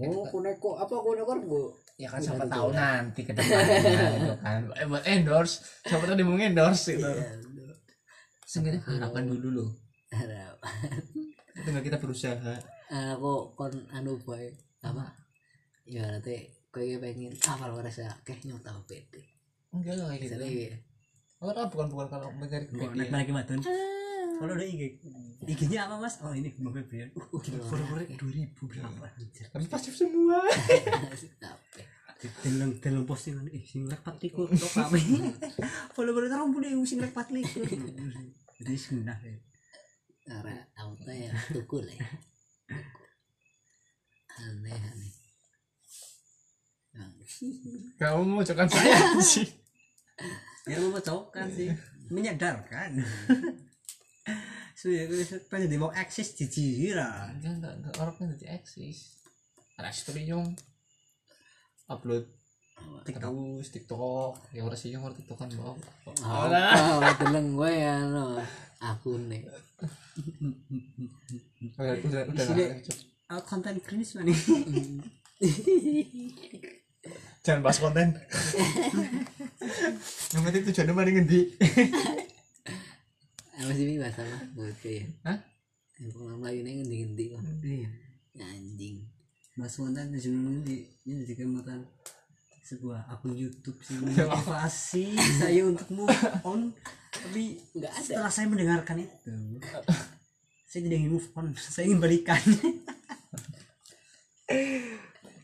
oh 0.00 0.24
kuneko 0.32 0.80
apa 0.80 0.94
kuneko 0.96 1.32
bu 1.44 1.62
ya 2.00 2.08
kan 2.10 2.18
siapa 2.18 2.48
tahu 2.50 2.74
nanti 2.74 3.20
ke 3.22 3.36
depannya 3.36 4.08
gitu 4.18 4.34
kan. 4.40 4.60
Eh, 4.74 4.86
buat 4.88 5.04
endorse. 5.04 5.60
Siapa 5.84 6.08
tahu 6.08 6.16
dia 6.16 6.26
mau 6.26 6.40
endorse 6.40 6.96
gitu. 6.96 7.20
Seenggaknya 8.48 8.80
harapan 8.82 9.28
dulu 9.28 9.48
loh. 9.60 9.70
Harap 10.10 10.56
tinggal 11.64 11.82
kita 11.84 11.98
berusaha. 12.02 12.54
Aku 12.90 13.54
kon 13.56 13.72
anu 13.94 14.18
boy? 14.20 14.50
Apa? 14.84 15.14
Ya 15.88 16.04
nanti 16.08 16.50
gue 16.74 16.98
pengen 16.98 17.30
ah 17.46 17.54
followers 17.54 18.02
akeh 18.02 18.34
nyota 18.50 18.74
pede 18.90 19.22
enggak 19.70 19.94
lah 19.94 20.10
kayak 20.10 20.26
gitu. 20.26 20.42
ya 20.42 20.74
orang 21.44 21.68
bukan 21.70 21.86
bukan 21.92 22.06
kalau 22.08 22.28
mencari 22.34 22.64
kebahagiaan 22.68 23.12
lagi 23.12 23.32
baton. 23.36 23.60
Kalau 24.34 24.50
udah 24.50 24.66
IG, 24.66 24.98
IG-nya 25.46 25.86
apa 25.86 25.94
mas? 26.02 26.18
Oh 26.18 26.34
ini 26.34 26.50
mau 26.58 26.74
Febrian. 26.74 27.06
Uh, 27.14 27.38
gila. 27.38 27.62
Followernya 27.70 28.18
dua 28.18 28.32
ribu 28.34 28.66
berapa? 28.66 29.06
Tapi 29.54 29.64
pasti 29.70 29.94
semua. 29.94 30.42
Apa? 31.54 31.80
Dalam 32.42 32.74
dalam 32.82 33.02
postingan. 33.06 33.46
Eh 33.54 33.62
sing 33.62 33.86
rek 33.86 34.02
pat 34.02 34.18
likur 34.18 34.50
kok 34.50 34.72
kami 34.74 35.30
follower 35.94 36.26
terang 36.26 36.50
boleh 36.50 36.74
sing 36.82 36.98
rek 36.98 37.14
pat 37.14 37.28
likur 37.30 37.62
jadi 38.54 38.74
ya 38.80 39.14
karena 40.24 40.56
auto 40.80 41.12
ya 41.12 41.30
tukul 41.54 41.84
ya. 41.84 42.00
Aneh 44.40 44.72
aneh 44.72 45.13
kamu 48.00 48.22
mau 48.24 48.44
cokan 48.44 48.68
saya 48.68 48.96
sih 49.34 49.46
ya 50.64 50.80
mau 50.80 51.00
cokan 51.00 51.48
sih. 51.52 51.68
Menyadarkan 52.08 53.00
sudah 54.78 55.06
gue 55.08 55.24
pengen 55.48 55.70
di 55.72 55.78
mau 55.80 55.88
eksis 55.94 56.36
di 56.36 56.44
jira 56.50 57.32
enggak 57.32 57.52
enggak 57.60 57.72
enggak. 57.80 57.92
Orang 58.00 58.14
kan 58.20 58.28
jadi 58.36 58.60
eksis. 58.60 59.16
Ada 59.80 59.88
story 59.88 60.28
nyong 60.28 60.52
upload. 61.88 62.28
TikTok. 63.06 63.32
terus 63.32 63.70
tiktok. 63.70 64.32
Ya 64.52 64.66
orang 64.66 64.76
sih 64.76 64.92
yang 64.92 65.06
orang 65.06 65.16
tiktok 65.16 65.40
kan 65.40 65.48
bawa 65.56 65.78
apa? 66.20 67.12
Deleng 67.22 67.56
gue 67.56 67.70
ya 67.72 68.04
no 68.04 68.36
akun 68.84 69.32
nih 69.32 69.42
udah 71.80 71.94
udah 72.04 72.22
udah 72.36 72.68
Ah, 73.32 73.40
konten 73.40 73.80
cringe 73.80 74.20
mana 74.20 74.28
nih 74.28 74.36
jangan 77.44 77.60
bahas 77.60 77.78
konten. 77.78 78.08
Yang 80.32 80.42
penting 80.48 80.62
tujuannya 80.72 80.94
mana 80.96 81.10
ngendi? 81.12 81.40
Apa 83.54 83.70
sih 83.70 83.84
ini 83.84 84.00
bahasa 84.00 84.24
apa 84.24 84.48
buat 84.56 84.80
ya. 84.80 85.04
Hah? 85.28 85.38
yang 85.94 86.10
pengalaman 86.10 86.42
Melayu 86.42 86.58
ini 86.66 86.70
ngendi 86.82 86.96
ngendi 87.06 87.24
kok 87.30 87.40
iya 87.62 87.86
anjing. 88.50 88.96
Mas 89.54 89.78
konten 89.78 90.10
di 90.10 90.18
sini 90.18 90.58
di 90.66 90.82
ini 91.06 91.22
jadi 91.22 91.46
kemudian 91.46 91.86
sebuah 92.66 93.06
akun 93.12 93.36
YouTube 93.36 93.78
sih. 93.84 94.00
Ya. 94.18 94.26
Motivasi 94.26 95.14
saya 95.38 95.62
untuk 95.68 95.86
move 95.94 96.10
on. 96.42 96.74
Tapi 97.14 97.62
nggak 97.78 97.92
ada. 97.94 98.02
Setelah 98.02 98.32
saya 98.32 98.50
mendengarkan 98.50 99.06
itu 99.06 99.60
saya 100.66 100.80
tidak 100.82 100.98
ingin 100.98 101.14
move 101.14 101.30
on. 101.38 101.54
Saya 101.54 101.86
ingin 101.86 102.02
balikan. 102.02 102.40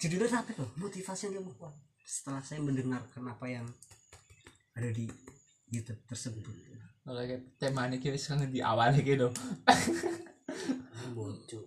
Judulnya 0.01 0.43
apa 0.43 0.51
tuh 0.57 0.67
motivasi 0.81 1.31
untuk 1.31 1.55
move 1.55 1.63
on 1.63 1.90
setelah 2.11 2.43
saya 2.43 2.59
mendengarkan 2.59 3.23
apa 3.31 3.47
yang 3.47 3.67
ada 4.75 4.91
di 4.91 5.07
YouTube 5.71 6.03
tersebut. 6.11 6.43
Kalau 7.07 7.23
kayak 7.23 7.55
tema 7.63 7.87
ini 7.87 8.03
kita 8.03 8.19
sekarang 8.19 8.51
di 8.51 8.59
awal 8.59 8.91
gitu. 8.99 9.31
Bocor 11.15 11.63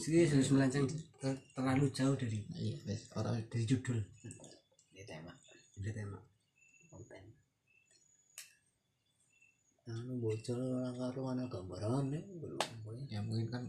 Jadi 0.00 0.18
harus 0.30 0.48
melenceng 0.54 0.88
ter- 1.20 1.42
terlalu 1.52 1.92
jauh 1.92 2.16
dari 2.16 2.40
iya 2.56 2.96
orang 3.12 3.44
dari 3.52 3.64
judul. 3.68 4.00
Di 4.88 5.04
tema. 5.04 5.34
Dari 5.76 5.92
tema. 5.92 6.16
Konten. 6.88 7.24
Anu 9.92 10.16
bocor 10.16 10.56
orang 10.56 10.96
karo 10.96 11.20
mana 11.28 11.44
gambaran 11.44 12.08
ya? 12.08 12.20
Ya 13.12 13.20
mungkin 13.20 13.52
kan 13.52 13.62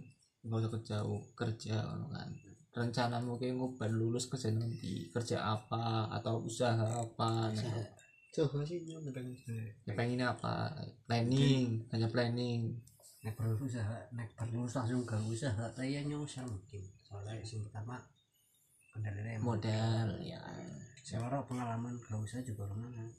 nggak 0.48 0.64
usah 0.64 0.82
jauh 0.88 1.20
kerja 1.36 1.76
kan 1.84 2.32
kan 2.78 2.94
rencana 2.94 3.18
mungkin 3.18 3.58
ngobar 3.58 3.90
lulus 3.90 4.30
kerja 4.30 4.54
nanti 4.54 5.10
kerja 5.10 5.42
apa? 5.42 6.14
Atau 6.14 6.46
usaha 6.46 7.02
apa? 7.02 7.50
Nah, 7.50 7.82
coba 8.30 8.62
sih 8.62 8.86
ya 8.86 9.02
pengennya 9.98 10.38
apa? 10.38 10.70
Planning 11.10 11.90
hanya 11.90 12.08
planning. 12.14 12.78
nek 13.26 13.34
perlu 13.34 13.58
usaha 13.58 13.98
nek 14.14 14.30
perlu 14.38 14.70
langsung 14.70 15.02
gak 15.02 15.26
usaha. 15.26 15.66
Saya 15.74 16.06
nyosel 16.06 16.46
mungkin 16.46 16.86
soalnya 17.02 17.42
yang 17.42 17.66
pertama 17.66 17.98
kendalanya 18.94 19.42
modal 19.42 20.08
ya. 20.22 20.38
Seorang 21.02 21.50
pengalaman 21.50 21.98
gak 21.98 22.22
usaha 22.22 22.46
juga 22.46 22.70
orang 22.70 22.94
mana. 22.94 23.10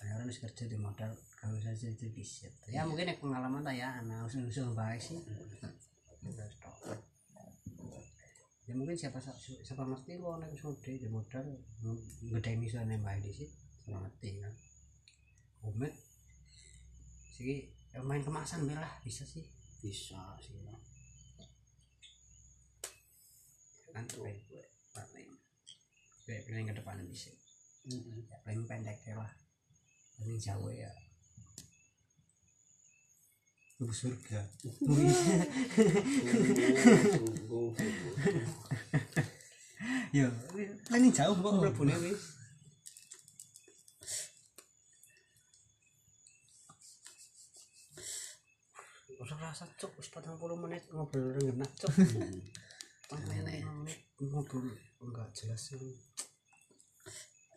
Banyak 0.00 0.14
orang 0.16 0.26
bisa 0.32 0.48
kerja 0.48 0.64
di 0.72 0.80
modal 0.80 1.12
gak 1.12 1.52
usaha 1.52 1.76
jadi 1.76 2.06
bisa 2.16 2.48
ya 2.72 2.88
mungkin 2.88 3.12
nek 3.12 3.20
pengalaman 3.20 3.60
lah 3.60 3.76
ya 3.76 4.00
anak 4.00 4.24
usaha 4.24 4.40
usaha 4.40 4.72
baik 4.72 5.04
sih. 5.04 5.20
Tok. 6.64 7.11
Ya 8.72 8.80
mungkin 8.80 8.96
siapa 8.96 9.20
siapa 9.20 9.84
ngerti 9.84 10.16
kok 10.16 10.40
nek 10.40 10.56
gede 10.56 11.04
di 11.04 11.08
modal. 11.12 11.44
Gede 12.24 12.52
misalnya 12.56 12.96
baik 13.04 13.20
di 13.20 13.44
siapa 13.84 14.00
ngerti 14.00 14.40
kan. 14.40 14.54
Komet 15.60 15.92
sih 17.36 17.68
ya 17.92 18.00
main 18.00 18.24
kemasan 18.24 18.64
belah 18.64 18.96
bisa 19.04 19.28
sih. 19.28 19.44
Bisa 19.84 20.40
sih 20.40 20.56
no. 20.64 20.80
kan 23.92 24.08
tuh 24.08 24.24
paling 24.24 25.28
paling 26.24 26.64
ke 26.64 26.72
depan 26.72 26.96
bisa 27.04 27.28
ya, 27.28 28.40
paling 28.40 28.64
pendek 28.64 28.96
ya 29.04 29.20
lah. 29.20 29.32
Paling 30.16 30.40
jauh 30.40 30.72
ya 30.72 30.88
Tunggu 33.82 33.98
surga. 33.98 34.38
Ya 40.12 40.28
paling 40.92 41.08
jauh 41.08 41.32
kok 41.34 41.54
mlebune 41.56 41.96
wis. 42.04 42.36
Ora 49.18 49.34
rasa 49.40 49.64
cuk 49.80 49.88
wis 49.98 50.12
40 50.12 50.36
menit 50.62 50.84
ngobrol 50.94 51.32
rengenah 51.32 51.66
cuk. 51.80 51.90
45 53.10 53.66
menit. 53.82 53.98
Ngobrol 54.20 54.68
enggak 55.02 55.32
jelas 55.34 55.74
ini. 55.74 55.96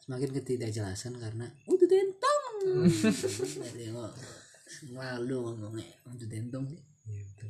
semakin 0.06 0.38
ketidakjelasan 0.38 1.18
karena 1.18 1.50
untuk 1.66 1.90
tentong 1.90 2.46
selalu 4.66 5.38
ngomongnya 5.56 5.88
untuk 6.06 6.28
tentong 6.28 6.66
sih. 6.68 6.82
Iya 7.06 7.24
betul. 7.32 7.50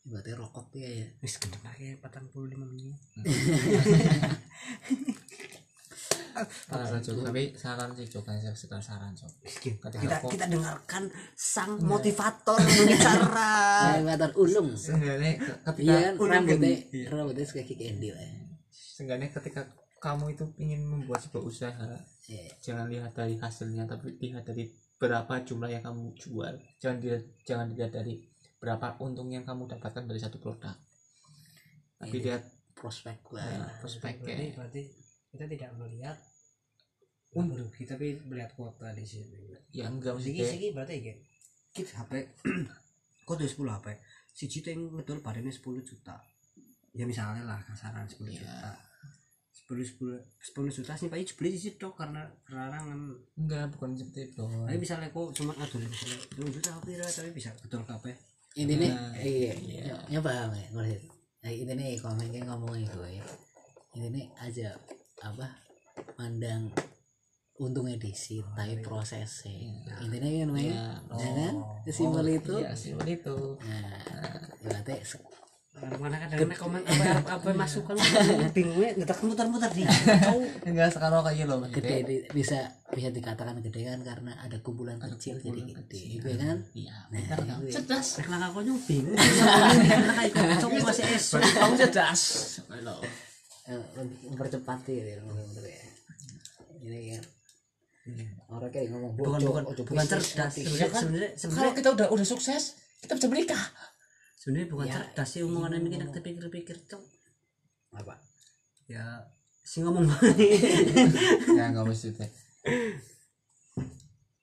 berarti 0.00 0.32
rokok 0.32 0.66
ya 0.74 0.90
ya. 0.90 1.06
Wis 1.20 1.36
gendeng 1.38 1.60
ae 1.66 1.98
45 1.98 2.56
menit. 2.56 2.96
Saran 6.70 7.02
Cok, 7.02 7.26
tapi 7.26 7.52
saran 7.52 7.90
sih 7.92 8.06
Cok, 8.06 8.22
kan 8.22 8.38
sekedar 8.40 8.80
saran 8.80 9.12
Cok. 9.12 9.28
kita 9.60 9.86
kita, 9.92 10.16
kita 10.24 10.44
dengarkan 10.46 11.10
sang 11.34 11.74
motivator 11.82 12.56
bicara 12.56 13.50
Motivator 13.92 14.30
ulung. 14.38 14.72
Seenggaknya 14.72 15.36
ketika 15.66 15.92
iya 15.92 16.14
rambutnya 16.14 16.76
Iya. 16.94 17.06
rambutnya 17.12 17.44
suka 17.44 17.66
kick 17.66 17.82
Andy 17.82 18.14
lah 18.14 18.22
ya. 18.22 18.46
seenggaknya 18.70 19.28
ketika 19.28 19.66
kamu 19.98 20.32
itu 20.32 20.44
ingin 20.56 20.80
membuat 20.80 21.20
sebuah 21.20 21.44
usaha, 21.44 21.88
Iya. 22.24 22.46
jangan 22.62 22.88
lihat 22.88 23.12
dari 23.12 23.36
hasilnya, 23.36 23.84
tapi 23.84 24.16
lihat 24.16 24.46
dari 24.46 24.70
berapa 25.00 25.34
jumlah 25.40 25.70
yang 25.70 25.80
kamu 25.80 26.12
jual. 26.14 26.54
Jangan 26.76 27.00
dilihat, 27.00 27.24
jangan 27.42 27.66
dilihat 27.66 27.92
dari 27.92 28.20
berapa 28.60 29.00
untung 29.00 29.32
yang 29.32 29.42
kamu 29.42 29.64
dapatkan 29.66 30.04
dari 30.04 30.20
satu 30.20 30.36
produk. 30.36 30.76
Tapi 31.96 32.12
Ini. 32.14 32.24
lihat 32.28 32.44
prospek 32.76 33.16
ya, 33.26 33.32
lah 33.34 33.44
berarti, 33.48 33.80
prospeknya. 33.80 34.36
berarti 34.54 34.82
kita 35.30 35.44
tidak 35.46 35.70
melihat 35.76 36.16
unrugi 37.30 37.84
tapi 37.84 38.18
melihat 38.26 38.50
kuota 38.52 38.90
di 38.90 39.04
sini 39.04 39.52
Ya 39.70 39.86
enggak 39.86 40.16
maksudnya. 40.16 40.48
siki 40.48 40.68
berarti 40.72 40.94
kayak 40.98 41.18
kita 41.70 41.92
HP 42.02 42.12
kok 43.22 43.36
tuh 43.36 43.46
10 43.46 43.70
HP 43.70 43.86
si 44.30 44.44
juta 44.48 44.68
yang 44.72 44.90
betul 44.90 45.22
padanya 45.22 45.52
10 45.52 45.62
juta 45.80 46.16
ya 46.90 47.04
misalnya 47.06 47.46
lah 47.46 47.60
kasaran 47.62 48.02
10 48.04 48.26
Iya. 48.26 48.42
juta 48.42 48.70
10 49.70 49.86
10 49.86 50.18
10 50.18 50.76
juta 50.82 50.92
sih 50.98 51.06
pak. 51.06 51.22
Beli 51.38 51.54
di 51.54 51.60
situ 51.62 51.86
karena 51.94 52.26
larangan. 52.50 53.14
Enggak, 53.38 53.70
bukan 53.78 53.94
seperti 53.94 54.34
itu. 54.34 54.42
tapi 54.66 54.76
misalnya 54.76 55.08
kok 55.14 55.30
cuma 55.30 55.54
misalnya 55.86 56.18
10 56.26 56.50
juta 56.50 56.70
oke 56.74 56.90
lah 56.98 57.06
tapi 57.06 57.30
bisa 57.30 57.54
betul 57.62 57.86
kabeh 57.86 58.14
intinya 58.58 58.90
Nah, 58.90 59.14
iya 59.22 59.54
iya. 59.54 59.94
ya 60.10 60.18
paham 60.18 60.50
ya 60.58 60.66
ngerti. 60.74 61.06
Nah, 61.46 61.50
intinya 61.54 61.86
komen 62.02 62.26
ngomongin 62.42 62.90
gue 62.90 63.10
ya. 63.14 63.24
Intinya 63.94 64.26
aja 64.42 64.74
apa 65.22 65.46
mandang 66.18 66.66
untungnya 67.62 67.94
di 67.94 68.10
sini 68.10 68.42
tapi 68.58 68.82
prosesnya. 68.82 69.54
Intinya 70.02 70.26
kan 70.26 70.50
main 70.50 70.74
Iya. 70.74 70.86
ya 71.14 71.30
kan? 71.30 71.54
Oh. 71.62 71.92
simbol 71.94 72.26
itu. 72.26 72.54
Iya, 72.58 72.74
seperti 72.74 73.22
itu. 73.22 73.38
nah 73.62 73.94
berarti 74.66 74.94
se- 75.06 75.29
mana 75.72 76.18
kadang 76.18 76.50
komen 76.52 76.82
apa 76.82 77.04
apa, 77.16 77.30
apa 77.38 77.48
masukan 77.54 77.94
bingungnya 78.50 78.90
ngetak 78.96 79.22
muter-muter 79.22 79.70
di 79.70 79.86
kau 79.86 80.42
Enggak 80.68 80.90
sekarang 80.90 81.22
kayak 81.22 81.46
lo 81.46 81.56
gede 81.62 81.70
maksudnya. 81.72 81.98
di- 82.04 82.24
bisa 82.28 82.58
bisa 82.90 83.08
dikatakan 83.08 83.62
gede 83.62 83.86
kan 83.86 84.00
karena 84.02 84.34
ada 84.36 84.58
kumpulan 84.58 84.98
kecil 84.98 85.38
jadi 85.38 85.62
gede 85.62 85.74
kecil. 85.78 86.04
itu 86.18 86.28
kan 86.36 86.58
Iya, 86.74 86.94
Nah, 87.06 87.06
benar 87.08 87.38
kan? 87.38 87.56
itu 87.56 87.64
ya. 87.64 87.74
Cerdas. 87.78 88.06
karena 88.18 88.46
kau 88.50 88.60
nyung 88.60 88.82
bingung 88.82 89.14
karena 89.14 90.12
kayak 90.12 90.32
masih 90.82 91.04
Berarti 91.06 91.50
kamu 91.54 91.74
cerdas. 91.78 92.20
Halo. 92.68 92.96
Eh, 93.62 93.78
lebih 93.96 94.16
mempercepat 94.26 94.78
gitu 94.82 95.00
ya 95.00 95.16
ya 95.62 95.80
ini 96.82 97.00
kan 97.12 97.24
orang 98.50 98.68
kayak 98.68 98.90
ngomong 98.90 99.12
bukan 99.14 99.38
"Bocok, 99.38 99.46
bukan 99.46 99.64
bukan 99.86 100.04
cerdas 100.04 100.34
nanti." 100.34 100.60
sebenarnya 100.66 100.88
kan? 100.90 101.02
sebenarnya 101.38 101.60
Kalau 101.62 101.72
kita 101.72 101.88
udah 101.94 102.06
udah 102.10 102.26
sukses, 102.26 102.62
kita 102.98 103.12
bisa 103.14 103.28
menikah. 103.28 103.64
Sebenarnya 104.40 104.68
bukan 104.72 104.86
Ya, 104.88 104.94
cerdas 104.96 105.28
sih 105.28 105.44
omongannya 105.44 105.84
mikir 105.84 106.00
kita 106.08 106.20
pikir-pikir 106.24 106.76
cok. 106.88 107.02
Apa? 108.00 108.16
Ya 108.88 109.20
si 109.60 109.84
ngomong 109.84 110.08
ya 111.58 111.70
nggak 111.70 111.84
mesti 111.86 112.16
teh 112.16 112.30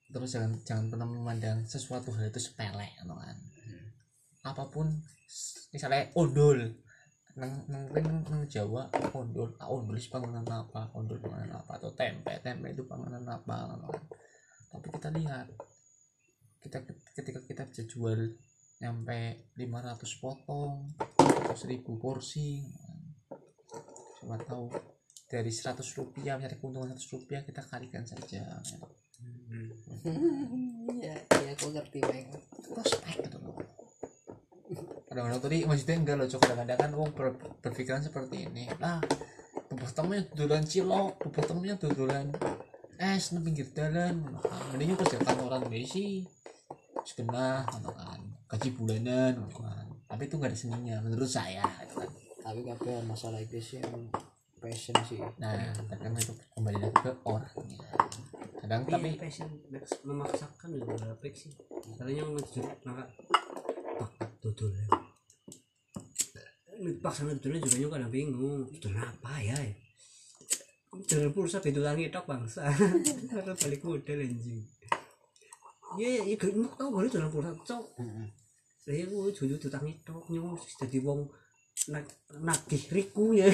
terus 0.08 0.34
jangan 0.34 0.56
jangan 0.64 0.86
pernah 0.88 1.08
memandang 1.10 1.68
sesuatu 1.68 2.10
hal 2.16 2.32
itu 2.32 2.40
sepele 2.42 2.90
gitu 2.98 3.14
kan? 3.14 3.38
Apa 4.48 4.64
pun 4.72 4.88
misalnya 5.70 6.10
ondol. 6.18 6.74
Nang 7.38 7.54
nang 7.70 7.86
nang, 7.94 8.26
nang 8.26 8.44
Jawa 8.50 8.90
ondol. 9.14 9.54
Ah, 9.62 9.70
ondol 9.70 9.94
itu 9.94 10.10
panganan 10.10 10.48
apa? 10.48 10.90
Ondol 10.98 11.22
panganan 11.22 11.62
apa? 11.62 11.78
Atau 11.78 11.94
tempe. 11.94 12.34
Tempe 12.42 12.74
itu 12.74 12.82
panganan 12.90 13.22
apa 13.30 13.56
kan. 13.78 13.80
tapi 14.68 14.88
kita 14.92 15.10
lihat 15.16 15.48
kita 16.60 16.84
ketika 17.16 17.40
kita 17.46 17.64
bisa 17.70 17.84
jual 17.88 18.20
nyampe 18.78 19.50
500 19.58 20.22
potong 20.22 20.86
atau 21.18 21.56
1000 21.58 21.82
porsi. 21.98 22.62
Siapa 24.22 24.38
tahu 24.46 24.66
dari 25.28 25.50
100 25.50 25.82
rupiah 25.98 26.38
mencari 26.38 26.56
keuntungan 26.62 26.94
100 26.94 27.14
rupiah 27.18 27.42
kita 27.42 27.62
kalikan 27.66 28.06
saja 28.06 28.42
ya. 28.46 28.78
Ya 31.38 31.54
aku 31.54 31.74
ngerti 31.74 32.02
banget 32.06 32.42
prospek 32.70 33.26
gitu 33.26 33.38
loh. 33.42 33.58
Kadang-kadang 35.10 35.42
tadi 35.42 35.58
maksudnya 35.66 35.98
enggak 35.98 36.16
loh 36.22 36.28
kadang-kadang 36.30 36.78
kan 36.78 36.92
wong 36.94 37.10
ber, 37.18 37.28
berpikiran 37.66 38.02
seperti 38.06 38.46
ini. 38.46 38.70
Lah 38.78 39.02
bubuk 39.68 39.92
temennya 39.94 40.30
dodolan 40.32 40.66
cilok 40.66 41.18
bubuk 41.22 41.44
temennya 41.44 41.76
dodolan 41.82 42.28
es 43.02 43.34
di 43.34 43.40
pinggir 43.42 43.68
jalan. 43.74 44.22
Mendingnya 44.74 44.96
kerjakan 45.02 45.38
orang 45.50 45.64
Messi 45.66 46.26
segenah 47.08 47.64
gitu 47.72 47.90
kan 47.94 48.37
gaji 48.48 48.70
bulanan 48.76 49.36
kan 49.52 49.88
tapi 50.08 50.24
itu 50.32 50.36
nggak 50.40 50.52
ada 50.52 50.58
seninya 50.58 50.96
menurut 51.04 51.28
saya 51.28 51.68
gitu 51.84 52.00
kan. 52.00 52.10
tapi 52.40 52.60
kabeh 52.64 53.04
masalah 53.04 53.44
itu 53.44 53.60
sih 53.60 53.84
yang 53.84 54.08
passion 54.58 54.96
sih. 55.06 55.20
Nah 55.38 55.76
kadang 55.92 56.16
itu 56.18 56.34
kembali 56.56 56.78
lagi 56.82 56.98
ke 57.04 57.12
orangnya. 57.28 57.92
Kadang 58.64 58.82
tapi 58.88 59.14
tapi 59.14 59.20
passion 59.20 59.48
memaksakan 60.08 60.68
juga 60.80 60.96
ada 60.98 61.28
sih. 61.36 61.52
Caranya 62.00 62.24
ngejut 62.24 62.68
maka 62.88 63.04
bakat 64.00 64.30
dodolan 64.42 64.90
paksa 67.02 67.26
dodolan 67.26 67.60
juga 67.62 67.78
nyok 67.78 67.92
kadang 67.94 68.12
bingung. 68.14 68.62
Dodolan 68.72 69.04
apa 69.12 69.34
ya? 69.44 69.58
Dodolan 70.94 71.32
pulsa 71.36 71.60
betul 71.60 71.84
langit 71.84 72.16
tok 72.16 72.26
bangsa. 72.26 72.70
Balik 73.62 73.82
model 73.84 74.24
anjing 74.24 74.64
ya 75.98 76.24
ya 76.24 76.36
gak 76.38 76.54
mau 76.54 76.70
kau 76.78 76.94
boleh 76.94 77.10
dodolan 77.10 77.30
pulsa 77.34 77.52
cok 77.66 77.86
saya 78.88 79.04
gue 79.04 79.34
jujur 79.34 79.58
tutang 79.60 79.84
itu 79.90 80.16
nyong 80.32 80.56
jadi 80.80 80.98
wong 81.02 81.28
nak 81.92 82.06
nagih 82.40 82.84
riku 82.94 83.34
ya 83.34 83.50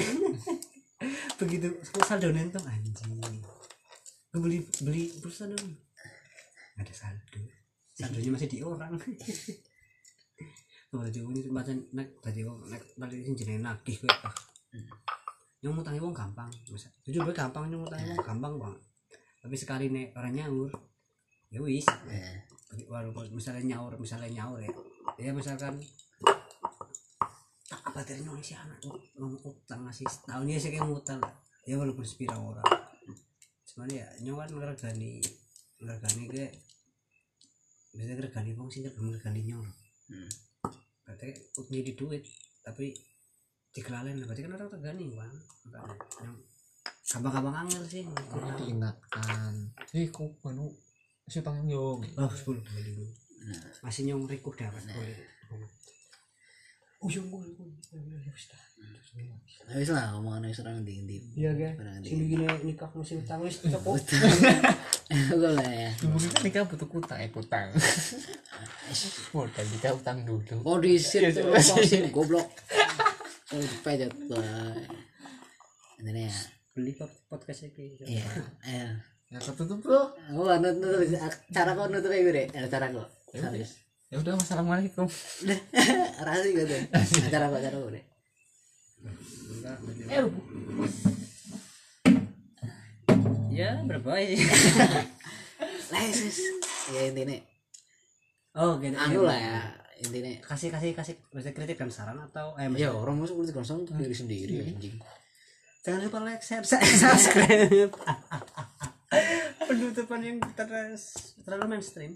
begitu 1.40 1.68
saldo 2.04 2.30
nentong 2.30 2.64
anjing 2.68 3.18
gue 4.30 4.40
beli 4.40 4.58
beli 4.84 5.10
pulsa 5.18 5.48
dong 5.48 5.66
ada 6.76 6.92
saldo 6.92 7.40
saldonya 7.96 8.30
masih 8.30 8.48
di 8.50 8.58
orang 8.60 8.94
kalau 10.94 11.10
tadi 11.10 11.18
ini 11.18 11.50
macam 11.50 11.74
nak 11.90 12.08
tadi 12.22 12.46
wong 12.46 12.70
nak 12.70 12.82
tadi 12.94 13.26
sing 13.26 13.34
jenenge 13.34 13.66
nagih 13.66 13.98
kowe 13.98 14.14
ah 14.30 14.34
nyong 15.64 15.80
mutangi 15.80 15.98
wong 15.98 16.14
gampang 16.14 16.52
masa 16.70 16.92
jujur 17.02 17.24
gue 17.26 17.34
gampang 17.34 17.66
nyong 17.66 17.88
mutangi 17.88 18.14
wong 18.14 18.22
gampang 18.22 18.54
bang 18.60 18.74
tapi 19.42 19.56
sekali 19.58 19.90
nek 19.90 20.14
orang 20.14 20.34
nyaur 20.36 20.70
ya 21.54 21.60
wis. 21.62 21.86
Ya 22.10 22.42
walaupun 22.90 23.30
misalnya 23.30 23.62
nyaur 23.78 23.94
misalnya 23.94 24.26
nyaur 24.42 24.58
ya. 24.58 24.72
Ya 25.22 25.30
misalkan 25.30 25.78
tak 27.70 27.80
apa 27.86 28.02
dari 28.02 28.26
nyong 28.26 28.42
si 28.42 28.58
anak 28.58 28.82
ngomong 29.14 29.38
utang 29.46 29.86
ngasih 29.86 30.10
tahun 30.26 30.50
ya 30.50 30.58
sih 30.58 30.74
kayak 30.74 30.90
ngutang 30.90 31.22
ya 31.62 31.78
walaupun 31.78 32.02
sepira 32.02 32.34
orang. 32.34 32.66
Cuman 33.70 33.86
ya 33.86 34.10
nyong 34.26 34.42
kan 34.42 34.50
ngergani 34.50 35.22
ngergani 35.78 36.24
ke 36.26 36.46
bisa 37.94 38.18
ngergani 38.18 38.50
wong 38.58 38.66
sih 38.66 38.82
ngergani 38.82 39.40
nyong. 39.46 39.68
Hmm. 40.10 40.30
berarti 41.06 41.30
utang 41.54 41.84
di 41.86 41.94
duit 41.94 42.26
tapi 42.66 42.90
dikelalen. 43.70 44.18
Berarti 44.26 44.42
kan 44.42 44.58
orang 44.58 44.70
tergani 44.74 45.04
bang. 45.14 45.34
Gampang-gampang 47.06 47.56
angel 47.62 47.84
sih. 47.86 48.02
Diingatkan. 48.58 49.70
Eh 49.94 50.10
kok 50.10 50.42
anu 50.42 50.74
si 51.24 51.40
tanggung 51.40 51.66
jawab 51.66 52.04
Oh, 52.16 52.28
sepuluh 52.28 52.60
dulu. 52.60 53.04
Masih 53.80 54.06
nyong 54.06 54.24
rikuh 54.24 54.52
dapat 54.52 54.80
boleh. 54.86 55.18
Oh, 57.00 57.08
yang 57.08 57.24
gue, 57.28 57.44
Nah, 59.64 59.80
wis 59.80 59.88
lah 59.88 60.12
omongan 60.12 60.44
wis 60.44 60.60
orang 60.60 60.84
di 60.84 61.00
di 61.08 61.16
Iya, 61.36 61.56
kan? 61.56 62.02
di 62.04 62.12
Sini 62.12 62.24
gini 62.28 62.44
nikah 62.64 62.84
masih 62.92 63.16
utang 63.20 63.40
wis 63.40 63.60
cukup. 63.60 63.96
gue 65.30 65.50
lah 65.52 65.68
ya 65.68 65.88
mungkin 66.04 66.28
nikah 66.42 66.64
butuh 66.64 66.88
utang 66.90 67.16
eh 67.16 67.30
utang 67.30 67.68
modal 69.32 69.64
nikah 69.72 69.92
utang 69.94 70.18
dulu. 70.20 70.60
Kondisi 70.60 71.24
tuh. 71.30 71.48
sih 71.80 72.04
goblok. 72.14 72.44
Oh 73.52 73.60
dipejat 73.60 74.12
bae 74.26 74.84
ini 76.04 76.28
ya. 76.28 76.34
Beli 76.74 76.92
pod- 76.92 77.20
podcast 77.30 77.64
ini. 77.64 77.96
iya 78.04 79.00
iya 79.34 79.42
ya 79.42 79.50
ketutup 79.50 79.78
bro 79.80 80.00
oh 80.32 80.54
nut 80.54 80.76
nut 80.78 81.10
cara 81.50 81.70
kau 81.74 81.90
nutup 81.90 82.06
kayak 82.06 82.22
gue 82.22 82.44
ada 82.54 82.68
cara 82.70 82.86
kau 82.88 83.02
ya 84.08 84.16
udah 84.16 84.34
assalamualaikum 84.38 85.06
rahasia 86.22 86.50
gitu 86.54 86.76
cara 87.28 87.50
kau 87.50 87.58
cara 87.58 87.76
kau 87.76 87.90
deh 87.90 88.04
Eh, 90.06 90.24
Ya, 93.50 93.78
berapa 93.82 94.18
sih? 94.18 94.38
lesis 95.90 96.38
ya 96.90 97.00
intinya 97.06 97.38
Oh, 98.54 98.78
gitu. 98.78 98.94
anu 98.94 99.22
lah 99.22 99.34
ya 99.34 99.58
intinya 99.98 100.30
kasih 100.42 100.70
kasih 100.70 100.90
kasih 100.92 101.14
maksudnya 101.30 101.54
kritik 101.54 101.78
dan 101.78 101.86
saran 101.88 102.18
atau 102.20 102.54
eh 102.54 102.66
ya 102.74 102.90
orang 102.90 103.18
masuk 103.18 103.38
politik 103.38 103.54
langsung 103.56 103.82
untuk 103.82 103.94
diri 103.94 104.10
sendiri 104.10 104.54
anjing 104.64 104.94
jangan 105.82 106.00
lupa 106.02 106.18
like 106.22 106.42
share 106.42 106.66
subscribe 106.66 107.90
penutupan 109.64 110.20
yang 110.22 110.38
terus 110.54 111.34
terlalu 111.42 111.76
mainstream. 111.76 112.12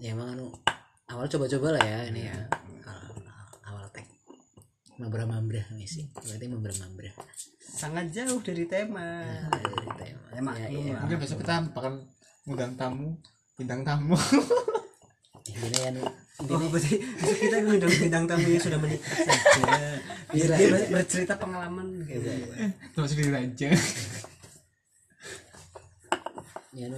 Ya 0.00 0.16
emang 0.16 0.32
anu 0.36 0.46
awal 1.10 1.26
coba-coba 1.28 1.76
lah 1.76 1.82
ya 1.84 1.98
ini 2.08 2.28
ya. 2.28 2.38
Awal, 2.86 3.12
awal 3.66 3.86
tag 3.92 4.06
mambra 5.00 5.24
mambra 5.24 5.62
misi 5.76 6.08
berarti 6.12 6.46
mambra 6.48 6.72
mambra 6.80 7.10
sangat 7.60 8.12
jauh 8.12 8.40
dari 8.42 8.64
tema. 8.68 9.24
Dari 9.48 9.90
tema. 9.96 10.28
Ya 10.34 10.40
maklum 10.42 10.82
ya, 10.84 10.94
lah. 10.96 11.00
Mungkin 11.06 11.18
besok 11.20 11.38
kita 11.40 11.54
bakal 11.72 11.92
ngundang 12.44 12.72
tamu 12.76 13.08
bintang 13.56 13.82
tamu. 13.84 14.16
Intinya 15.46 15.80
ya 15.80 15.90
anu 15.92 16.02
Oh, 16.40 16.56
berarti 16.72 16.96
kita 17.20 17.60
mengundang 17.60 17.92
bintang 18.00 18.24
tamu 18.24 18.48
yang 18.48 18.64
sudah 18.64 18.80
menikah 18.80 19.12
saja. 19.28 19.60
Iya, 20.32 20.46
dia 20.46 20.56
iya. 20.56 20.68
ber- 20.72 20.88
bercerita 20.96 21.34
pengalaman 21.36 22.00
gitu. 22.08 22.30
terus 22.96 23.12
di 23.12 23.28
aja 23.28 23.68
ya 26.80 26.88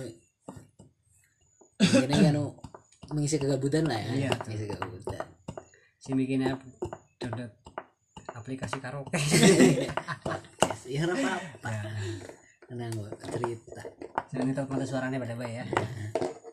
intinya 1.83 2.19
ya 2.23 2.31
anu 2.31 2.55
mengisi 3.11 3.37
kegabutan 3.37 3.85
lah 3.91 3.99
ya. 3.99 4.29
Iya. 4.29 4.31
mengisi 4.47 4.67
kegabutan. 4.71 5.27
Si 5.99 6.11
bikinnya 6.15 6.55
download 7.19 7.53
aplikasi 8.33 8.79
karaoke. 8.79 9.19
podcast 10.25 10.87
ya 10.87 11.07
ora 11.07 11.15
apa-apa 11.15 11.73
tenang 12.71 12.95
gua 12.95 13.11
cerita. 13.19 13.83
Jangan 14.33 14.45
minta 14.47 14.63
mata 14.65 14.87
suaranya 14.87 15.19
pada 15.21 15.35
baik 15.37 15.55
ya. 15.63 15.67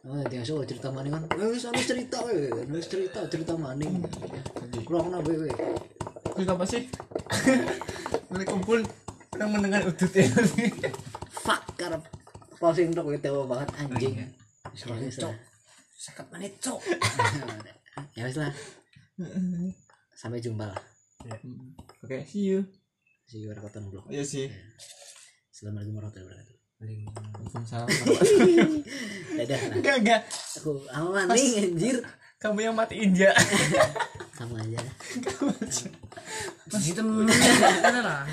Oh, 0.10 0.26
dia 0.26 0.42
so 0.42 0.66
cerita 0.66 0.90
maning 0.90 1.14
kan. 1.14 1.24
Wis 1.38 1.70
ana 1.70 1.82
cerita 1.86 2.18
we, 2.26 2.50
wis 2.74 2.90
cerita 2.90 3.30
cerita 3.30 3.54
maning. 3.54 4.02
Lo 4.90 5.06
kena 5.06 5.22
we 5.22 5.54
kita 6.34 6.56
apa 6.58 6.66
sih? 6.66 6.88
Mulai 8.32 8.46
kumpul 8.48 8.80
orang 9.38 9.50
mendengar 9.54 9.82
udut 9.86 10.12
ya. 10.14 10.26
Fuck 11.30 11.64
karep 11.78 12.19
closing 12.60 12.92
talk 12.92 13.08
itu 13.10 13.34
banget 13.44 13.70
anjing. 13.78 14.14
Wis 14.70 14.82
Cok. 14.82 14.96
wis 14.98 15.18
lah. 15.18 15.36
Sekat 15.92 16.28
menit 16.30 16.54
cok. 16.60 16.80
Ya 18.16 18.24
wis 18.24 18.38
lah. 18.38 18.52
Sampai 20.14 20.40
jumpa 20.40 20.64
lah. 20.66 20.80
oke 22.00 22.16
see 22.24 22.48
you 22.48 22.64
See 23.26 23.40
you 23.40 23.52
rekotan 23.52 23.84
blog. 23.86 24.08
iya 24.08 24.24
sih 24.24 24.48
Assalamualaikum 25.50 26.00
warahmatullahi 26.00 26.32
wabarakatuh. 26.32 26.56
Waalaikumsalam 26.80 27.88
Dadah 29.38 29.60
enggak 29.76 29.96
enggak 30.00 30.22
Aku 30.56 30.80
aman 30.90 31.28
nih 31.30 31.68
anjir. 31.68 32.00
kamu 32.38 32.60
yang 32.62 32.74
matiin 32.74 33.12
ya 33.12 33.36
Sama 34.32 34.56
aja. 34.64 34.80
Gitu. 36.80 37.04
Ada 37.04 38.00
lah. 38.00 38.24